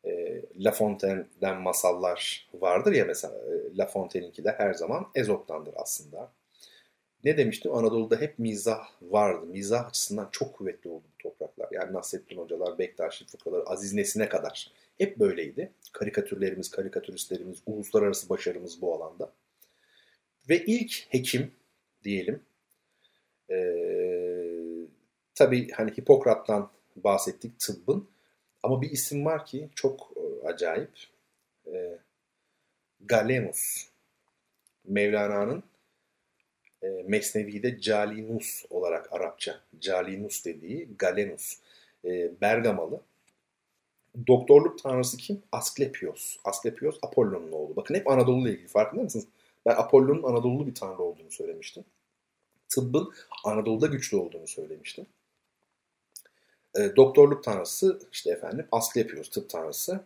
e, 0.06 0.42
La 0.58 0.72
Fontaine'den 0.72 1.62
masallar 1.62 2.50
vardır 2.54 2.92
ya 2.92 3.06
mesela 3.06 3.36
e, 3.36 3.78
La 3.78 3.86
Fontaine'inki 3.86 4.44
de 4.44 4.52
her 4.52 4.74
zaman 4.74 5.06
Ezop'tandır 5.16 5.74
aslında. 5.76 6.32
Ne 7.24 7.38
demiştim? 7.38 7.74
Anadolu'da 7.74 8.22
hep 8.22 8.40
mizah 8.40 8.88
vardı. 9.02 9.46
Mizah 9.46 9.88
açısından 9.88 10.30
çok 10.32 10.54
kuvvetli 10.54 10.90
oldu 10.90 11.04
bu 11.14 11.24
topraklar. 11.24 11.68
Yani 11.72 11.94
Nasrettin 11.94 12.38
Hocalar, 12.38 12.80
Bektaşi 12.80 13.26
fıkraları, 13.26 13.64
Aziz 13.64 13.94
Nesin'e 13.94 14.30
kadar. 14.30 14.72
Hep 14.98 15.20
böyleydi. 15.20 15.72
Karikatürlerimiz, 15.92 16.72
karikatüristlerimiz, 16.72 17.58
uluslararası 17.66 18.30
başarımız 18.30 18.82
bu 18.82 18.96
alanda. 18.96 19.32
Ve 20.50 20.66
ilk 20.66 21.06
hekim 21.10 21.52
diyelim. 22.04 22.42
Ee, 23.50 24.54
tabii 25.36 25.72
hani 25.72 25.92
Hipokrat'tan 25.92 26.70
bahsettik 26.96 27.60
tıbbın. 27.60 28.08
Ama 28.64 28.82
bir 28.82 28.92
isim 28.92 29.26
var 29.26 29.46
ki 29.46 29.70
çok 29.76 30.14
e, 30.16 30.48
acayip. 30.48 30.92
E, 31.68 32.00
Galenus. 33.02 33.88
Mevlana'nın 34.86 35.64
e, 36.82 36.88
Mesnevi'de 36.88 37.80
Calinus 37.80 38.66
olarak 38.70 39.14
Arapça. 39.14 39.60
Calinus 39.80 40.46
dediği 40.46 40.90
Galenus. 40.98 41.58
E, 42.06 42.42
Bergamalı. 42.42 43.02
Doktorluk 44.28 44.84
tanrısı 44.84 45.18
kim? 45.18 45.44
Asklepios. 45.52 46.38
Asklepios 46.44 46.98
Apollon'un 47.02 47.52
oğlu. 47.52 47.76
Bakın 47.76 47.96
hep 47.96 48.08
Anadolu 48.08 48.42
ile 48.42 48.54
ilgili 48.54 48.68
farkında 48.68 49.04
mısınız? 49.04 49.28
Ben 49.66 49.76
Apollon'un 49.76 50.24
Anadolu'lu 50.24 50.68
bir 50.68 50.76
tanrı 50.76 51.04
olduğunu 51.04 51.32
söylemiştim. 51.32 51.86
Tıbbın 52.70 53.14
Anadolu'da 53.44 53.88
güçlü 53.88 54.18
olduğunu 54.18 54.48
söylemiştim. 54.48 55.06
E, 56.78 56.96
doktorluk 56.96 57.44
tanrısı 57.44 58.00
işte 58.12 58.32
efendim 58.32 58.68
Asklepios 58.72 59.30
tıp 59.30 59.50
tanrısı. 59.50 60.00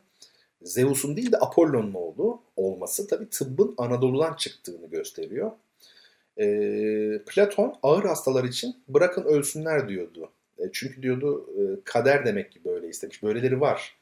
Zeus'un 0.61 1.17
değil 1.17 1.31
de 1.31 1.37
Apollon'un 1.37 1.93
oğlu 1.93 2.41
olması 2.55 3.07
tabi 3.07 3.29
tıbbın 3.29 3.73
Anadolu'dan 3.77 4.33
çıktığını 4.33 4.87
gösteriyor. 4.87 5.51
E, 6.37 6.45
Platon 7.27 7.75
ağır 7.83 8.03
hastalar 8.03 8.43
için 8.43 8.75
bırakın 8.87 9.23
ölsünler 9.23 9.89
diyordu. 9.89 10.29
E, 10.59 10.63
çünkü 10.73 11.03
diyordu 11.03 11.49
e, 11.57 11.61
kader 11.83 12.25
demek 12.25 12.51
ki 12.51 12.59
böyle 12.65 12.89
istemiş. 12.89 13.23
Böyleleri 13.23 13.61
var. 13.61 13.97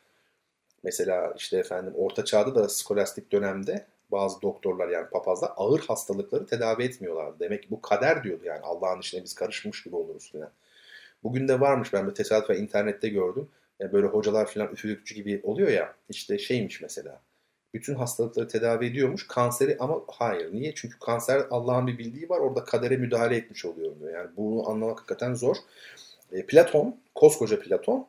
Mesela 0.83 1.33
işte 1.37 1.57
efendim 1.57 1.93
orta 1.95 2.25
çağda 2.25 2.55
da 2.55 2.69
skolastik 2.69 3.31
dönemde 3.31 3.85
bazı 4.11 4.41
doktorlar 4.41 4.87
yani 4.87 5.09
papazlar 5.09 5.51
ağır 5.57 5.79
hastalıkları 5.79 6.45
tedavi 6.45 6.83
etmiyorlardı. 6.83 7.39
Demek 7.39 7.63
ki 7.63 7.69
bu 7.71 7.81
kader 7.81 8.23
diyordu 8.23 8.45
yani 8.45 8.59
Allah'ın 8.63 8.99
işine 8.99 9.23
biz 9.23 9.35
karışmış 9.35 9.83
gibi 9.83 9.95
oluruz 9.95 10.31
falan. 10.31 10.51
Bugün 11.25 11.47
de 11.47 11.59
varmış 11.59 11.93
ben 11.93 12.07
de 12.07 12.13
tesadüfen 12.13 12.63
internette 12.63 13.09
gördüm. 13.09 13.47
Yani 13.79 13.93
böyle 13.93 14.07
hocalar 14.07 14.45
falan 14.45 14.73
üfürükçü 14.73 15.15
gibi 15.15 15.41
oluyor 15.43 15.69
ya. 15.69 15.95
İşte 16.09 16.37
şeymiş 16.37 16.81
mesela. 16.81 17.21
Bütün 17.73 17.95
hastalıkları 17.95 18.47
tedavi 18.47 18.85
ediyormuş. 18.85 19.27
Kanseri 19.27 19.77
ama 19.79 20.01
hayır. 20.07 20.53
Niye? 20.53 20.73
Çünkü 20.75 20.99
kanser 20.99 21.41
Allah'ın 21.49 21.87
bir 21.87 21.97
bildiği 21.97 22.29
var. 22.29 22.39
Orada 22.39 22.63
kadere 22.63 22.97
müdahale 22.97 23.35
etmiş 23.35 23.65
oluyor 23.65 23.99
diyor. 23.99 24.13
Yani 24.13 24.29
bunu 24.37 24.69
anlamak 24.69 24.99
hakikaten 24.99 25.33
zor. 25.33 25.55
E, 26.31 26.45
Platon, 26.45 26.97
koskoca 27.15 27.59
Platon 27.59 28.07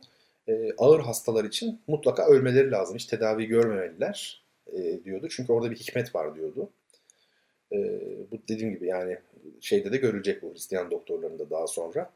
e, 0.49 0.73
ağır 0.79 1.01
hastalar 1.01 1.45
için 1.45 1.81
mutlaka 1.87 2.27
ölmeleri 2.27 2.71
lazım. 2.71 2.97
Hiç 2.97 3.07
tedavi 3.07 3.47
görmemeliler 3.47 4.45
e, 4.73 5.05
diyordu. 5.05 5.29
Çünkü 5.31 5.53
orada 5.53 5.71
bir 5.71 5.77
hikmet 5.77 6.15
var 6.15 6.35
diyordu. 6.35 6.71
E, 7.73 7.79
bu 8.31 8.39
dediğim 8.49 8.75
gibi 8.75 8.87
yani 8.87 9.19
şeyde 9.61 9.93
de 9.93 9.97
görülecek 9.97 10.43
bu 10.43 10.53
Hristiyan 10.53 10.91
doktorlarında 10.91 11.51
daha 11.51 11.67
sonra 11.67 12.11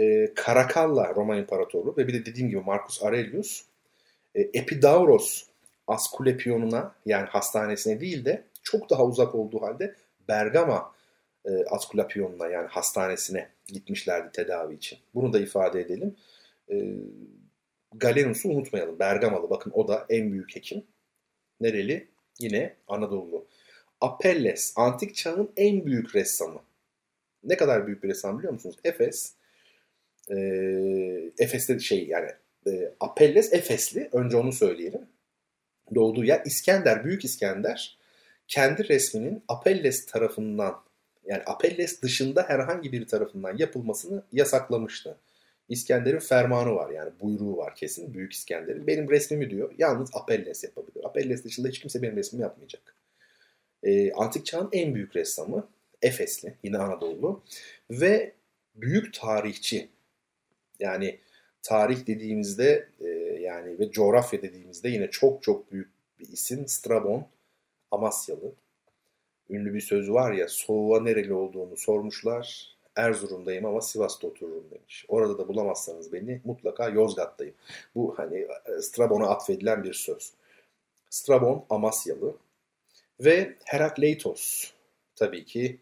e, 0.00 0.34
Karakalla 0.34 1.14
Roma 1.14 1.36
İmparatorluğu 1.36 1.96
ve 1.96 2.08
bir 2.08 2.14
de 2.14 2.26
dediğim 2.26 2.48
gibi 2.48 2.60
Marcus 2.60 3.02
Aurelius 3.02 3.64
e, 4.34 4.40
Epidauros 4.40 5.44
Askulepion'una 5.86 6.94
yani 7.06 7.26
hastanesine 7.26 8.00
değil 8.00 8.24
de 8.24 8.44
çok 8.62 8.90
daha 8.90 9.04
uzak 9.04 9.34
olduğu 9.34 9.62
halde 9.62 9.94
Bergama 10.28 10.94
e, 11.44 11.50
yani 12.52 12.68
hastanesine 12.68 13.48
gitmişlerdi 13.66 14.32
tedavi 14.32 14.74
için. 14.74 14.98
Bunu 15.14 15.32
da 15.32 15.40
ifade 15.40 15.80
edelim. 15.80 16.16
E, 16.70 16.76
Galenus'u 17.94 18.48
unutmayalım. 18.48 18.98
Bergamalı 18.98 19.50
bakın 19.50 19.72
o 19.74 19.88
da 19.88 20.06
en 20.08 20.32
büyük 20.32 20.56
hekim. 20.56 20.84
Nereli? 21.60 22.08
Yine 22.38 22.76
Anadolu. 22.88 23.46
Apelles, 24.00 24.72
antik 24.76 25.14
çağın 25.14 25.52
en 25.56 25.86
büyük 25.86 26.14
ressamı. 26.14 26.60
Ne 27.44 27.56
kadar 27.56 27.86
büyük 27.86 28.02
bir 28.02 28.08
ressam 28.08 28.38
biliyor 28.38 28.52
musunuz? 28.52 28.76
Efes. 28.84 29.34
E, 30.30 30.36
Efes'te 31.38 31.78
şey 31.78 32.06
yani 32.06 32.30
e, 32.66 32.92
Apelles 33.00 33.52
Efesli. 33.52 34.08
Önce 34.12 34.36
onu 34.36 34.52
söyleyelim. 34.52 35.06
Doğduğu 35.94 36.24
yer 36.24 36.42
İskender, 36.44 37.04
Büyük 37.04 37.24
İskender 37.24 37.98
kendi 38.48 38.88
resminin 38.88 39.42
Apelles 39.48 40.06
tarafından 40.06 40.74
yani 41.24 41.42
Apelles 41.46 42.02
dışında 42.02 42.42
herhangi 42.48 42.92
bir 42.92 43.06
tarafından 43.06 43.56
yapılmasını 43.56 44.22
yasaklamıştı. 44.32 45.18
İskender'in 45.68 46.18
fermanı 46.18 46.74
var 46.74 46.90
yani 46.90 47.10
buyruğu 47.20 47.56
var 47.56 47.74
kesin 47.74 48.14
Büyük 48.14 48.32
İskender'in. 48.32 48.86
Benim 48.86 49.10
resmimi 49.10 49.50
diyor 49.50 49.74
yalnız 49.78 50.10
Apelles 50.14 50.64
yapabilir. 50.64 51.04
Apelles 51.04 51.44
dışında 51.44 51.68
hiç 51.68 51.78
kimse 51.78 52.02
benim 52.02 52.16
resmimi 52.16 52.42
yapmayacak. 52.42 52.94
E, 53.82 54.12
Antik 54.12 54.46
çağın 54.46 54.68
en 54.72 54.94
büyük 54.94 55.16
ressamı 55.16 55.68
Efesli 56.02 56.54
yine 56.62 56.78
Anadolu 56.78 57.42
ve 57.90 58.32
büyük 58.74 59.14
tarihçi 59.14 59.88
yani 60.80 61.18
tarih 61.62 62.06
dediğimizde 62.06 62.88
e, 63.00 63.08
yani 63.40 63.78
ve 63.78 63.90
coğrafya 63.90 64.42
dediğimizde 64.42 64.88
yine 64.88 65.10
çok 65.10 65.42
çok 65.42 65.72
büyük 65.72 65.88
bir 66.18 66.28
isim 66.28 66.68
Strabon 66.68 67.26
Amasyalı. 67.90 68.52
Ünlü 69.50 69.74
bir 69.74 69.80
söz 69.80 70.10
var 70.10 70.32
ya 70.32 70.48
soğuğa 70.48 71.00
nereli 71.00 71.32
olduğunu 71.32 71.76
sormuşlar. 71.76 72.76
Erzurum'dayım 72.96 73.66
ama 73.66 73.80
Sivas'ta 73.80 74.26
otururum 74.26 74.70
demiş. 74.70 75.04
Orada 75.08 75.38
da 75.38 75.48
bulamazsanız 75.48 76.12
beni 76.12 76.40
mutlaka 76.44 76.88
Yozgat'tayım. 76.88 77.54
Bu 77.94 78.14
hani 78.18 78.38
e, 78.38 78.82
Strabon'a 78.82 79.28
atfedilen 79.28 79.84
bir 79.84 79.92
söz. 79.92 80.32
Strabon 81.10 81.64
Amasyalı 81.70 82.36
ve 83.20 83.56
Herakleitos 83.64 84.72
tabii 85.16 85.44
ki 85.44 85.80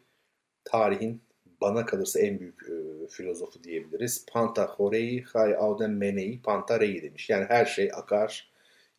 tarihin 0.64 1.20
bana 1.61 1.86
kalırsa 1.86 2.20
en 2.20 2.40
büyük 2.40 2.62
e, 2.62 3.06
filozofu 3.09 3.64
diyebiliriz. 3.64 4.26
Panta 4.32 4.66
horei 4.66 5.22
hay 5.22 5.54
auden 5.54 5.90
menei 5.90 6.40
panta 6.42 6.80
rei 6.80 7.02
demiş. 7.02 7.30
Yani 7.30 7.44
her 7.48 7.66
şey 7.66 7.90
akar, 7.94 8.50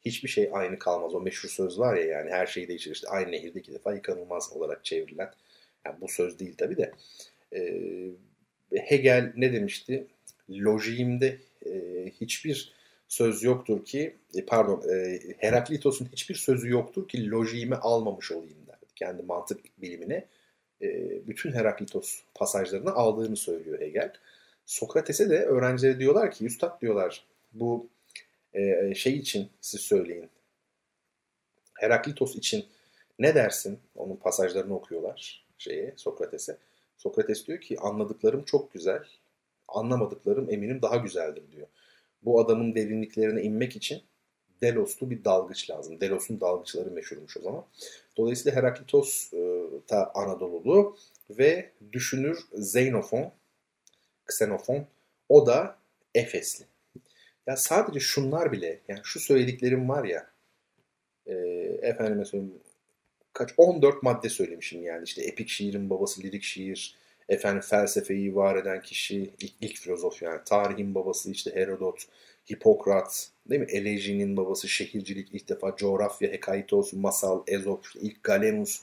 hiçbir 0.05 0.29
şey 0.29 0.49
aynı 0.53 0.79
kalmaz. 0.79 1.15
O 1.15 1.21
meşhur 1.21 1.49
söz 1.49 1.79
var 1.79 1.95
ya 1.95 2.03
yani 2.05 2.31
her 2.31 2.47
şey 2.47 2.67
değişir. 2.67 2.91
İşte 2.91 3.07
aynı 3.07 3.31
nehirde 3.31 3.59
iki 3.59 3.73
defa 3.73 3.93
yıkanılmaz 3.93 4.53
olarak 4.53 4.85
çevrilen. 4.85 5.31
Yani 5.85 6.01
bu 6.01 6.07
söz 6.07 6.39
değil 6.39 6.55
tabii 6.57 6.77
de. 6.77 6.91
E, 7.55 7.61
Hegel 8.75 9.33
ne 9.35 9.53
demişti? 9.53 10.07
Lojiğimde 10.49 11.37
e, 11.65 11.71
hiçbir 12.21 12.73
söz 13.07 13.43
yoktur 13.43 13.85
ki, 13.85 14.15
e, 14.35 14.45
pardon 14.45 14.83
e, 14.89 15.19
Heraklitos'un 15.37 16.09
hiçbir 16.11 16.35
sözü 16.35 16.69
yoktur 16.69 17.07
ki 17.07 17.29
lojiğimi 17.29 17.75
almamış 17.75 18.31
olayım 18.31 18.57
derdi. 18.67 18.85
Kendi 18.95 19.23
mantık 19.23 19.81
bilimine 19.81 20.25
e, 20.81 20.87
bütün 21.27 21.51
Heraklitos 21.51 22.19
pasajlarını 22.35 22.91
aldığını 22.91 23.35
söylüyor 23.35 23.79
Hegel. 23.81 24.13
Sokrates'e 24.65 25.29
de 25.29 25.45
öğrencileri 25.45 25.99
diyorlar 25.99 26.31
ki, 26.31 26.45
Üstad 26.45 26.81
diyorlar 26.81 27.25
bu 27.53 27.87
e, 28.53 28.95
şey 28.95 29.17
için 29.17 29.49
siz 29.61 29.81
söyleyin. 29.81 30.29
Heraklitos 31.73 32.35
için 32.35 32.65
ne 33.19 33.35
dersin? 33.35 33.79
Onun 33.95 34.15
pasajlarını 34.15 34.75
okuyorlar 34.75 35.45
şeye 35.57 35.93
Sokrates'e. 35.97 36.57
Sokrates 36.97 37.47
diyor 37.47 37.61
ki 37.61 37.79
anladıklarım 37.79 38.43
çok 38.43 38.73
güzel, 38.73 39.03
anlamadıklarım 39.67 40.53
eminim 40.53 40.81
daha 40.81 40.97
güzeldir 40.97 41.51
diyor. 41.51 41.67
Bu 42.21 42.41
adamın 42.41 42.75
derinliklerine 42.75 43.41
inmek 43.41 43.75
için 43.75 44.01
Delos'lu 44.61 45.09
bir 45.09 45.23
dalgıç 45.23 45.69
lazım. 45.69 46.01
Delos'un 46.01 46.41
dalgıçları 46.41 46.91
meşhurmuş 46.91 47.37
o 47.37 47.41
zaman. 47.41 47.65
Dolayısıyla 48.17 48.57
Heraklitos 48.57 49.33
da 49.89 50.11
Anadolu'lu 50.15 50.97
ve 51.29 51.71
düşünür 51.91 52.39
Xenofon, 52.53 53.31
Xenofon 54.29 54.87
o 55.29 55.45
da 55.45 55.77
Efesli. 56.15 56.65
Ya 57.47 57.57
sadece 57.57 57.99
şunlar 57.99 58.51
bile 58.51 58.79
yani 58.87 58.99
şu 59.03 59.19
söylediklerim 59.19 59.89
var 59.89 60.03
ya 60.03 60.29
e, 61.25 61.33
efendime 61.81 62.25
söyleyeyim 62.25 62.59
kaç 63.33 63.49
14 63.57 64.03
madde 64.03 64.29
söylemişim 64.29 64.83
yani 64.83 65.03
işte 65.03 65.21
epik 65.21 65.49
şiirin 65.49 65.89
babası 65.89 66.23
lirik 66.23 66.43
şiir 66.43 66.95
efendim 67.29 67.61
felsefeyi 67.61 68.35
var 68.35 68.55
eden 68.55 68.81
kişi 68.81 69.33
ilk, 69.39 69.53
ilk 69.61 69.77
filozof 69.77 70.21
yani 70.21 70.41
tarihin 70.45 70.95
babası 70.95 71.31
işte 71.31 71.55
Herodot 71.55 72.05
Hipokrat 72.51 73.29
değil 73.49 73.61
mi? 73.61 73.67
Elejinin 73.69 74.37
babası 74.37 74.67
şehircilik 74.69 75.29
ilk 75.33 75.49
defa 75.49 75.75
coğrafya 75.75 76.31
Hekaitos 76.31 76.93
masal 76.93 77.43
Ezop 77.47 77.85
ilk 78.01 78.23
Galenus 78.23 78.81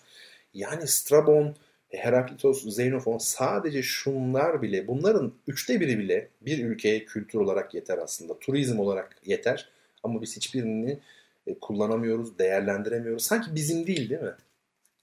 yani 0.55 0.89
Strabon 0.89 1.55
Heraklitos, 1.91 2.67
Xenofon 2.67 3.19
sadece 3.19 3.83
şunlar 3.83 4.63
bile 4.63 4.89
bunların 4.89 5.33
üçte 5.47 5.81
biri 5.81 5.99
bile 5.99 6.29
bir 6.41 6.65
ülkeye 6.65 7.05
kültür 7.05 7.39
olarak 7.39 7.75
yeter 7.75 7.99
aslında. 7.99 8.39
Turizm 8.39 8.79
olarak 8.79 9.17
yeter 9.27 9.69
ama 10.03 10.23
biz 10.23 10.37
hiçbirini 10.37 10.99
e, 11.47 11.55
kullanamıyoruz, 11.59 12.39
değerlendiremiyoruz. 12.39 13.25
Sanki 13.25 13.55
bizim 13.55 13.87
değil 13.87 14.11
değil 14.11 14.23
mi? 14.23 14.35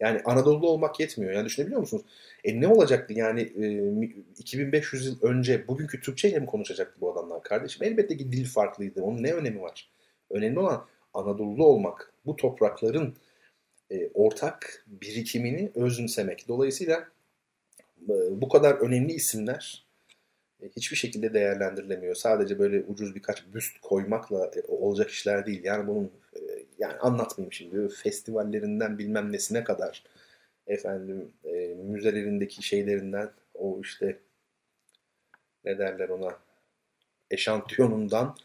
Yani 0.03 0.21
Anadolu'da 0.25 0.67
olmak 0.67 0.99
yetmiyor. 0.99 1.33
Yani 1.33 1.45
düşünebiliyor 1.45 1.79
musunuz? 1.79 2.03
E 2.43 2.61
ne 2.61 2.67
olacaktı 2.67 3.13
yani 3.13 3.41
e, 3.41 4.39
2500 4.39 5.05
yıl 5.05 5.21
önce 5.21 5.67
bugünkü 5.67 6.01
Türkçe 6.01 6.29
ile 6.29 6.39
mi 6.39 6.45
konuşacaktı 6.45 7.01
bu 7.01 7.13
adamlar 7.13 7.43
kardeşim? 7.43 7.87
Elbette 7.87 8.17
ki 8.17 8.31
dil 8.31 8.45
farklıydı. 8.45 9.01
Onun 9.01 9.23
ne 9.23 9.33
önemi 9.33 9.61
var? 9.61 9.89
Önemli 10.29 10.59
olan 10.59 10.85
Anadolu'da 11.13 11.63
olmak. 11.63 12.13
Bu 12.25 12.35
toprakların 12.35 13.15
e, 13.91 14.09
ortak 14.13 14.85
birikimini 14.87 15.71
özümsemek. 15.75 16.47
Dolayısıyla 16.47 17.07
e, 18.09 18.13
bu 18.41 18.49
kadar 18.49 18.73
önemli 18.73 19.13
isimler 19.13 19.85
hiçbir 20.75 20.97
şekilde 20.97 21.33
değerlendirilemiyor. 21.33 22.15
Sadece 22.15 22.59
böyle 22.59 22.83
ucuz 22.83 23.15
birkaç 23.15 23.53
büst 23.53 23.81
koymakla 23.81 24.51
e, 24.55 24.61
olacak 24.67 25.09
işler 25.09 25.45
değil. 25.45 25.63
Yani 25.63 25.87
bunun 25.87 26.11
e, 26.35 26.39
yani 26.79 26.93
anlatmayayım 26.93 27.53
şimdi 27.53 27.89
festivallerinden 27.89 28.97
bilmem 28.97 29.31
nesine 29.31 29.63
kadar 29.63 30.03
efendim 30.67 31.31
e, 31.45 31.67
müzelerindeki 31.67 32.63
şeylerinden 32.63 33.31
o 33.53 33.79
işte 33.81 34.19
ne 35.65 35.77
derler 35.77 36.09
ona 36.09 36.37
eşantiyonundan 37.31 38.35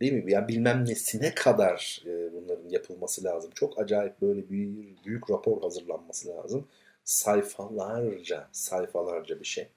değil 0.00 0.12
mi? 0.12 0.32
Ya 0.32 0.48
bilmem 0.48 0.84
nesine 0.84 1.34
kadar 1.34 2.02
e, 2.06 2.32
bunların 2.32 2.68
yapılması 2.68 3.24
lazım. 3.24 3.50
Çok 3.54 3.78
acayip 3.78 4.20
böyle 4.20 4.50
bir 4.50 4.96
büyük 5.04 5.30
rapor 5.30 5.62
hazırlanması 5.62 6.28
lazım. 6.28 6.68
Sayfalarca, 7.04 8.48
sayfalarca 8.52 9.40
bir 9.40 9.44
şey. 9.44 9.68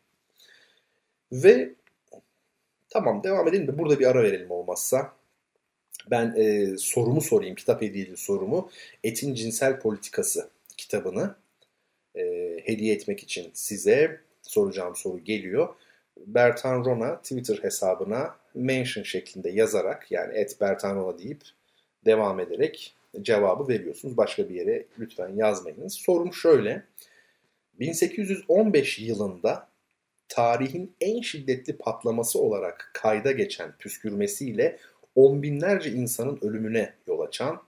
Ve 1.32 1.76
tamam 2.96 3.24
devam 3.24 3.48
edelim 3.48 3.68
de 3.68 3.78
burada 3.78 4.00
bir 4.00 4.06
ara 4.06 4.24
verelim 4.24 4.52
olmazsa. 4.52 5.14
Ben 6.12 6.36
e, 6.38 6.78
sorumu 6.78 7.22
sorayım, 7.22 7.56
kitap 7.56 7.82
hediyeli 7.82 8.18
sorumu. 8.18 8.70
Etin 9.04 9.34
Cinsel 9.34 9.80
Politikası 9.80 10.50
kitabını 10.78 11.36
e, 12.16 12.24
hediye 12.64 12.96
etmek 12.96 13.24
için 13.24 13.52
size 13.54 14.22
soracağım 14.42 14.96
soru 14.96 15.24
geliyor. 15.24 15.76
Bertan 16.18 16.86
Rona 16.86 17.22
Twitter 17.22 17.58
hesabına 17.62 18.36
mention 18.54 19.04
şeklinde 19.04 19.50
yazarak 19.50 20.12
yani 20.12 20.38
et 20.38 20.58
Bertan 20.62 20.96
Rona 20.96 21.18
deyip 21.18 21.42
devam 22.06 22.40
ederek 22.40 22.96
cevabı 23.22 23.68
veriyorsunuz. 23.68 24.18
Başka 24.18 24.50
bir 24.50 24.56
yere 24.56 24.86
lütfen 25.00 25.36
yazmayınız. 25.36 25.94
Sorum 25.94 26.34
şöyle. 26.34 26.84
1815 27.80 29.00
yılında 29.00 29.68
tarihin 30.30 30.96
en 31.02 31.22
şiddetli 31.22 31.78
patlaması 31.78 32.40
olarak 32.40 32.92
kayda 32.94 33.32
geçen 33.32 33.78
püskürmesiyle 33.78 34.80
on 35.16 35.44
binlerce 35.44 35.92
insanın 35.92 36.40
ölümüne 36.42 36.94
yol 37.08 37.20
açan, 37.20 37.64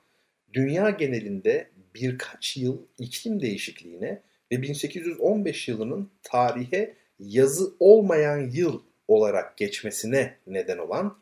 dünya 0.53 0.89
genelinde 0.89 1.69
birkaç 1.95 2.57
yıl 2.57 2.77
iklim 2.99 3.41
değişikliğine 3.41 4.21
ve 4.51 4.61
1815 4.61 5.67
yılının 5.67 6.09
tarihe 6.23 6.93
yazı 7.19 7.73
olmayan 7.79 8.49
yıl 8.53 8.81
olarak 9.07 9.57
geçmesine 9.57 10.37
neden 10.47 10.77
olan 10.77 11.17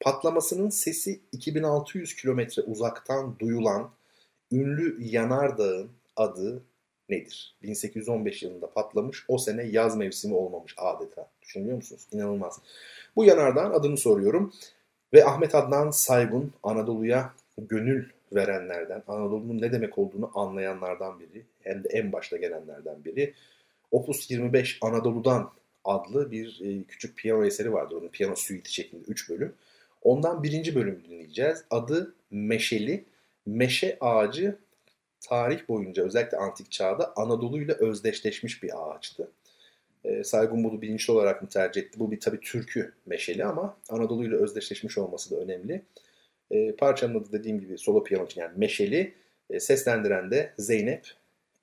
patlamasının 0.00 0.70
sesi 0.70 1.20
2600 1.32 2.16
kilometre 2.16 2.62
uzaktan 2.62 3.38
duyulan 3.38 3.90
ünlü 4.52 5.04
yanardağın 5.04 5.90
adı 6.16 6.62
nedir? 7.08 7.54
1815 7.62 8.42
yılında 8.42 8.70
patlamış. 8.70 9.24
O 9.28 9.38
sene 9.38 9.62
yaz 9.62 9.96
mevsimi 9.96 10.34
olmamış 10.34 10.74
adeta. 10.76 11.28
Düşünüyor 11.42 11.76
musunuz? 11.76 12.02
İnanılmaz. 12.12 12.60
Bu 13.16 13.24
yanardağın 13.24 13.72
adını 13.72 13.96
soruyorum. 13.96 14.52
Ve 15.14 15.24
Ahmet 15.24 15.54
Adnan 15.54 15.90
Saygun 15.90 16.52
Anadolu'ya 16.62 17.32
gönül 17.58 18.04
verenlerden, 18.32 19.02
Anadolu'nun 19.08 19.60
ne 19.60 19.72
demek 19.72 19.98
olduğunu 19.98 20.30
anlayanlardan 20.34 21.20
biri, 21.20 21.44
hem 21.60 21.84
de 21.84 21.88
en 21.88 22.12
başta 22.12 22.36
gelenlerden 22.36 23.04
biri. 23.04 23.34
Opus 23.90 24.30
25 24.30 24.78
Anadolu'dan 24.80 25.50
adlı 25.84 26.30
bir 26.30 26.60
e, 26.64 26.84
küçük 26.84 27.16
piyano 27.16 27.44
eseri 27.44 27.72
vardır. 27.72 27.96
Onun 27.96 28.08
piyano 28.08 28.34
suite 28.36 28.70
şeklinde 28.70 29.04
3 29.04 29.30
bölüm. 29.30 29.54
Ondan 30.02 30.42
birinci 30.42 30.74
bölüm 30.74 31.02
dinleyeceğiz. 31.04 31.64
Adı 31.70 32.14
Meşeli. 32.30 33.04
Meşe 33.46 33.96
ağacı 34.00 34.56
tarih 35.20 35.68
boyunca 35.68 36.04
özellikle 36.04 36.36
antik 36.36 36.70
çağda 36.70 37.12
Anadolu 37.16 37.62
ile 37.62 37.72
özdeşleşmiş 37.72 38.62
bir 38.62 38.70
ağaçtı. 38.74 39.30
E, 40.04 40.24
Saygun 40.24 40.64
bunu 40.64 40.82
bilinçli 40.82 41.12
olarak 41.12 41.42
mı 41.42 41.48
tercih 41.48 41.82
etti? 41.82 42.00
Bu 42.00 42.10
bir 42.10 42.20
tabii 42.20 42.40
türkü 42.40 42.94
meşeli 43.06 43.44
ama 43.44 43.76
Anadolu 43.88 44.24
ile 44.24 44.36
özdeşleşmiş 44.36 44.98
olması 44.98 45.30
da 45.30 45.40
önemli. 45.40 45.82
E, 46.50 46.76
parçanın 46.76 47.20
adı 47.20 47.32
dediğim 47.32 47.60
gibi 47.60 47.78
solo 47.78 48.04
piyano 48.04 48.24
için 48.24 48.40
yani 48.40 48.52
meşeli. 48.56 49.14
E, 49.50 49.60
seslendiren 49.60 50.30
de 50.30 50.54
Zeynep 50.58 51.06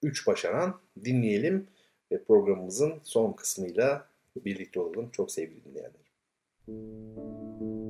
Üç 0.04 0.28
Başaran. 0.28 0.80
Dinleyelim 1.04 1.68
ve 2.12 2.24
programımızın 2.24 2.94
son 3.04 3.34
kısmıyla 3.34 4.08
birlikte 4.36 4.80
olalım. 4.80 5.10
Çok 5.10 5.32
sevgili 5.32 5.64
dinleyenler. 5.64 6.06
Müzik 6.68 7.85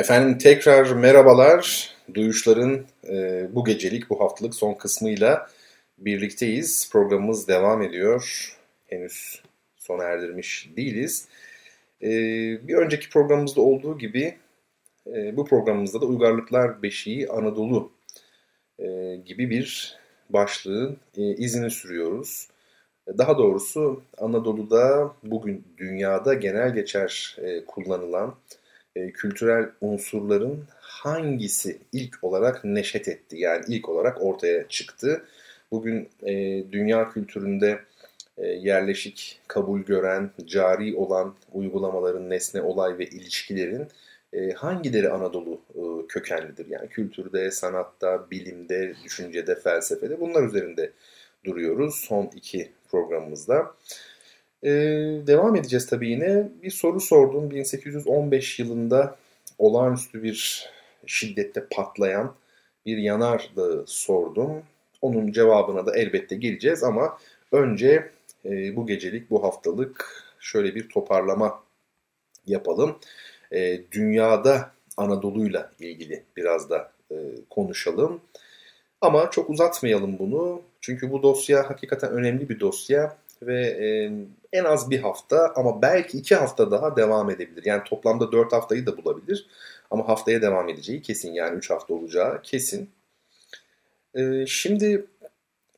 Efendim 0.00 0.38
tekrar 0.38 0.92
merhabalar. 0.92 1.90
Duyuşların 2.14 2.86
e, 3.08 3.48
bu 3.54 3.64
gecelik, 3.64 4.10
bu 4.10 4.20
haftalık 4.20 4.54
son 4.54 4.74
kısmıyla 4.74 5.46
birlikteyiz. 5.98 6.90
Programımız 6.92 7.48
devam 7.48 7.82
ediyor. 7.82 8.52
Henüz 8.86 9.42
sona 9.76 10.04
erdirmiş 10.04 10.70
değiliz. 10.76 11.28
E, 12.02 12.08
bir 12.68 12.74
önceki 12.74 13.10
programımızda 13.10 13.60
olduğu 13.60 13.98
gibi 13.98 14.36
e, 15.06 15.36
bu 15.36 15.44
programımızda 15.44 16.00
da 16.00 16.06
Uygarlıklar 16.06 16.82
Beşiği 16.82 17.28
Anadolu 17.28 17.92
e, 18.78 19.16
gibi 19.26 19.50
bir 19.50 19.96
başlığın 20.30 20.96
e, 21.16 21.22
izini 21.22 21.70
sürüyoruz. 21.70 22.48
Daha 23.18 23.38
doğrusu 23.38 24.02
Anadolu'da 24.18 25.12
bugün 25.22 25.64
dünyada 25.78 26.34
genel 26.34 26.74
geçer 26.74 27.36
e, 27.42 27.64
kullanılan 27.64 28.34
e, 28.96 29.10
kültürel 29.12 29.70
unsurların 29.80 30.64
hangisi 30.80 31.78
ilk 31.92 32.24
olarak 32.24 32.64
neşet 32.64 33.08
etti? 33.08 33.36
Yani 33.38 33.64
ilk 33.68 33.88
olarak 33.88 34.22
ortaya 34.22 34.68
çıktı. 34.68 35.24
Bugün 35.70 36.08
e, 36.26 36.64
dünya 36.72 37.10
kültüründe 37.10 37.80
e, 38.38 38.46
yerleşik, 38.46 39.40
kabul 39.48 39.80
gören, 39.80 40.30
cari 40.46 40.96
olan 40.96 41.34
uygulamaların, 41.52 42.30
nesne, 42.30 42.62
olay 42.62 42.98
ve 42.98 43.06
ilişkilerin 43.06 43.88
e, 44.32 44.50
hangileri 44.50 45.10
Anadolu 45.10 45.60
e, 45.74 46.06
kökenlidir? 46.06 46.66
Yani 46.66 46.88
kültürde, 46.88 47.50
sanatta, 47.50 48.30
bilimde, 48.30 48.94
düşüncede, 49.04 49.54
felsefede 49.54 50.20
bunlar 50.20 50.42
üzerinde 50.42 50.92
duruyoruz 51.44 51.94
son 51.94 52.30
iki 52.34 52.70
programımızda. 52.90 53.74
Ee, 54.64 54.68
devam 55.26 55.56
edeceğiz 55.56 55.86
tabii 55.86 56.10
yine. 56.10 56.48
Bir 56.62 56.70
soru 56.70 57.00
sordum. 57.00 57.50
1815 57.50 58.58
yılında 58.58 59.16
olağanüstü 59.58 60.22
bir 60.22 60.68
şiddette 61.06 61.66
patlayan 61.70 62.34
bir 62.86 62.96
yanar 62.96 63.50
dağı 63.56 63.84
sordum. 63.86 64.62
Onun 65.02 65.32
cevabına 65.32 65.86
da 65.86 65.96
elbette 65.96 66.36
geleceğiz 66.36 66.82
ama 66.82 67.18
önce 67.52 68.10
e, 68.44 68.76
bu 68.76 68.86
gecelik, 68.86 69.30
bu 69.30 69.44
haftalık 69.44 70.24
şöyle 70.40 70.74
bir 70.74 70.88
toparlama 70.88 71.62
yapalım. 72.46 72.98
E, 73.52 73.80
dünyada 73.92 74.70
Anadolu'yla 74.96 75.72
ilgili 75.80 76.24
biraz 76.36 76.70
da 76.70 76.92
e, 77.10 77.16
konuşalım. 77.50 78.20
Ama 79.00 79.30
çok 79.30 79.50
uzatmayalım 79.50 80.18
bunu. 80.18 80.62
Çünkü 80.80 81.12
bu 81.12 81.22
dosya 81.22 81.70
hakikaten 81.70 82.10
önemli 82.10 82.48
bir 82.48 82.60
dosya 82.60 83.16
ve 83.42 83.60
e, 83.60 84.12
en 84.52 84.64
az 84.64 84.90
bir 84.90 85.00
hafta 85.00 85.52
ama 85.56 85.82
belki 85.82 86.18
iki 86.18 86.34
hafta 86.34 86.70
daha 86.70 86.96
devam 86.96 87.30
edebilir. 87.30 87.64
Yani 87.64 87.82
toplamda 87.84 88.32
dört 88.32 88.52
haftayı 88.52 88.86
da 88.86 88.96
bulabilir 88.96 89.46
ama 89.90 90.08
haftaya 90.08 90.42
devam 90.42 90.68
edeceği 90.68 91.02
kesin 91.02 91.32
yani 91.32 91.56
üç 91.56 91.70
hafta 91.70 91.94
olacağı 91.94 92.42
kesin. 92.42 92.90
E, 94.14 94.46
şimdi 94.46 95.06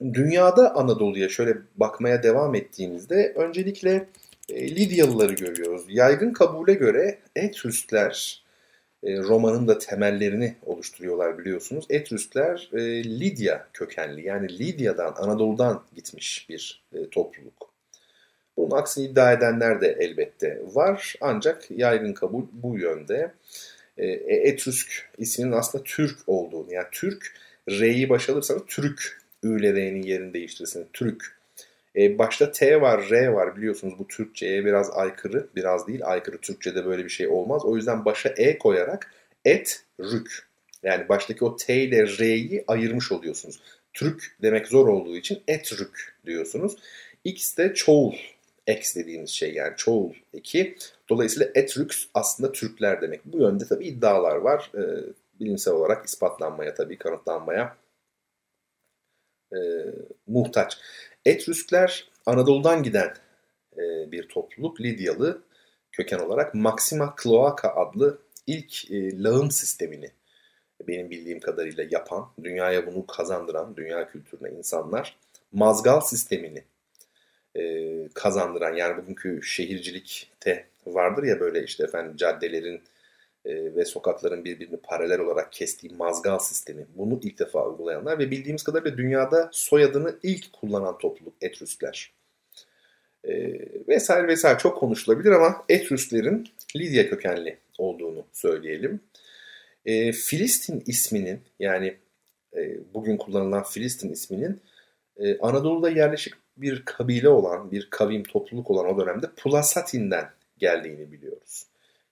dünyada 0.00 0.74
Anadolu'ya 0.74 1.28
şöyle 1.28 1.56
bakmaya 1.76 2.22
devam 2.22 2.54
ettiğimizde 2.54 3.32
öncelikle 3.36 4.08
e, 4.48 4.76
Lidyalıları 4.76 5.32
görüyoruz. 5.32 5.84
Yaygın 5.88 6.32
kabule 6.32 6.74
göre 6.74 7.18
Etrüskler 7.36 8.41
e, 9.04 9.18
romanın 9.18 9.68
da 9.68 9.78
temellerini 9.78 10.54
oluşturuyorlar 10.66 11.38
biliyorsunuz. 11.38 11.84
Etrüskler 11.90 12.70
e, 12.72 13.04
Lidya 13.04 13.66
kökenli 13.72 14.26
yani 14.26 14.58
Lidya'dan, 14.58 15.14
Anadolu'dan 15.16 15.82
gitmiş 15.94 16.46
bir 16.48 16.82
e, 16.94 17.08
topluluk. 17.10 17.72
Bunun 18.56 18.70
aksini 18.70 19.04
iddia 19.06 19.32
edenler 19.32 19.80
de 19.80 19.96
elbette 20.00 20.62
var 20.72 21.14
ancak 21.20 21.70
yaygın 21.70 22.12
kabul 22.12 22.44
bu 22.52 22.78
yönde. 22.78 23.32
Etrüsk 23.96 25.10
isminin 25.18 25.52
aslında 25.52 25.84
Türk 25.84 26.18
olduğunu 26.26 26.72
yani 26.72 26.86
Türk 26.92 27.36
R'yi 27.70 28.08
baş 28.08 28.28
alırsanız 28.28 28.62
Türk 28.66 29.22
Ü'yle 29.42 29.74
R'nin 29.74 30.02
yerini 30.02 30.34
değiştirirsin. 30.34 30.86
Türk 30.92 31.36
E, 31.96 32.18
başta 32.18 32.52
T 32.52 32.80
var, 32.80 33.10
R 33.10 33.28
var 33.28 33.56
biliyorsunuz 33.56 33.98
bu 33.98 34.08
Türkçe'ye 34.08 34.64
biraz 34.64 34.90
aykırı, 34.90 35.48
biraz 35.56 35.86
değil 35.88 36.00
aykırı 36.04 36.38
Türkçe'de 36.38 36.86
böyle 36.86 37.04
bir 37.04 37.10
şey 37.10 37.28
olmaz. 37.28 37.64
O 37.64 37.76
yüzden 37.76 38.04
başa 38.04 38.28
E 38.28 38.58
koyarak 38.58 39.12
et, 39.44 39.84
rük. 40.00 40.48
Yani 40.82 41.08
baştaki 41.08 41.44
o 41.44 41.56
T 41.56 41.82
ile 41.82 42.06
R'yi 42.06 42.64
ayırmış 42.66 43.12
oluyorsunuz. 43.12 43.60
Türk 43.92 44.36
demek 44.42 44.66
zor 44.66 44.88
olduğu 44.88 45.16
için 45.16 45.42
etrük 45.48 46.16
diyorsunuz. 46.26 46.76
X 47.24 47.56
de 47.56 47.74
çoğul. 47.74 48.14
X 48.66 48.96
dediğimiz 48.96 49.30
şey 49.30 49.54
yani 49.54 49.76
çoğul 49.76 50.12
eki. 50.34 50.76
Dolayısıyla 51.08 51.48
etrüks 51.54 52.06
aslında 52.14 52.52
Türkler 52.52 53.02
demek. 53.02 53.20
Bu 53.24 53.38
yönde 53.38 53.64
tabii 53.66 53.86
iddialar 53.86 54.36
var. 54.36 54.70
E, 54.74 54.82
bilimsel 55.40 55.74
olarak 55.74 56.06
ispatlanmaya 56.06 56.74
tabii 56.74 56.98
kanıtlanmaya 56.98 57.76
e, 59.52 59.58
muhtaç. 60.26 60.78
Etrüskler 61.26 62.08
Anadolu'dan 62.26 62.82
giden 62.82 63.14
e, 63.76 64.12
bir 64.12 64.28
topluluk. 64.28 64.80
Lidyalı 64.80 65.42
köken 65.92 66.18
olarak 66.18 66.54
Maxima 66.54 67.14
Cloaca 67.22 67.68
adlı 67.68 68.18
ilk 68.46 68.90
e, 68.90 69.22
lağım 69.22 69.50
sistemini 69.50 70.10
benim 70.88 71.10
bildiğim 71.10 71.40
kadarıyla 71.40 71.84
yapan, 71.90 72.28
dünyaya 72.44 72.86
bunu 72.86 73.06
kazandıran, 73.06 73.76
dünya 73.76 74.08
kültürüne 74.08 74.50
insanlar 74.50 75.16
mazgal 75.52 76.00
sistemini 76.00 76.64
e, 77.56 77.62
kazandıran 78.14 78.74
yani 78.74 79.02
bugünkü 79.02 79.42
şehircilikte 79.42 80.66
vardır 80.86 81.22
ya 81.22 81.40
böyle 81.40 81.64
işte 81.64 81.84
efendim 81.84 82.16
caddelerin 82.16 82.82
e, 83.44 83.74
ve 83.74 83.84
sokakların 83.84 84.44
birbirini 84.44 84.76
paralel 84.76 85.20
olarak 85.20 85.52
kestiği 85.52 85.94
mazgal 85.94 86.38
sistemi. 86.38 86.86
Bunu 86.96 87.20
ilk 87.22 87.38
defa 87.38 87.68
uygulayanlar 87.68 88.18
ve 88.18 88.30
bildiğimiz 88.30 88.62
kadarıyla 88.62 88.98
dünyada 88.98 89.50
soyadını 89.52 90.18
ilk 90.22 90.52
kullanan 90.52 90.98
topluluk 90.98 91.34
Etrüskler. 91.40 92.12
E, 93.24 93.52
vesaire 93.88 94.28
vesaire 94.28 94.58
çok 94.58 94.78
konuşulabilir 94.78 95.30
ama 95.30 95.64
Etrüsklerin 95.68 96.48
Lidya 96.76 97.10
kökenli 97.10 97.58
olduğunu 97.78 98.24
söyleyelim. 98.32 99.00
E, 99.86 100.12
Filistin 100.12 100.82
isminin 100.86 101.40
yani 101.58 101.96
e, 102.56 102.78
bugün 102.94 103.16
kullanılan 103.16 103.62
Filistin 103.62 104.12
isminin 104.12 104.60
e, 105.16 105.38
Anadolu'da 105.38 105.90
yerleşik 105.90 106.34
bir 106.56 106.84
kabile 106.84 107.28
olan, 107.28 107.70
bir 107.72 107.88
kavim 107.90 108.22
topluluk 108.22 108.70
olan 108.70 108.86
o 108.86 108.98
dönemde 108.98 109.26
Pulasatin'den 109.36 110.30
geldiğini 110.58 111.12
biliyoruz. 111.12 111.66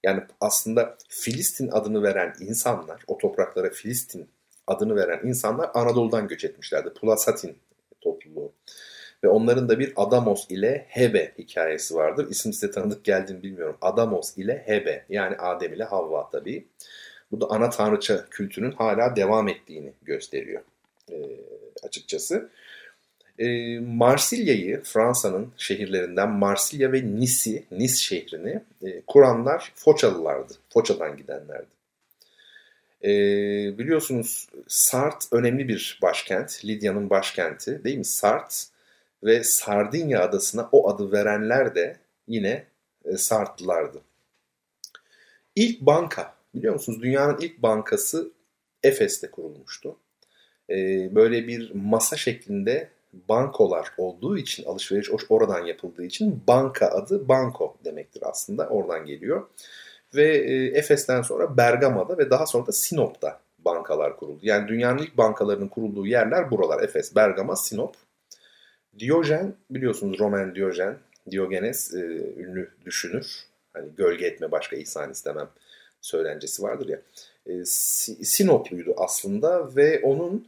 Yani 0.04 0.22
aslında 0.40 0.96
Filistin 1.08 1.68
adını 1.72 2.02
veren 2.02 2.34
insanlar, 2.40 3.02
o 3.06 3.18
topraklara 3.18 3.70
Filistin 3.70 4.28
adını 4.66 4.96
veren 4.96 5.20
insanlar 5.24 5.70
Anadolu'dan 5.74 6.28
göç 6.28 6.44
etmişlerdi. 6.44 6.92
Pulasatin 7.00 7.58
topluluğu. 8.00 8.52
Ve 9.24 9.28
onların 9.28 9.68
da 9.68 9.78
bir 9.78 9.92
Adamos 9.96 10.50
ile 10.50 10.86
Hebe 10.88 11.32
hikayesi 11.38 11.94
vardır. 11.94 12.26
İsim 12.30 12.52
size 12.52 12.70
tanıdık 12.70 13.04
geldiğini 13.04 13.42
bilmiyorum. 13.42 13.76
Adamos 13.80 14.38
ile 14.38 14.62
Hebe 14.66 15.04
yani 15.08 15.36
Adem 15.36 15.72
ile 15.72 15.84
Havva 15.84 16.30
tabii. 16.30 16.66
Bu 17.32 17.40
da 17.40 17.46
ana 17.50 17.70
tanrıça 17.70 18.26
kültünün 18.30 18.72
hala 18.72 19.16
devam 19.16 19.48
ettiğini 19.48 19.92
gösteriyor 20.02 20.62
e, 21.10 21.14
açıkçası. 21.82 22.50
E, 23.40 23.78
Marsilya'yı 23.78 24.82
Fransa'nın 24.82 25.52
şehirlerinden 25.56 26.30
Marsilya 26.30 26.92
ve 26.92 27.04
Nice'i, 27.04 27.64
Nice 27.70 27.94
şehrini 27.94 28.60
e, 28.82 29.00
kuranlar 29.06 29.72
Foçalılardı. 29.74 30.52
Foça'dan 30.68 31.16
gidenlerdi. 31.16 31.66
E, 33.04 33.08
biliyorsunuz 33.78 34.48
Sart 34.68 35.24
önemli 35.32 35.68
bir 35.68 35.98
başkent. 36.02 36.64
Lidya'nın 36.64 37.10
başkenti 37.10 37.84
değil 37.84 37.98
mi? 37.98 38.04
Sart 38.04 38.66
ve 39.24 39.44
Sardinya 39.44 40.22
adasına 40.22 40.68
o 40.72 40.90
adı 40.90 41.12
verenler 41.12 41.74
de 41.74 41.96
yine 42.28 42.64
e, 43.04 43.16
Sartlılardı. 43.16 44.00
İlk 45.56 45.80
banka 45.80 46.34
biliyor 46.54 46.74
musunuz? 46.74 47.02
Dünyanın 47.02 47.38
ilk 47.40 47.62
bankası 47.62 48.30
Efes'te 48.82 49.30
kurulmuştu. 49.30 49.96
E, 50.70 50.74
böyle 51.14 51.46
bir 51.46 51.74
masa 51.74 52.16
şeklinde 52.16 52.88
bankolar 53.12 53.92
olduğu 53.98 54.38
için 54.38 54.64
alışveriş 54.64 55.10
oradan 55.28 55.66
yapıldığı 55.66 56.04
için 56.04 56.42
banka 56.48 56.86
adı 56.86 57.28
banko 57.28 57.76
demektir 57.84 58.22
aslında 58.26 58.68
oradan 58.68 59.06
geliyor. 59.06 59.46
Ve 60.14 60.36
e, 60.36 60.78
Efes'ten 60.78 61.22
sonra 61.22 61.56
Bergama'da 61.56 62.18
ve 62.18 62.30
daha 62.30 62.46
sonra 62.46 62.66
da 62.66 62.72
Sinop'ta 62.72 63.40
bankalar 63.64 64.16
kuruldu. 64.16 64.40
Yani 64.42 64.68
dünyanın 64.68 64.98
ilk 64.98 65.16
bankalarının 65.16 65.68
kurulduğu 65.68 66.06
yerler 66.06 66.50
buralar. 66.50 66.82
Efes, 66.82 67.16
Bergama, 67.16 67.56
Sinop. 67.56 67.94
Diyojen 68.98 69.54
biliyorsunuz 69.70 70.20
Roman 70.20 70.54
Diyojen, 70.54 70.98
Diogenes 71.30 71.94
e, 71.94 71.98
ünlü 72.36 72.70
düşünür. 72.84 73.44
Hani 73.72 73.88
gölge 73.96 74.26
etme 74.26 74.50
başka 74.50 74.76
ihsan 74.76 75.10
istemem 75.10 75.48
söylencesi 76.00 76.62
vardır 76.62 76.88
ya. 76.88 77.00
E, 77.46 77.64
Sinopluydu 78.24 78.94
aslında 78.96 79.76
ve 79.76 80.00
onun 80.02 80.46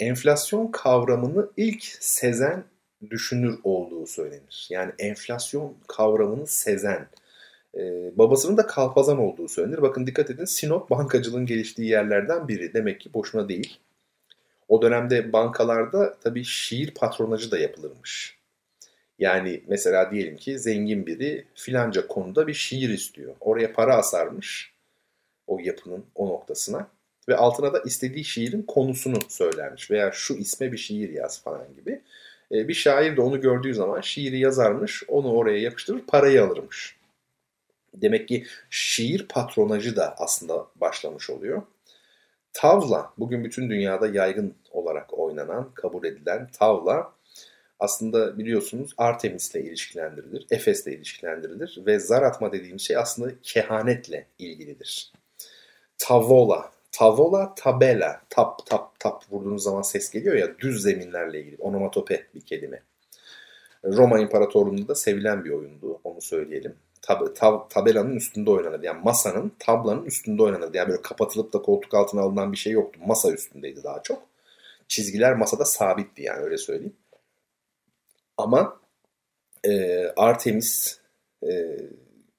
enflasyon 0.00 0.66
kavramını 0.66 1.50
ilk 1.56 1.84
sezen 2.00 2.64
düşünür 3.10 3.58
olduğu 3.64 4.06
söylenir. 4.06 4.66
Yani 4.70 4.92
enflasyon 4.98 5.76
kavramını 5.88 6.46
sezen. 6.46 7.08
Ee, 7.74 8.12
babasının 8.18 8.56
da 8.56 8.66
kalpazan 8.66 9.18
olduğu 9.18 9.48
söylenir. 9.48 9.82
Bakın 9.82 10.06
dikkat 10.06 10.30
edin 10.30 10.44
Sinop 10.44 10.90
bankacılığın 10.90 11.46
geliştiği 11.46 11.88
yerlerden 11.88 12.48
biri. 12.48 12.74
Demek 12.74 13.00
ki 13.00 13.14
boşuna 13.14 13.48
değil. 13.48 13.78
O 14.68 14.82
dönemde 14.82 15.32
bankalarda 15.32 16.16
tabii 16.20 16.44
şiir 16.44 16.94
patronajı 16.94 17.50
da 17.50 17.58
yapılırmış. 17.58 18.38
Yani 19.18 19.62
mesela 19.66 20.10
diyelim 20.10 20.36
ki 20.36 20.58
zengin 20.58 21.06
biri 21.06 21.46
filanca 21.54 22.06
konuda 22.06 22.46
bir 22.46 22.54
şiir 22.54 22.88
istiyor. 22.88 23.34
Oraya 23.40 23.72
para 23.72 23.96
asarmış 23.96 24.72
o 25.46 25.58
yapının 25.58 26.04
o 26.14 26.28
noktasına 26.28 26.88
ve 27.30 27.36
altına 27.36 27.72
da 27.74 27.78
istediği 27.78 28.24
şiirin 28.24 28.62
konusunu 28.62 29.18
söylermiş 29.28 29.90
veya 29.90 30.10
şu 30.12 30.34
isme 30.34 30.72
bir 30.72 30.78
şiir 30.78 31.10
yaz 31.10 31.42
falan 31.42 31.74
gibi. 31.76 32.02
E, 32.52 32.68
bir 32.68 32.74
şair 32.74 33.16
de 33.16 33.20
onu 33.20 33.40
gördüğü 33.40 33.74
zaman 33.74 34.00
şiiri 34.00 34.38
yazarmış, 34.38 35.02
onu 35.08 35.32
oraya 35.32 35.58
yapıştırır, 35.58 36.00
parayı 36.00 36.44
alırmış. 36.44 36.96
Demek 37.94 38.28
ki 38.28 38.46
şiir 38.70 39.28
patronajı 39.28 39.96
da 39.96 40.14
aslında 40.18 40.66
başlamış 40.76 41.30
oluyor. 41.30 41.62
Tavla, 42.52 43.12
bugün 43.18 43.44
bütün 43.44 43.70
dünyada 43.70 44.06
yaygın 44.06 44.54
olarak 44.70 45.18
oynanan, 45.18 45.70
kabul 45.74 46.04
edilen 46.04 46.50
tavla 46.52 47.12
aslında 47.80 48.38
biliyorsunuz 48.38 48.94
Artemis'le 48.96 49.54
ilişkilendirilir, 49.54 50.46
Efes'le 50.50 50.86
ilişkilendirilir 50.86 51.82
ve 51.86 51.98
zar 51.98 52.22
atma 52.22 52.52
dediğimiz 52.52 52.82
şey 52.82 52.96
aslında 52.96 53.30
kehanetle 53.42 54.26
ilgilidir. 54.38 55.12
Tavola 55.98 56.72
Tavola, 56.92 57.54
tabela, 57.54 58.22
tap 58.30 58.66
tap 58.66 59.00
tap 59.00 59.24
vurduğunuz 59.30 59.62
zaman 59.62 59.82
ses 59.82 60.10
geliyor 60.10 60.36
ya 60.36 60.58
düz 60.58 60.82
zeminlerle 60.82 61.40
ilgili 61.40 61.56
onomatope 61.56 62.26
bir 62.34 62.40
kelime. 62.40 62.82
Roma 63.84 64.18
İmparatorluğu'nda 64.18 64.88
da 64.88 64.94
sevilen 64.94 65.44
bir 65.44 65.50
oyundu 65.50 66.00
onu 66.04 66.20
söyleyelim. 66.20 66.76
Tab, 67.02 67.36
tab, 67.36 67.70
tabelanın 67.70 68.16
üstünde 68.16 68.50
oynanırdı. 68.50 68.86
Yani 68.86 69.00
masanın, 69.04 69.52
tablanın 69.58 70.04
üstünde 70.04 70.42
oynanırdı. 70.42 70.76
Yani 70.76 70.88
böyle 70.88 71.02
kapatılıp 71.02 71.52
da 71.52 71.62
koltuk 71.62 71.94
altına 71.94 72.20
alınan 72.20 72.52
bir 72.52 72.56
şey 72.56 72.72
yoktu. 72.72 73.00
Masa 73.06 73.32
üstündeydi 73.32 73.82
daha 73.84 74.02
çok. 74.02 74.22
Çizgiler 74.88 75.36
masada 75.36 75.64
sabitti 75.64 76.22
yani 76.22 76.42
öyle 76.42 76.58
söyleyeyim. 76.58 76.96
Ama 78.36 78.80
e, 79.64 80.04
Artemis 80.16 81.00
e, 81.42 81.76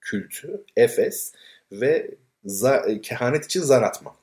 kültü, 0.01 0.63
Efes 0.75 1.33
ve 1.71 2.11
za, 2.45 2.85
kehanet 3.01 3.45
için 3.45 3.61
zar 3.61 3.81
atma. 3.81 4.15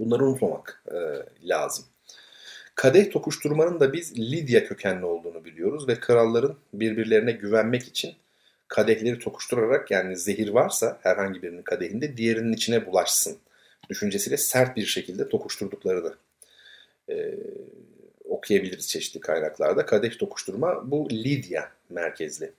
Bunları 0.00 0.24
unutmamak 0.24 0.82
e, 0.86 0.98
lazım. 1.48 1.84
Kadeh 2.74 3.10
tokuşturmanın 3.10 3.80
da 3.80 3.92
biz 3.92 4.18
Lidya 4.18 4.64
kökenli 4.64 5.04
olduğunu 5.04 5.44
biliyoruz 5.44 5.88
ve 5.88 6.00
kralların 6.00 6.56
birbirlerine 6.74 7.32
güvenmek 7.32 7.82
için 7.82 8.14
kadehleri 8.68 9.18
tokuşturarak 9.18 9.90
yani 9.90 10.16
zehir 10.16 10.48
varsa 10.48 10.98
herhangi 11.02 11.42
birinin 11.42 11.62
kadehinde 11.62 12.16
diğerinin 12.16 12.52
içine 12.52 12.86
bulaşsın 12.86 13.38
düşüncesiyle 13.90 14.36
sert 14.36 14.76
bir 14.76 14.86
şekilde 14.86 15.28
tokuşturduklarını 15.28 16.14
e, 17.10 17.34
okuyabiliriz 18.24 18.88
çeşitli 18.88 19.20
kaynaklarda. 19.20 19.86
Kadeh 19.86 20.18
tokuşturma 20.18 20.90
bu 20.90 21.10
Lidya 21.10 21.72
merkezli. 21.90 22.52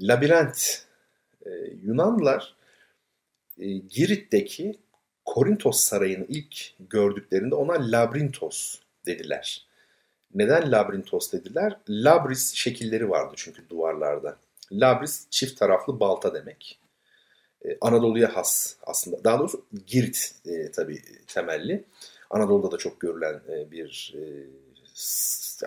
Labirent 0.00 0.86
e, 1.46 1.50
Yunanlılar 1.82 2.54
e, 3.58 3.66
Girit'teki 3.72 4.78
Korintos 5.26 5.80
sarayını 5.80 6.26
ilk 6.28 6.72
gördüklerinde 6.90 7.54
ona 7.54 7.92
Labrintos 7.92 8.78
dediler. 9.06 9.66
Neden 10.34 10.72
Labrintos 10.72 11.32
dediler? 11.32 11.76
Labris 11.88 12.54
şekilleri 12.54 13.10
vardı 13.10 13.32
çünkü 13.36 13.68
duvarlarda. 13.68 14.36
Labris 14.72 15.26
çift 15.30 15.58
taraflı 15.58 16.00
balta 16.00 16.34
demek. 16.34 16.78
Ee, 17.64 17.76
Anadolu'ya 17.80 18.36
has 18.36 18.76
aslında. 18.82 19.24
Daha 19.24 19.38
doğrusu 19.38 19.66
Girit 19.86 20.34
e, 20.46 20.70
tabii 20.70 21.02
temelli. 21.26 21.84
Anadolu'da 22.30 22.72
da 22.72 22.78
çok 22.78 23.00
görülen 23.00 23.40
e, 23.48 23.70
bir 23.70 24.14
e, 24.18 24.22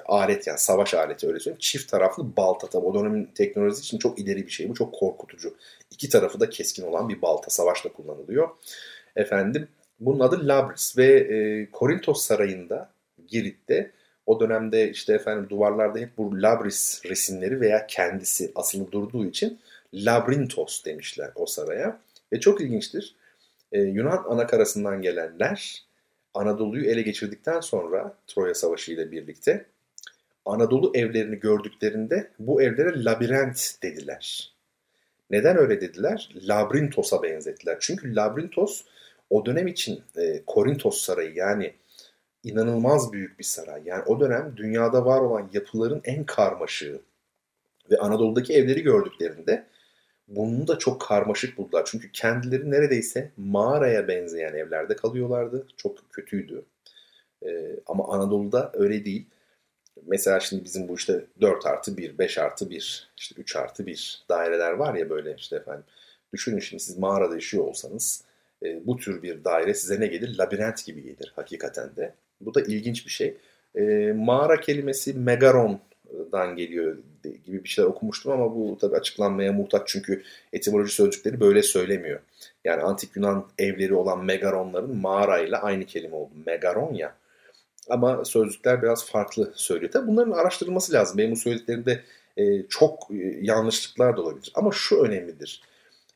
alet 0.06 0.48
yani 0.48 0.60
savaş 0.60 0.94
aleti 0.94 1.28
öyle 1.28 1.40
söyleyeyim. 1.40 1.60
Çift 1.60 1.92
taraflı 1.92 2.38
balta 2.38 2.68
tabi 2.68 2.86
o 2.86 2.94
dönemin 2.94 3.26
teknolojisi 3.26 3.82
için 3.82 3.98
çok 3.98 4.20
ileri 4.20 4.46
bir 4.46 4.52
şey. 4.52 4.70
Bu 4.70 4.74
çok 4.74 4.94
korkutucu. 4.94 5.56
İki 5.92 6.10
tarafı 6.10 6.40
da 6.40 6.50
keskin 6.50 6.84
olan 6.84 7.10
bir 7.10 7.22
balta 7.22 7.50
savaşta 7.50 7.90
kullanılıyor. 7.94 8.50
Efendim 9.20 9.68
bunun 10.00 10.20
adı 10.20 10.48
Labris 10.48 10.98
ve 10.98 11.06
e, 11.06 11.72
Korintos 11.72 12.22
Sarayı'nda 12.22 12.90
Girit'te 13.28 13.92
o 14.26 14.40
dönemde 14.40 14.90
işte 14.90 15.14
efendim 15.14 15.50
duvarlarda 15.50 16.00
hep 16.00 16.18
bu 16.18 16.42
Labris 16.42 17.02
resimleri 17.06 17.62
veya 17.62 17.88
kendisi 17.88 18.52
asılı 18.56 18.92
durduğu 18.92 19.26
için 19.26 19.60
Labrintos 19.94 20.86
demişler 20.86 21.32
o 21.36 21.46
saraya. 21.46 22.00
Ve 22.34 22.40
çok 22.40 22.62
ilginçtir. 22.62 23.16
Ee, 23.72 23.82
Yunan 23.82 24.24
anakarasından 24.30 25.02
gelenler 25.02 25.84
Anadolu'yu 26.34 26.86
ele 26.86 27.02
geçirdikten 27.02 27.60
sonra 27.60 28.16
Troya 28.28 28.54
Savaşı 28.54 28.92
ile 28.92 29.12
birlikte 29.12 29.66
Anadolu 30.46 30.92
evlerini 30.96 31.40
gördüklerinde 31.40 32.30
bu 32.40 32.62
evlere 32.62 33.04
labirent 33.04 33.76
dediler. 33.84 34.54
Neden 35.30 35.58
öyle 35.58 35.82
dediler? 35.82 36.30
Labrintos'a 36.36 37.24
benzettiler. 37.24 37.78
Çünkü 37.80 38.16
Labrintos 38.16 38.84
o 39.30 39.46
dönem 39.46 39.68
için 39.68 40.04
e, 40.18 40.44
Korintos 40.46 41.02
Sarayı 41.02 41.36
yani 41.36 41.74
inanılmaz 42.44 43.14
büyük 43.14 43.40
bir 43.40 43.44
saray. 43.44 43.82
Yani 43.86 44.04
o 44.04 44.20
dönem 44.20 44.54
dünyada 44.58 45.06
var 45.06 45.22
olan 45.22 45.50
yapıların 45.54 46.02
en 46.04 46.26
karmaşığı 46.26 47.02
ve 47.92 47.98
Anadolu'daki 47.98 48.54
evleri 48.54 48.82
gördüklerinde 48.82 49.66
bunu 50.28 50.68
da 50.68 50.80
çok 50.80 51.02
karmaşık 51.02 51.58
buldular. 51.58 51.84
Çünkü 51.86 52.12
kendileri 52.12 52.72
neredeyse 52.72 53.32
mağaraya 53.38 54.08
benzeyen 54.08 54.54
evlerde 54.54 54.96
kalıyorlardı. 54.96 55.68
Çok 55.78 56.12
kötüydü. 56.12 56.66
Ee, 57.46 57.76
ama 57.86 58.08
Anadolu'da 58.08 58.72
öyle 58.74 59.06
değil. 59.06 59.26
Mesela 60.08 60.40
şimdi 60.40 60.64
bizim 60.64 60.88
bu 60.88 60.96
işte 60.96 61.26
4 61.42 61.66
artı 61.66 61.98
1, 61.98 62.18
5 62.18 62.38
artı 62.38 62.70
1, 62.70 63.10
işte 63.18 63.42
3 63.42 63.56
artı 63.56 63.86
1 63.86 64.26
daireler 64.30 64.72
var 64.72 64.94
ya 64.94 65.10
böyle 65.10 65.36
işte 65.36 65.56
efendim. 65.56 65.86
Düşünün 66.34 66.60
şimdi 66.60 66.84
siz 66.84 66.98
mağarada 66.98 67.36
yaşıyor 67.36 67.64
olsanız 67.64 68.24
e, 68.64 68.88
bu 68.88 68.98
tür 68.98 69.24
bir 69.24 69.44
daire 69.44 69.74
size 69.74 70.00
ne 70.00 70.08
gelir? 70.08 70.38
Labirent 70.38 70.86
gibi 70.86 71.04
gelir 71.04 71.34
hakikaten 71.36 71.96
de. 71.96 72.14
Bu 72.42 72.54
da 72.54 72.62
ilginç 72.62 73.06
bir 73.06 73.12
şey. 73.12 73.38
E, 73.76 74.14
mağara 74.16 74.60
kelimesi 74.62 75.14
megaron'dan 75.14 76.56
geliyor 76.56 76.98
gibi 77.46 77.64
bir 77.64 77.70
şeyler 77.70 77.90
okumuştum 77.90 78.32
ama 78.32 78.56
bu 78.56 78.78
tabi 78.78 78.96
açıklanmaya 78.96 79.54
muhtaç 79.54 79.82
çünkü 79.86 80.24
etimoloji 80.54 80.94
sözcükleri 80.94 81.40
böyle 81.40 81.64
söylemiyor. 81.64 82.20
Yani 82.64 82.82
antik 82.82 83.16
Yunan 83.16 83.48
evleri 83.58 83.94
olan 83.94 84.26
megaronların 84.26 84.98
mağarayla 84.98 85.62
aynı 85.62 85.86
kelime 85.86 86.16
oldu. 86.16 86.32
Megaron 86.46 86.94
ya. 86.94 87.16
Ama 87.90 88.26
sözcükler 88.26 88.82
biraz 88.82 89.06
farklı 89.06 89.52
söylüyor. 89.56 89.92
Tabi 89.92 90.08
bunların 90.08 90.32
araştırılması 90.32 90.94
lazım. 90.94 91.18
Benim 91.18 91.32
bu 91.32 91.36
söylediklerimde 91.36 92.04
e, 92.38 92.68
çok 92.70 93.08
e, 93.12 93.40
yanlışlıklar 93.42 94.18
da 94.18 94.22
olabilir. 94.22 94.52
Ama 94.56 94.72
şu 94.74 95.02
önemlidir. 95.02 95.62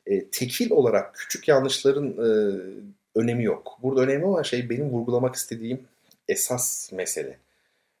E, 0.06 0.28
tekil 0.30 0.70
olarak 0.70 1.14
küçük 1.14 1.48
yanlışların 1.48 2.10
e, 2.10 2.28
önemi 3.14 3.44
yok. 3.44 3.78
Burada 3.82 4.00
önemli 4.00 4.24
olan 4.24 4.42
şey 4.42 4.70
benim 4.70 4.90
vurgulamak 4.90 5.34
istediğim 5.34 5.80
esas 6.28 6.92
mesele. 6.92 7.38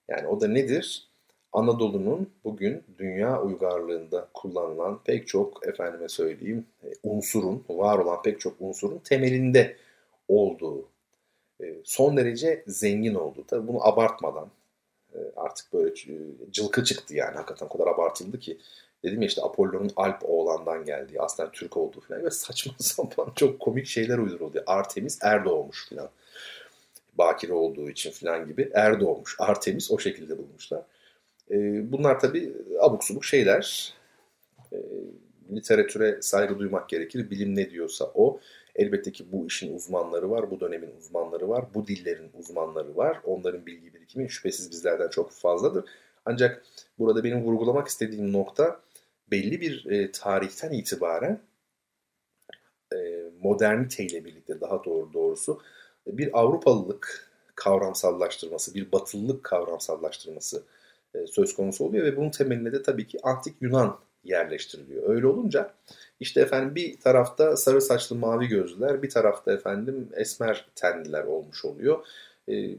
Yani 0.08 0.26
o 0.26 0.40
da 0.40 0.48
nedir? 0.48 1.08
Anadolu'nun 1.52 2.30
bugün 2.44 2.82
dünya 2.98 3.42
uygarlığında 3.42 4.28
kullanılan 4.34 5.00
pek 5.04 5.28
çok 5.28 5.68
efendime 5.68 6.08
söyleyeyim 6.08 6.66
e, 6.84 6.88
unsurun, 7.02 7.64
var 7.68 7.98
olan 7.98 8.22
pek 8.22 8.40
çok 8.40 8.54
unsurun 8.60 8.98
temelinde 8.98 9.76
olduğu, 10.28 10.88
e, 11.60 11.74
son 11.84 12.16
derece 12.16 12.64
zengin 12.66 13.14
olduğu. 13.14 13.44
Tabii 13.46 13.68
bunu 13.68 13.86
abartmadan 13.86 14.48
e, 15.14 15.18
artık 15.36 15.72
böyle 15.72 15.94
cılkı 16.50 16.84
çıktı 16.84 17.14
yani 17.14 17.34
hakikaten 17.36 17.66
o 17.66 17.68
kadar 17.68 17.86
abartıldı 17.86 18.38
ki. 18.38 18.58
Dedim 19.04 19.22
ya 19.22 19.28
işte 19.28 19.42
Apollo'nun 19.42 19.90
Alp 19.96 20.18
oğlandan 20.22 20.84
geldiği, 20.84 21.20
aslında 21.20 21.50
Türk 21.50 21.76
olduğu 21.76 22.00
falan 22.00 22.24
ve 22.24 22.30
saçma 22.30 22.72
sapan 22.78 23.32
çok 23.36 23.60
komik 23.60 23.86
şeyler 23.86 24.18
uyduruldu. 24.18 24.62
Artemis 24.66 25.18
er 25.22 25.44
doğmuş 25.44 25.88
falan. 25.88 26.08
Bakire 27.18 27.52
olduğu 27.52 27.90
için 27.90 28.10
falan 28.10 28.46
gibi 28.46 28.70
er 28.74 29.00
doğmuş. 29.00 29.36
Artemis 29.38 29.90
o 29.90 29.98
şekilde 29.98 30.38
bulmuşlar. 30.38 30.82
E, 31.50 31.56
bunlar 31.92 32.20
tabii 32.20 32.52
abuk 32.80 33.04
subuk 33.04 33.24
şeyler. 33.24 33.94
E, 34.72 34.76
literatüre 35.52 36.22
saygı 36.22 36.58
duymak 36.58 36.88
gerekir. 36.88 37.30
Bilim 37.30 37.56
ne 37.56 37.70
diyorsa 37.70 38.10
o. 38.14 38.40
Elbette 38.76 39.12
ki 39.12 39.32
bu 39.32 39.46
işin 39.46 39.76
uzmanları 39.76 40.30
var, 40.30 40.50
bu 40.50 40.60
dönemin 40.60 40.90
uzmanları 40.98 41.48
var, 41.48 41.64
bu 41.74 41.86
dillerin 41.86 42.30
uzmanları 42.38 42.96
var. 42.96 43.20
Onların 43.24 43.66
bilgi 43.66 43.94
birikimi 43.94 44.30
şüphesiz 44.30 44.70
bizlerden 44.70 45.08
çok 45.08 45.30
fazladır. 45.32 45.84
Ancak 46.26 46.64
burada 46.98 47.24
benim 47.24 47.44
vurgulamak 47.44 47.88
istediğim 47.88 48.32
nokta 48.32 48.80
belli 49.30 49.60
bir 49.60 49.86
e, 49.86 50.12
tarihten 50.12 50.72
itibaren 50.72 51.40
e, 52.92 52.96
moderniteyle 53.42 54.24
birlikte 54.24 54.60
daha 54.60 54.84
doğru 54.84 55.12
doğrusu 55.12 55.62
bir 56.06 56.38
Avrupalılık 56.38 57.30
kavramsallaştırması, 57.54 58.74
bir 58.74 58.92
Batılılık 58.92 59.44
kavramsallaştırması 59.44 60.62
e, 61.14 61.26
söz 61.26 61.54
konusu 61.54 61.84
oluyor 61.84 62.04
ve 62.04 62.16
bunun 62.16 62.30
temeline 62.30 62.72
de 62.72 62.82
tabii 62.82 63.06
ki 63.06 63.18
antik 63.22 63.54
Yunan 63.60 63.98
yerleştiriliyor. 64.24 65.08
Öyle 65.08 65.26
olunca 65.26 65.74
işte 66.20 66.40
efendim 66.40 66.74
bir 66.74 67.00
tarafta 67.00 67.56
sarı 67.56 67.82
saçlı 67.82 68.16
mavi 68.16 68.46
gözlüler, 68.46 69.02
bir 69.02 69.10
tarafta 69.10 69.52
efendim 69.52 70.08
esmer 70.16 70.66
tenliler 70.74 71.24
olmuş 71.24 71.64
oluyor. 71.64 72.06
E, 72.48 72.76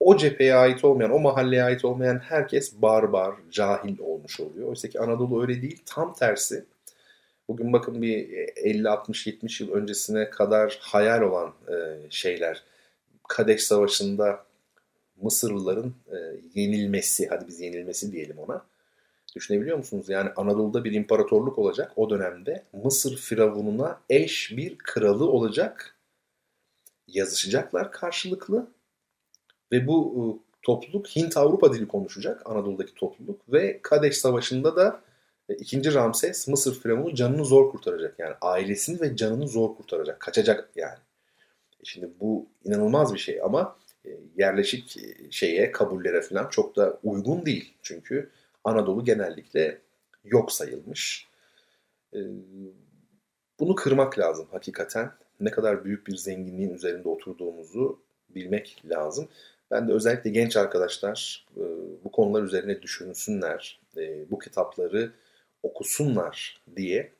o 0.00 0.16
cepheye 0.16 0.54
ait 0.54 0.84
olmayan, 0.84 1.10
o 1.10 1.18
mahalleye 1.18 1.64
ait 1.64 1.84
olmayan 1.84 2.18
herkes 2.18 2.82
barbar, 2.82 3.34
cahil 3.50 3.98
olmuş 3.98 4.40
oluyor. 4.40 4.68
Oysa 4.68 4.88
ki 4.88 5.00
Anadolu 5.00 5.42
öyle 5.42 5.62
değil, 5.62 5.82
tam 5.86 6.14
tersi. 6.14 6.64
Bugün 7.48 7.72
bakın 7.72 8.02
bir 8.02 8.28
50, 8.56 8.88
60, 8.88 9.26
70 9.26 9.60
yıl 9.60 9.72
öncesine 9.72 10.30
kadar 10.30 10.78
hayal 10.80 11.22
olan 11.22 11.52
e, 11.68 11.74
şeyler. 12.10 12.62
Kadeş 13.28 13.62
Savaşı'nda 13.64 14.46
Mısırlıların 15.22 15.94
e, 16.12 16.16
yenilmesi, 16.54 17.28
hadi 17.28 17.48
biz 17.48 17.60
yenilmesi 17.60 18.12
diyelim 18.12 18.38
ona. 18.38 18.64
Düşünebiliyor 19.36 19.76
musunuz? 19.76 20.08
Yani 20.08 20.30
Anadolu'da 20.36 20.84
bir 20.84 20.92
imparatorluk 20.92 21.58
olacak 21.58 21.92
o 21.96 22.10
dönemde. 22.10 22.64
Mısır 22.84 23.16
firavununa 23.16 24.00
eş 24.10 24.52
bir 24.56 24.78
kralı 24.78 25.30
olacak. 25.30 25.96
Yazışacaklar 27.08 27.92
karşılıklı. 27.92 28.66
Ve 29.72 29.86
bu 29.86 30.14
e, 30.16 30.22
topluluk 30.62 31.06
Hint-Avrupa 31.06 31.74
dili 31.74 31.88
konuşacak 31.88 32.50
Anadolu'daki 32.50 32.94
topluluk. 32.94 33.52
Ve 33.52 33.80
Kadeş 33.82 34.18
Savaşı'nda 34.18 34.76
da 34.76 35.00
e, 35.48 35.54
ikinci 35.54 35.94
Ramses 35.94 36.48
Mısır 36.48 36.80
firavunu 36.80 37.14
canını 37.14 37.44
zor 37.44 37.70
kurtaracak. 37.70 38.18
Yani 38.18 38.34
ailesini 38.40 39.00
ve 39.00 39.16
canını 39.16 39.48
zor 39.48 39.76
kurtaracak. 39.76 40.20
Kaçacak 40.20 40.70
yani. 40.76 40.98
E, 41.80 41.84
şimdi 41.84 42.10
bu 42.20 42.46
inanılmaz 42.64 43.14
bir 43.14 43.18
şey 43.18 43.42
ama 43.42 43.76
yerleşik 44.36 44.96
şeye, 45.30 45.72
kabullere 45.72 46.22
falan 46.22 46.48
çok 46.48 46.76
da 46.76 46.98
uygun 47.02 47.46
değil. 47.46 47.74
Çünkü 47.82 48.30
Anadolu 48.64 49.04
genellikle 49.04 49.78
yok 50.24 50.52
sayılmış. 50.52 51.28
Bunu 53.60 53.74
kırmak 53.74 54.18
lazım 54.18 54.46
hakikaten. 54.50 55.12
Ne 55.40 55.50
kadar 55.50 55.84
büyük 55.84 56.06
bir 56.06 56.16
zenginliğin 56.16 56.74
üzerinde 56.74 57.08
oturduğumuzu 57.08 58.00
bilmek 58.28 58.82
lazım. 58.84 59.28
Ben 59.70 59.88
de 59.88 59.92
özellikle 59.92 60.30
genç 60.30 60.56
arkadaşlar 60.56 61.46
bu 62.04 62.12
konular 62.12 62.42
üzerine 62.42 62.82
düşünsünler. 62.82 63.80
Bu 64.30 64.38
kitapları 64.38 65.12
okusunlar 65.62 66.62
diye 66.76 67.12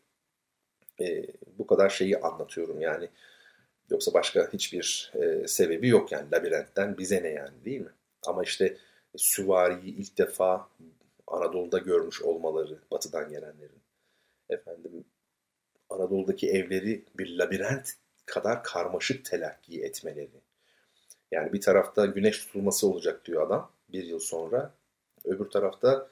bu 1.58 1.66
kadar 1.66 1.90
şeyi 1.90 2.18
anlatıyorum. 2.18 2.80
Yani 2.80 3.08
Yoksa 3.90 4.14
başka 4.14 4.52
hiçbir 4.52 5.12
e, 5.14 5.48
sebebi 5.48 5.88
yok 5.88 6.12
yani 6.12 6.30
labirentten 6.30 6.98
bize 6.98 7.22
ne 7.22 7.28
yani 7.28 7.64
değil 7.64 7.80
mi? 7.80 7.92
Ama 8.26 8.42
işte 8.42 8.76
süvariyi 9.16 9.94
ilk 9.94 10.18
defa 10.18 10.68
Anadolu'da 11.26 11.78
görmüş 11.78 12.22
olmaları 12.22 12.78
batıdan 12.90 13.30
gelenlerin. 13.30 13.82
Efendim 14.48 15.04
Anadolu'daki 15.90 16.50
evleri 16.50 17.04
bir 17.18 17.38
labirent 17.38 17.92
kadar 18.26 18.62
karmaşık 18.62 19.24
telakki 19.24 19.82
etmeleri. 19.82 20.40
Yani 21.32 21.52
bir 21.52 21.60
tarafta 21.60 22.06
güneş 22.06 22.38
tutulması 22.38 22.88
olacak 22.88 23.24
diyor 23.24 23.46
adam 23.46 23.70
bir 23.92 24.04
yıl 24.04 24.18
sonra. 24.18 24.70
Öbür 25.24 25.44
tarafta 25.44 26.08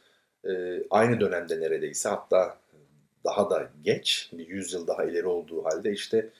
e, 0.48 0.82
aynı 0.90 1.20
dönemde 1.20 1.60
neredeyse 1.60 2.08
hatta 2.08 2.58
daha 3.24 3.50
da 3.50 3.70
geç 3.82 4.30
bir 4.32 4.48
yüzyıl 4.48 4.86
daha 4.86 5.04
ileri 5.04 5.26
olduğu 5.26 5.64
halde 5.64 5.92
işte 5.92 6.30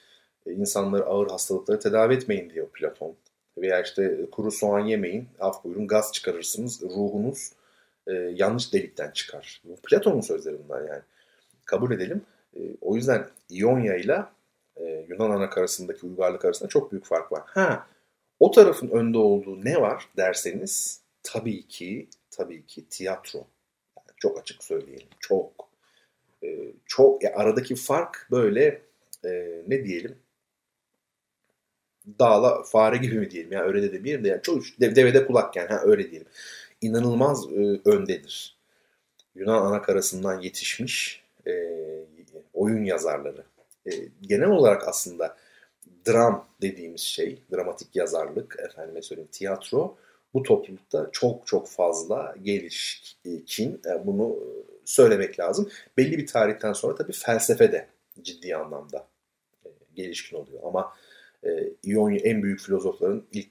e, 0.45 0.51
insanları 0.51 1.05
ağır 1.05 1.29
hastalıkları 1.29 1.79
tedavi 1.79 2.13
etmeyin 2.13 2.49
diyor 2.49 2.67
Platon. 2.67 3.15
Veya 3.57 3.81
işte 3.81 4.25
kuru 4.31 4.51
soğan 4.51 4.85
yemeyin, 4.85 5.27
af 5.39 5.63
buyurun 5.63 5.87
gaz 5.87 6.13
çıkarırsınız, 6.13 6.81
ruhunuz 6.81 7.51
e, 8.07 8.13
yanlış 8.13 8.73
delikten 8.73 9.11
çıkar. 9.11 9.61
Bu 9.63 9.75
Platon'un 9.75 10.21
sözleri 10.21 10.57
bunlar 10.63 10.81
yani. 10.81 11.01
Kabul 11.65 11.91
edelim. 11.91 12.21
E, 12.55 12.59
o 12.81 12.95
yüzden 12.95 13.27
İonya 13.49 13.95
ile 13.95 14.23
e, 14.77 15.05
Yunan 15.09 15.29
anakarasındaki 15.29 16.05
uygarlık 16.05 16.45
arasında 16.45 16.69
çok 16.69 16.91
büyük 16.91 17.05
fark 17.05 17.31
var. 17.31 17.43
Ha, 17.45 17.87
o 18.39 18.51
tarafın 18.51 18.89
önde 18.89 19.17
olduğu 19.17 19.65
ne 19.65 19.81
var 19.81 20.09
derseniz 20.17 21.01
tabii 21.23 21.67
ki 21.67 22.09
tabii 22.31 22.65
ki 22.65 22.89
tiyatro. 22.89 23.37
Yani 23.97 24.17
çok 24.17 24.39
açık 24.39 24.63
söyleyelim. 24.63 25.07
Çok. 25.19 25.69
E, 26.43 26.73
çok 26.85 27.23
ya 27.23 27.35
aradaki 27.35 27.75
fark 27.75 28.27
böyle 28.31 28.81
e, 29.25 29.61
ne 29.67 29.85
diyelim 29.85 30.17
dağla 32.19 32.63
fare 32.63 32.97
gibi 32.97 33.19
mi 33.19 33.31
diyelim 33.31 33.51
ya 33.51 33.59
yani 33.59 33.67
öyle 33.67 33.81
de 33.83 33.93
demeyelim 33.93 34.23
de 34.23 34.27
yani 34.27 34.41
çok 34.41 34.63
devede 34.79 35.25
kulak 35.27 35.55
yani 35.55 35.67
ha, 35.69 35.81
öyle 35.83 36.11
diyelim. 36.11 36.27
İnanılmaz 36.81 37.45
e, 37.51 37.81
öndedir. 37.85 38.57
Yunan 39.35 39.65
anakarasından 39.65 40.41
yetişmiş 40.41 41.23
e, 41.47 41.51
oyun 42.53 42.83
yazarları. 42.83 43.43
E, 43.85 43.91
genel 44.21 44.49
olarak 44.49 44.87
aslında 44.87 45.37
dram 46.07 46.47
dediğimiz 46.61 47.01
şey, 47.01 47.41
dramatik 47.51 47.95
yazarlık, 47.95 48.57
efendime 48.59 49.01
söyleyeyim 49.01 49.29
tiyatro 49.31 49.97
bu 50.35 50.43
toplulukta 50.43 51.09
çok 51.11 51.47
çok 51.47 51.67
fazla 51.67 52.35
gelişkin. 52.43 53.81
E, 53.85 54.07
bunu 54.07 54.39
söylemek 54.85 55.39
lazım. 55.39 55.69
Belli 55.97 56.17
bir 56.17 56.27
tarihten 56.27 56.73
sonra 56.73 56.95
tabii 56.95 57.13
felsefe 57.13 57.71
de 57.71 57.87
ciddi 58.21 58.55
anlamda 58.55 59.07
e, 59.65 59.69
gelişkin 59.95 60.37
oluyor. 60.37 60.59
Ama 60.63 60.93
e, 61.43 61.49
İonya 61.83 62.19
en 62.19 62.43
büyük 62.43 62.59
filozofların 62.59 63.23
ilk 63.31 63.47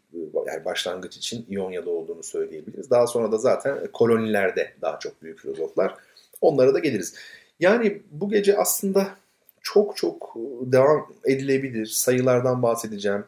yani 0.47 0.64
başlangıç 0.64 1.16
için 1.16 1.47
İonya'da 1.48 1.90
olduğunu 1.90 2.22
söyleyebiliriz. 2.22 2.90
Daha 2.90 3.06
sonra 3.06 3.32
da 3.32 3.39
zaten 3.39 3.86
kolonilerde 3.93 4.74
daha 4.82 4.98
çok 4.98 5.22
büyük 5.22 5.39
filozoflar. 5.39 5.94
Onlara 6.40 6.74
da 6.74 6.78
geliriz. 6.78 7.14
Yani 7.60 8.02
bu 8.10 8.31
gece 8.31 8.56
aslında 8.56 9.16
çok 9.65 9.97
çok 9.97 10.35
devam 10.61 11.12
edilebilir. 11.24 11.86
Sayılardan 11.86 12.62
bahsedeceğim. 12.62 13.24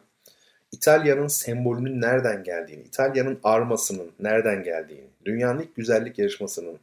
İtalya'nın 0.71 1.27
sembolünün 1.27 2.01
nereden 2.01 2.43
geldiğini, 2.43 2.83
İtalya'nın 2.83 3.39
armasının 3.43 4.11
nereden 4.19 4.63
geldiğini, 4.63 5.07
dünyanın 5.25 5.61
ilk 5.61 5.75
güzellik 5.75 6.19
yarışmasının, 6.19 6.79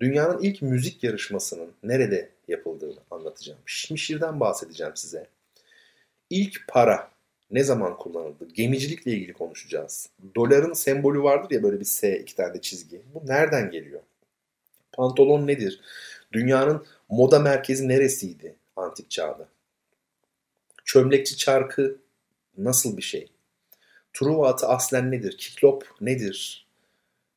dünyanın 0.00 0.42
ilk 0.42 0.62
müzik 0.62 1.04
yarışmasının 1.04 1.72
nerede 1.82 2.28
yapıldığını 2.48 2.98
anlatacağım. 3.10 3.58
Şimşir'den 3.66 4.40
bahsedeceğim 4.40 4.92
size. 4.96 5.26
İlk 6.30 6.68
para 6.68 7.10
ne 7.50 7.64
zaman 7.64 7.96
kullanıldı? 7.96 8.48
Gemicilikle 8.54 9.12
ilgili 9.12 9.32
konuşacağız. 9.32 10.08
Doların 10.34 10.72
sembolü 10.72 11.22
vardır 11.22 11.50
ya 11.50 11.62
böyle 11.62 11.80
bir 11.80 11.84
S 11.84 12.18
iki 12.18 12.36
tane 12.36 12.54
de 12.54 12.60
çizgi. 12.60 13.02
Bu 13.14 13.26
nereden 13.26 13.70
geliyor? 13.70 14.00
Pantolon 14.92 15.46
nedir? 15.46 15.80
Dünyanın 16.32 16.86
moda 17.08 17.38
merkezi 17.38 17.88
neresiydi 17.88 18.57
antik 18.78 19.10
çağda? 19.10 19.48
Çömlekçi 20.84 21.36
çarkı 21.36 21.98
nasıl 22.58 22.96
bir 22.96 23.02
şey? 23.02 23.28
Truva 24.12 24.48
atı 24.48 24.66
aslen 24.66 25.10
nedir? 25.10 25.36
Kiklop 25.38 25.88
nedir? 26.00 26.66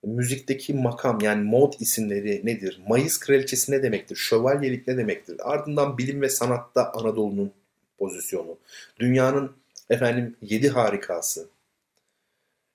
Müzikteki 0.04 0.74
makam 0.74 1.20
yani 1.22 1.44
mod 1.44 1.74
isimleri 1.80 2.42
nedir? 2.46 2.82
Mayıs 2.88 3.20
kraliçesi 3.20 3.72
ne 3.72 3.84
demektir? 3.84 4.16
Şövalyelik 4.16 4.88
ne 4.88 4.98
demektir? 4.98 5.38
Ardından 5.40 5.98
bilim 5.98 6.22
ve 6.22 6.30
sanatta 6.30 6.92
Anadolu'nun 6.94 7.52
pozisyonu. 8.00 8.58
Dünyanın 9.00 9.52
efendim 9.90 10.36
yedi 10.42 10.70
harikası. 10.70 11.48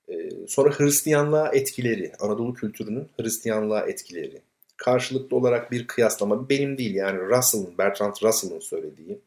Ee, 0.09 0.31
sonra 0.49 0.71
Hristiyanlığa 0.71 1.49
etkileri, 1.53 2.13
Anadolu 2.21 2.55
kültürünün 2.55 3.09
Hristiyanlığa 3.21 3.87
etkileri. 3.87 4.41
Karşılıklı 4.77 5.37
olarak 5.37 5.73
bir 5.73 5.87
kıyaslama 5.87 6.49
benim 6.49 6.79
değil 6.79 6.95
yani 6.95 7.19
Russell'ın, 7.19 7.79
Bertrand 7.79 8.15
Russell'ın 8.23 8.61
söylediği. 8.61 9.19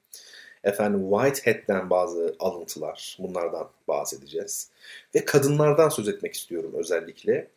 Efendim 0.64 1.10
Whitehead'den 1.10 1.90
bazı 1.90 2.36
alıntılar 2.40 3.18
bunlardan 3.20 3.70
bahsedeceğiz. 3.88 4.70
Ve 5.16 5.26
kadınlardan 5.26 5.90
söz 5.90 6.08
etmek 6.08 6.34
istiyorum 6.34 6.72
özellikle. 6.76 7.48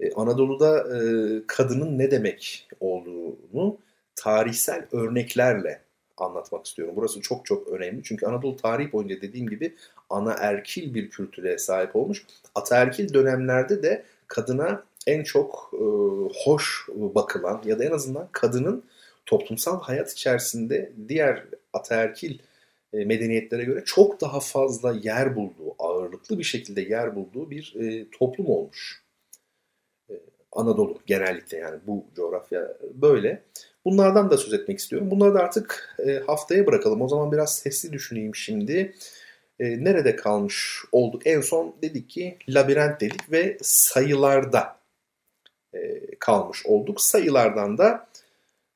Ee, 0.00 0.12
Anadolu'da 0.12 0.78
e, 0.78 1.00
kadının 1.46 1.98
ne 1.98 2.10
demek 2.10 2.68
olduğunu 2.80 3.78
tarihsel 4.16 4.86
örneklerle 4.92 5.80
anlatmak 6.16 6.66
istiyorum. 6.66 6.94
Burası 6.96 7.20
çok 7.20 7.46
çok 7.46 7.68
önemli. 7.68 8.02
Çünkü 8.02 8.26
Anadolu 8.26 8.56
tarihi 8.56 8.92
boyunca 8.92 9.20
dediğim 9.20 9.48
gibi 9.48 9.74
ana 10.10 10.32
erkil 10.32 10.94
bir 10.94 11.10
kültüre 11.10 11.58
sahip 11.58 11.96
olmuş. 11.96 12.26
Ataerkil 12.54 13.14
dönemlerde 13.14 13.82
de 13.82 14.04
kadına 14.26 14.84
en 15.08 15.22
çok 15.22 15.70
e, 15.74 15.84
hoş 16.44 16.86
bakılan 16.94 17.62
ya 17.64 17.78
da 17.78 17.84
en 17.84 17.90
azından 17.90 18.28
kadının 18.32 18.84
toplumsal 19.26 19.80
hayat 19.80 20.12
içerisinde 20.12 20.92
diğer 21.08 21.44
ataerkil 21.72 22.38
e, 22.92 23.04
medeniyetlere 23.04 23.64
göre 23.64 23.82
çok 23.84 24.20
daha 24.20 24.40
fazla 24.40 24.92
yer 24.92 25.36
bulduğu, 25.36 25.74
ağırlıklı 25.78 26.38
bir 26.38 26.44
şekilde 26.44 26.80
yer 26.80 27.16
bulduğu 27.16 27.50
bir 27.50 27.74
e, 27.80 28.10
toplum 28.18 28.46
olmuş. 28.46 29.02
E, 30.10 30.14
Anadolu 30.52 30.98
genellikle 31.06 31.58
yani 31.58 31.78
bu 31.86 32.04
coğrafya 32.16 32.76
böyle. 32.94 33.42
Bunlardan 33.84 34.30
da 34.30 34.36
söz 34.36 34.52
etmek 34.52 34.78
istiyorum. 34.78 35.10
Bunları 35.10 35.34
da 35.34 35.40
artık 35.40 35.96
e, 36.06 36.18
haftaya 36.26 36.66
bırakalım. 36.66 37.02
O 37.02 37.08
zaman 37.08 37.32
biraz 37.32 37.58
sesli 37.58 37.92
düşüneyim 37.92 38.34
şimdi. 38.34 38.94
E, 39.60 39.84
nerede 39.84 40.16
kalmış 40.16 40.84
olduk? 40.92 41.26
En 41.26 41.40
son 41.40 41.76
dedik 41.82 42.10
ki 42.10 42.36
labirent 42.48 43.00
dedik 43.00 43.32
ve 43.32 43.58
sayılarda 43.62 44.77
kalmış 46.18 46.66
olduk. 46.66 47.00
Sayılardan 47.00 47.78
da 47.78 48.08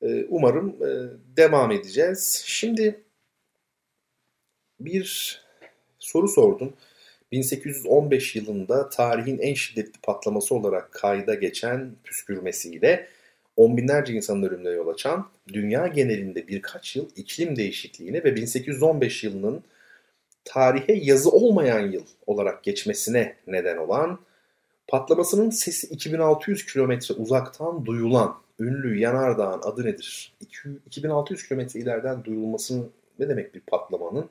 e, 0.01 0.25
umarım 0.29 0.69
e, 0.69 0.89
devam 1.37 1.71
edeceğiz. 1.71 2.43
Şimdi 2.45 3.01
bir 4.79 5.39
soru 5.99 6.27
sordum. 6.27 6.73
1815 7.31 8.35
yılında 8.35 8.89
tarihin 8.89 9.37
en 9.37 9.53
şiddetli 9.53 9.99
patlaması 10.01 10.55
olarak 10.55 10.91
kayda 10.91 11.33
geçen 11.33 11.91
püskürmesiyle 12.03 13.07
on 13.57 13.77
binlerce 13.77 14.13
insanın 14.13 14.43
ölümüne 14.43 14.69
yol 14.69 14.87
açan, 14.87 15.27
dünya 15.47 15.87
genelinde 15.87 16.47
birkaç 16.47 16.95
yıl 16.95 17.09
iklim 17.15 17.55
değişikliğine 17.55 18.23
ve 18.23 18.35
1815 18.35 19.23
yılının 19.23 19.63
tarihe 20.45 20.93
yazı 20.93 21.29
olmayan 21.29 21.91
yıl 21.91 22.05
olarak 22.27 22.63
geçmesine 22.63 23.35
neden 23.47 23.77
olan, 23.77 24.19
patlamasının 24.87 25.49
sesi 25.49 25.87
2600 25.87 26.65
kilometre 26.65 27.15
uzaktan 27.15 27.85
duyulan 27.85 28.35
ünlü 28.59 28.99
yanardağın 28.99 29.61
adı 29.61 29.85
nedir? 29.85 30.35
2600 30.85 31.47
kilometre 31.47 31.79
ileriden 31.79 32.23
duyulmasının 32.23 32.91
ne 33.19 33.29
demek 33.29 33.55
bir 33.55 33.59
patlamanın? 33.59 34.29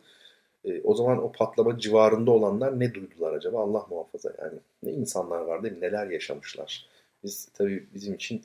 E, 0.64 0.82
o 0.82 0.94
zaman 0.94 1.24
o 1.24 1.32
patlama 1.32 1.78
civarında 1.78 2.30
olanlar 2.30 2.80
ne 2.80 2.94
duydular 2.94 3.32
acaba? 3.32 3.60
Allah 3.60 3.86
muhafaza 3.90 4.32
yani. 4.42 4.58
Ne 4.82 4.90
insanlar 4.92 5.40
var 5.40 5.62
değil? 5.62 5.78
Neler 5.80 6.06
yaşamışlar? 6.06 6.86
Biz 7.24 7.48
tabii 7.54 7.86
bizim 7.94 8.14
için 8.14 8.44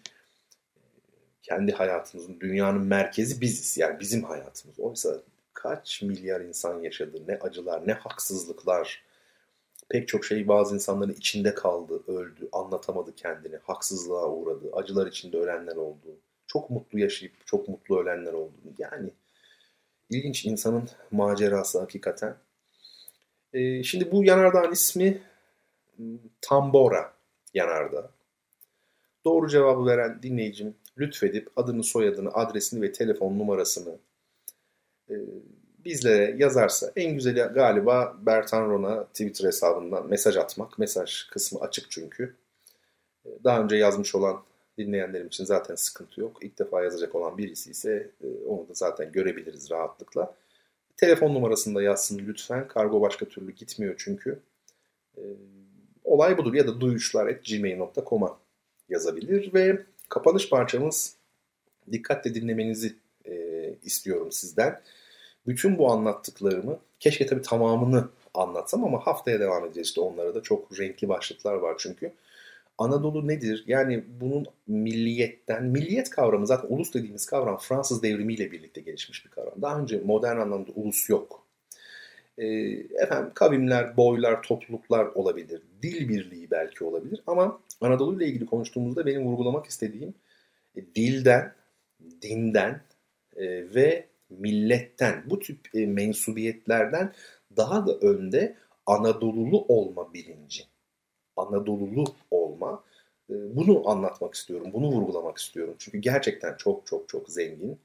kendi 1.44 1.72
hayatımızın, 1.72 2.40
dünyanın 2.40 2.82
merkezi 2.82 3.42
biziz. 3.42 3.78
Yani 3.78 4.00
bizim 4.00 4.24
hayatımız. 4.24 4.80
Oysa 4.80 5.22
kaç 5.54 6.02
milyar 6.02 6.42
insan 6.42 6.82
yaşadı, 6.82 7.18
ne 7.28 7.38
acılar, 7.38 7.88
ne 7.88 7.94
haksızlıklar. 7.94 9.04
Pek 9.90 10.08
çok 10.08 10.26
şey 10.26 10.48
bazı 10.48 10.76
insanların 10.76 11.14
içinde 11.14 11.54
kaldı, 11.54 12.04
öldü, 12.08 12.50
anlatamadı 12.52 13.16
kendini, 13.16 13.58
haksızlığa 13.64 14.30
uğradı, 14.30 14.70
acılar 14.74 15.08
içinde 15.08 15.38
ölenler 15.38 15.76
oldu. 15.76 16.20
Çok 16.48 16.70
mutlu 16.70 17.00
yaşayıp 17.00 17.34
çok 17.46 17.68
mutlu 17.68 18.00
ölenler 18.00 18.34
oldu. 18.34 18.54
Yani 18.78 19.10
ilginç 20.10 20.46
insanın 20.46 20.90
macerası 21.12 21.80
hakikaten. 21.80 22.38
Ee, 23.54 23.84
şimdi 23.84 24.12
bu 24.12 24.24
yanardağın 24.24 24.72
ismi 24.72 25.22
hmm, 25.96 26.18
Tambora 26.42 27.14
yanardağı. 27.54 28.12
Doğru 29.26 29.50
cevabı 29.50 29.86
veren 29.86 30.24
dinleyicim 30.24 30.76
lütfedip 30.98 31.50
adını, 31.56 31.84
soyadını, 31.84 32.34
adresini 32.34 32.82
ve 32.82 32.92
telefon 32.92 33.40
numarasını 33.40 33.98
e, 35.10 35.16
bizlere 35.86 36.36
yazarsa 36.38 36.92
en 36.96 37.14
güzeli 37.14 37.40
galiba 37.40 38.18
Bertan 38.22 38.70
Ron'a 38.70 39.04
Twitter 39.04 39.48
hesabından 39.48 40.08
mesaj 40.08 40.38
atmak. 40.38 40.80
Mesaj 40.80 41.24
kısmı 41.24 41.60
açık 41.60 41.92
çünkü. 41.92 42.36
E, 43.26 43.30
daha 43.44 43.62
önce 43.62 43.76
yazmış 43.76 44.16
olan 44.16 44.42
dinleyenlerim 44.78 45.28
için 45.28 45.46
zaten 45.46 45.76
sıkıntı 45.76 46.22
yok. 46.22 46.38
İlk 46.42 46.60
defa 46.60 46.84
yazacak 46.84 47.16
olan 47.16 47.38
birisi 47.38 47.72
ise 47.72 48.10
e, 48.24 48.48
onu 48.48 48.70
da 48.70 48.74
zaten 48.74 49.12
görebiliriz 49.12 49.72
rahatlıkla. 49.72 50.36
Telefon 50.98 51.34
numarasını 51.34 51.76
da 51.76 51.82
yazsın 51.82 52.22
lütfen. 52.28 52.68
Kargo 52.68 53.02
başka 53.02 53.26
türlü 53.26 53.52
gitmiyor 53.52 53.96
çünkü. 53.98 54.40
E, 55.18 55.22
olay 56.04 56.38
budur 56.38 56.54
ya 56.54 56.68
da 56.68 56.82
duyuşlar.gmail.com'a 56.82 58.40
yazabilir 58.90 59.54
ve 59.54 59.86
Kapanış 60.10 60.50
parçamız 60.50 61.16
dikkatle 61.92 62.36
dinlemenizi 62.36 62.96
e, 63.26 63.34
istiyorum 63.84 64.32
sizden. 64.32 64.82
Bütün 65.48 65.78
bu 65.78 65.92
anlattıklarımı 65.92 66.80
keşke 67.00 67.26
tabii 67.26 67.42
tamamını 67.42 68.10
anlatsam 68.34 68.84
ama 68.84 69.08
haftaya 69.08 69.40
devam 69.40 69.66
edeceğiz 69.66 69.88
işte 69.88 70.02
onlara 70.02 70.36
da 70.36 70.42
çok 70.42 70.80
renkli 70.80 71.10
başlıklar 71.10 71.54
var 71.54 71.76
çünkü. 71.78 72.14
Anadolu 72.78 73.28
nedir? 73.28 73.64
Yani 73.68 74.04
bunun 74.22 74.46
milliyetten, 74.68 75.64
milliyet 75.64 76.10
kavramı 76.10 76.48
zaten 76.48 76.68
ulus 76.70 76.94
dediğimiz 76.94 77.26
kavram 77.26 77.58
Fransız 77.58 78.04
devrimiyle 78.04 78.52
birlikte 78.52 78.82
gelişmiş 78.82 79.26
bir 79.26 79.32
kavram. 79.32 79.62
Daha 79.62 79.80
önce 79.80 80.02
modern 80.06 80.38
anlamda 80.38 80.72
ulus 80.76 81.10
yok. 81.10 81.48
E, 82.38 82.46
efendim 83.04 83.32
kavimler, 83.34 83.98
boylar, 83.98 84.44
topluluklar 84.44 85.06
olabilir. 85.06 85.62
Dil 85.84 86.10
birliği 86.10 86.52
belki 86.52 86.84
olabilir 86.84 87.24
ama 87.28 87.60
Anadolu 87.82 88.18
ile 88.18 88.26
ilgili 88.26 88.46
konuştuğumuzda 88.46 89.06
benim 89.06 89.26
vurgulamak 89.26 89.66
istediğim 89.66 90.14
e, 90.76 90.86
dilden, 90.96 91.54
dinden 92.22 92.82
e, 93.36 93.46
ve 93.76 94.07
milletten 94.30 95.24
bu 95.30 95.40
tip 95.40 95.60
e, 95.74 95.86
mensubiyetlerden 95.86 97.14
daha 97.58 97.88
da 97.88 97.94
önde 97.94 98.58
Anadolulu 98.88 99.66
olma 99.68 100.14
bilinci. 100.14 100.64
Anadolulu 101.36 102.06
olma. 102.32 102.84
E, 103.30 103.34
bunu 103.56 103.90
anlatmak 103.90 104.34
istiyorum, 104.34 104.70
bunu 104.74 104.88
vurgulamak 104.88 105.38
istiyorum. 105.38 105.76
Çünkü 105.80 105.98
gerçekten 105.98 106.56
çok 106.58 106.88
çok 106.88 107.10
çok 107.10 107.30
zengin. 107.30 107.80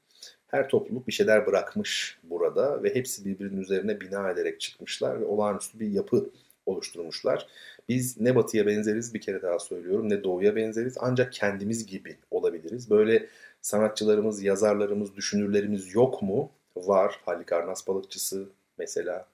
Her 0.47 0.69
topluluk 0.69 1.07
bir 1.07 1.11
şeyler 1.11 1.47
bırakmış 1.47 2.19
burada 2.23 2.83
ve 2.83 2.95
hepsi 2.95 3.25
birbirinin 3.25 3.61
üzerine 3.61 4.01
bina 4.01 4.29
ederek 4.29 4.61
çıkmışlar 4.61 5.21
ve 5.21 5.25
olağanüstü 5.25 5.79
bir 5.79 5.91
yapı 5.91 6.29
oluşturmuşlar. 6.65 7.47
Biz 7.89 8.21
ne 8.21 8.35
batıya 8.35 8.67
benzeriz 8.67 9.13
bir 9.13 9.21
kere 9.21 9.41
daha 9.41 9.59
söylüyorum 9.59 10.09
ne 10.09 10.23
doğuya 10.23 10.55
benzeriz 10.55 10.95
ancak 10.99 11.33
kendimiz 11.33 11.85
gibi 11.85 12.17
olabiliriz. 12.31 12.89
Böyle 12.89 13.29
sanatçılarımız, 13.63 14.43
yazarlarımız, 14.43 15.15
düşünürlerimiz 15.15 15.95
yok 15.95 16.21
mu? 16.21 16.51
Var. 16.75 17.19
Halikarnas 17.25 17.87
balıkçısı 17.87 18.49
mesela. 18.77 19.27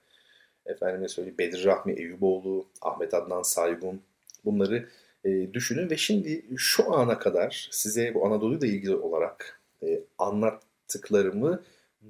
Efendime 0.66 1.08
söyleyeyim 1.08 1.38
Bedir 1.38 1.64
Rahmi 1.64 1.92
Eyüboğlu, 1.92 2.66
Ahmet 2.82 3.14
Adnan 3.14 3.42
Saygun. 3.42 4.02
Bunları 4.44 4.88
e, 5.24 5.54
düşünün 5.54 5.90
ve 5.90 5.96
şimdi 5.96 6.44
şu 6.56 6.94
ana 6.94 7.18
kadar 7.18 7.68
size 7.70 8.14
bu 8.14 8.26
Anadolu 8.26 8.58
ile 8.58 8.68
ilgili 8.68 8.94
olarak 8.94 9.60
e, 9.82 10.00
anlattıklarımı 10.18 11.62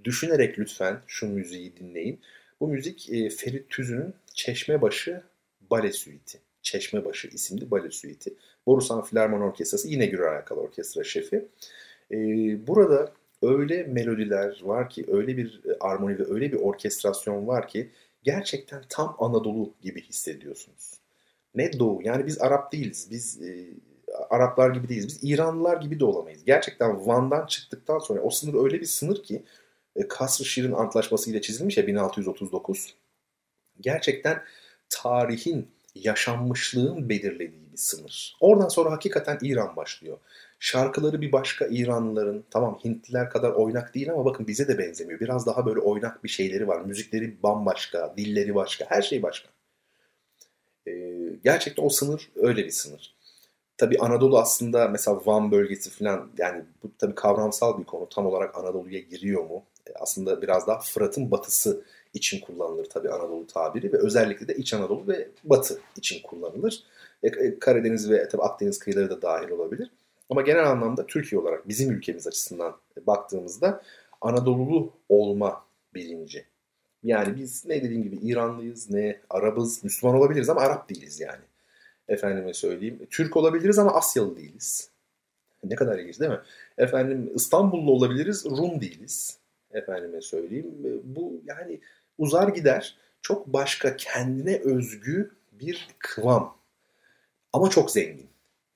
düşünerek 0.05 0.59
lütfen 0.59 1.01
şu 1.07 1.29
müziği 1.29 1.77
dinleyin. 1.77 2.21
Bu 2.61 2.69
müzik 2.69 3.11
e, 3.11 3.31
Ferit 3.31 3.71
Tüzün'ün 3.71 4.15
Çeşmebaşı 4.35 5.23
Bale 5.71 5.93
Suite'i. 5.93 6.41
Çeşmebaşı 6.63 7.29
isimli 7.29 7.71
bale 7.71 7.91
suiti. 7.91 8.35
Borusan 8.67 9.03
Filarmon 9.03 9.41
Orkestrası 9.41 9.89
yine 9.89 10.07
Gürel 10.07 10.33
Alakalı 10.33 10.61
Orkestra 10.61 11.05
şefi. 11.05 11.49
Ee, 12.13 12.67
burada 12.67 13.13
öyle 13.43 13.83
melodiler 13.83 14.61
var 14.63 14.91
ki, 14.91 15.05
öyle 15.09 15.37
bir 15.37 15.61
e, 15.65 15.79
armoni 15.81 16.19
ve 16.19 16.25
öyle 16.35 16.53
bir 16.53 16.57
orkestrasyon 16.57 17.47
var 17.47 17.69
ki 17.69 17.91
gerçekten 18.23 18.83
tam 18.89 19.17
Anadolu 19.19 19.75
gibi 19.83 20.03
hissediyorsunuz. 20.03 21.01
Ne 21.55 21.79
Doğu, 21.79 22.03
yani 22.03 22.27
biz 22.27 22.41
Arap 22.41 22.73
değiliz, 22.73 23.09
biz 23.11 23.43
e, 23.43 23.69
Araplar 24.31 24.71
gibi 24.71 24.89
değiliz, 24.89 25.07
biz 25.09 25.31
İranlılar 25.31 25.83
gibi 25.83 26.01
de 26.01 26.05
olamayız. 26.05 26.45
Gerçekten 26.45 27.07
Van'dan 27.07 27.47
çıktıktan 27.47 27.99
sonra 27.99 28.21
o 28.21 28.31
sınır 28.31 28.65
öyle 28.65 28.81
bir 28.81 28.87
sınır 28.87 29.23
ki 29.23 29.43
e, 29.97 30.09
Kasr-ı 30.09 30.45
Şirin 30.45 30.73
Antlaşması 30.73 31.31
ile 31.31 31.41
çizilmiş 31.41 31.77
ya 31.77 31.87
1639. 31.87 32.95
Gerçekten 33.81 34.43
tarihin, 34.89 35.69
yaşanmışlığın 35.95 37.09
belirlediği 37.09 37.73
bir 37.73 37.77
sınır. 37.77 38.37
Oradan 38.41 38.69
sonra 38.69 38.93
hakikaten 38.93 39.39
İran 39.43 39.77
başlıyor. 39.77 40.19
Şarkıları 40.63 41.21
bir 41.21 41.33
başka 41.33 41.67
İranlıların, 41.71 42.45
tamam 42.51 42.79
Hintliler 42.85 43.31
kadar 43.31 43.51
oynak 43.51 43.95
değil 43.95 44.13
ama 44.13 44.25
bakın 44.25 44.47
bize 44.47 44.69
de 44.69 44.79
benzemiyor. 44.79 45.21
Biraz 45.21 45.47
daha 45.47 45.67
böyle 45.67 45.81
oynak 45.81 46.25
bir 46.25 46.29
şeyleri 46.29 46.69
var. 46.69 46.81
Müzikleri 46.81 47.43
bambaşka, 47.43 48.15
dilleri 48.17 48.55
başka, 48.55 48.85
her 48.89 49.03
şey 49.03 49.23
başka. 49.23 49.49
Ee, 50.87 50.93
gerçekten 51.45 51.85
o 51.85 51.89
sınır 51.89 52.31
öyle 52.37 52.65
bir 52.65 52.71
sınır. 52.71 53.17
Tabi 53.77 53.99
Anadolu 53.99 54.39
aslında 54.39 54.89
mesela 54.89 55.21
Van 55.27 55.53
bölgesi 55.53 55.91
falan 55.91 56.31
yani 56.39 56.65
bu 56.83 56.91
tabi 56.99 57.15
kavramsal 57.15 57.79
bir 57.79 57.85
konu. 57.85 58.09
Tam 58.09 58.27
olarak 58.27 58.59
Anadolu'ya 58.59 59.01
giriyor 59.01 59.45
mu? 59.45 59.65
E, 59.87 59.93
aslında 59.95 60.43
biraz 60.43 60.67
daha 60.67 60.79
Fırat'ın 60.79 61.31
batısı 61.31 61.85
için 62.15 62.41
kullanılır 62.41 62.85
tabi 62.85 63.11
Anadolu 63.11 63.47
tabiri 63.47 63.93
ve 63.93 63.99
özellikle 63.99 64.49
de 64.49 64.55
İç 64.55 64.75
Anadolu 64.75 65.09
ve 65.09 65.29
Batı 65.45 65.81
için 65.97 66.23
kullanılır. 66.23 66.85
E, 67.23 67.29
e, 67.29 67.59
Karadeniz 67.59 68.11
ve 68.11 68.29
tabi 68.29 68.43
Akdeniz 68.43 68.79
kıyıları 68.79 69.11
da 69.11 69.23
dahil 69.23 69.51
olabilir. 69.51 69.91
Ama 70.31 70.43
genel 70.43 70.71
anlamda 70.71 71.07
Türkiye 71.07 71.41
olarak 71.41 71.69
bizim 71.69 71.91
ülkemiz 71.91 72.27
açısından 72.27 72.77
baktığımızda 73.07 73.83
Anadolulu 74.21 74.93
olma 75.09 75.65
bilinci. 75.95 76.47
Yani 77.03 77.37
biz 77.37 77.67
ne 77.67 77.83
dediğim 77.83 78.03
gibi 78.03 78.17
İranlıyız, 78.17 78.91
ne 78.91 79.21
Arabız, 79.31 79.85
Müslüman 79.85 80.17
olabiliriz 80.17 80.49
ama 80.49 80.61
Arap 80.61 80.91
değiliz 80.91 81.21
yani. 81.21 81.43
Efendime 82.09 82.55
söyleyeyim. 82.55 83.07
Türk 83.11 83.37
olabiliriz 83.37 83.79
ama 83.79 83.95
Asyalı 83.95 84.37
değiliz. 84.37 84.91
Ne 85.65 85.75
kadar 85.75 85.99
ilginç 85.99 86.21
değil 86.21 86.31
mi? 86.31 86.41
Efendim 86.79 87.33
İstanbullu 87.35 87.93
olabiliriz, 87.93 88.45
Rum 88.45 88.81
değiliz. 88.81 89.39
Efendime 89.73 90.21
söyleyeyim. 90.21 90.75
Bu 91.05 91.41
yani 91.45 91.81
uzar 92.19 92.49
gider. 92.49 92.97
Çok 93.23 93.47
başka 93.47 93.97
kendine 93.97 94.59
özgü 94.59 95.31
bir 95.53 95.89
kıvam. 95.99 96.57
Ama 97.53 97.71
çok 97.71 97.91
zengin. 97.91 98.30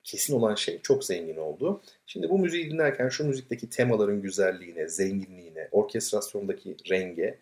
Kesin 0.05 0.33
olan 0.35 0.55
şey 0.55 0.81
çok 0.81 1.03
zengin 1.03 1.37
oldu. 1.37 1.81
Şimdi 2.05 2.29
bu 2.29 2.39
müziği 2.39 2.71
dinlerken 2.71 3.09
şu 3.09 3.27
müzikteki 3.27 3.69
temaların 3.69 4.21
güzelliğine, 4.21 4.87
zenginliğine, 4.89 5.67
orkestrasyondaki 5.71 6.75
renge 6.89 7.37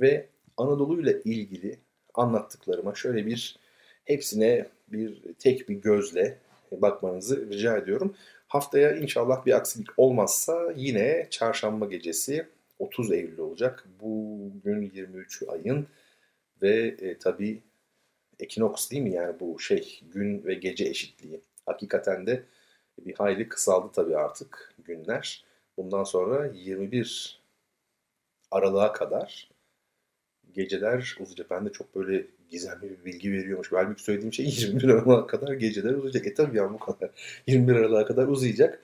ve 0.00 0.26
Anadolu 0.56 1.02
ile 1.02 1.22
ilgili 1.24 1.78
anlattıklarıma 2.14 2.94
şöyle 2.94 3.26
bir 3.26 3.58
hepsine 4.04 4.66
bir 4.88 5.22
tek 5.38 5.68
bir 5.68 5.74
gözle 5.74 6.38
bakmanızı 6.72 7.50
rica 7.50 7.76
ediyorum. 7.76 8.16
Haftaya 8.48 8.96
inşallah 8.96 9.46
bir 9.46 9.52
aksilik 9.52 9.88
olmazsa 9.96 10.72
yine 10.76 11.26
çarşamba 11.30 11.86
gecesi 11.86 12.46
30 12.78 13.12
Eylül 13.12 13.38
olacak. 13.38 13.84
Bugün 14.00 14.90
23 14.94 15.42
ayın 15.48 15.86
ve 16.62 16.96
e, 17.00 17.18
tabii 17.18 17.62
ekinoks 18.40 18.90
değil 18.90 19.02
mi 19.02 19.12
yani 19.12 19.40
bu 19.40 19.60
şey 19.60 20.00
gün 20.12 20.44
ve 20.44 20.54
gece 20.54 20.84
eşitliği. 20.84 21.40
Hakikaten 21.68 22.26
de 22.26 22.42
bir 22.98 23.14
hayli 23.14 23.48
kısaldı 23.48 23.92
tabii 23.94 24.16
artık 24.16 24.74
günler. 24.84 25.44
Bundan 25.76 26.04
sonra 26.04 26.46
21 26.46 27.40
Aralık'a 28.50 28.92
kadar 28.92 29.50
geceler 30.52 31.16
uzayacak. 31.20 31.50
Ben 31.50 31.66
de 31.66 31.72
çok 31.72 31.94
böyle 31.94 32.26
gizemli 32.50 32.82
bir 32.82 33.04
bilgi 33.04 33.32
veriyormuş. 33.32 33.72
Halbuki 33.72 34.02
söylediğim 34.02 34.32
şey 34.32 34.46
21 34.58 34.88
Aralık'a 34.88 35.26
kadar 35.26 35.52
geceler 35.52 35.94
uzayacak. 35.94 36.26
E 36.26 36.34
tabii 36.34 36.56
yani 36.56 36.74
bu 36.74 36.78
kadar. 36.78 37.10
21 37.46 37.74
Aralık'a 37.74 38.06
kadar 38.06 38.28
uzayacak. 38.28 38.82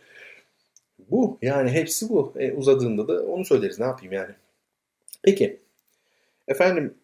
Bu 0.98 1.38
yani 1.42 1.70
hepsi 1.70 2.08
bu. 2.08 2.34
E, 2.36 2.52
uzadığında 2.52 3.08
da 3.08 3.26
onu 3.26 3.44
söyleriz 3.44 3.78
ne 3.78 3.84
yapayım 3.84 4.12
yani. 4.12 4.34
Peki 5.22 5.60
efendim 6.48 6.94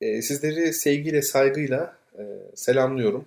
e, 0.00 0.22
sizleri 0.22 0.72
sevgiyle 0.72 1.22
saygıyla 1.22 1.96
e, 2.18 2.22
selamlıyorum. 2.54 3.24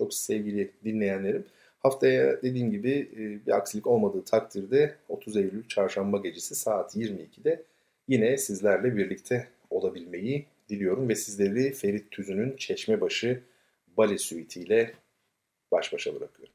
Çok 0.00 0.14
sevgili 0.14 0.70
dinleyenlerim. 0.84 1.44
Haftaya 1.78 2.42
dediğim 2.42 2.70
gibi 2.70 2.90
e, 3.12 3.46
bir 3.46 3.56
aksilik 3.56 3.86
olmadığı 3.86 4.24
takdirde 4.24 4.94
30 5.08 5.36
Eylül 5.36 5.68
çarşamba 5.68 6.18
gecesi 6.18 6.54
saat 6.54 6.96
22'de 6.96 7.62
yine 8.08 8.36
sizlerle 8.36 8.96
birlikte 8.96 9.48
olabilmeyi 9.70 10.46
diliyorum 10.68 11.08
ve 11.08 11.14
sizleri 11.14 11.72
Ferit 11.72 12.10
Tüzün'ün 12.10 12.56
Çeşmebaşı 12.56 13.42
Bale 13.96 14.18
Suite 14.18 14.60
ile 14.60 14.94
baş 15.72 15.92
başa 15.92 16.14
bırakıyorum. 16.14 16.54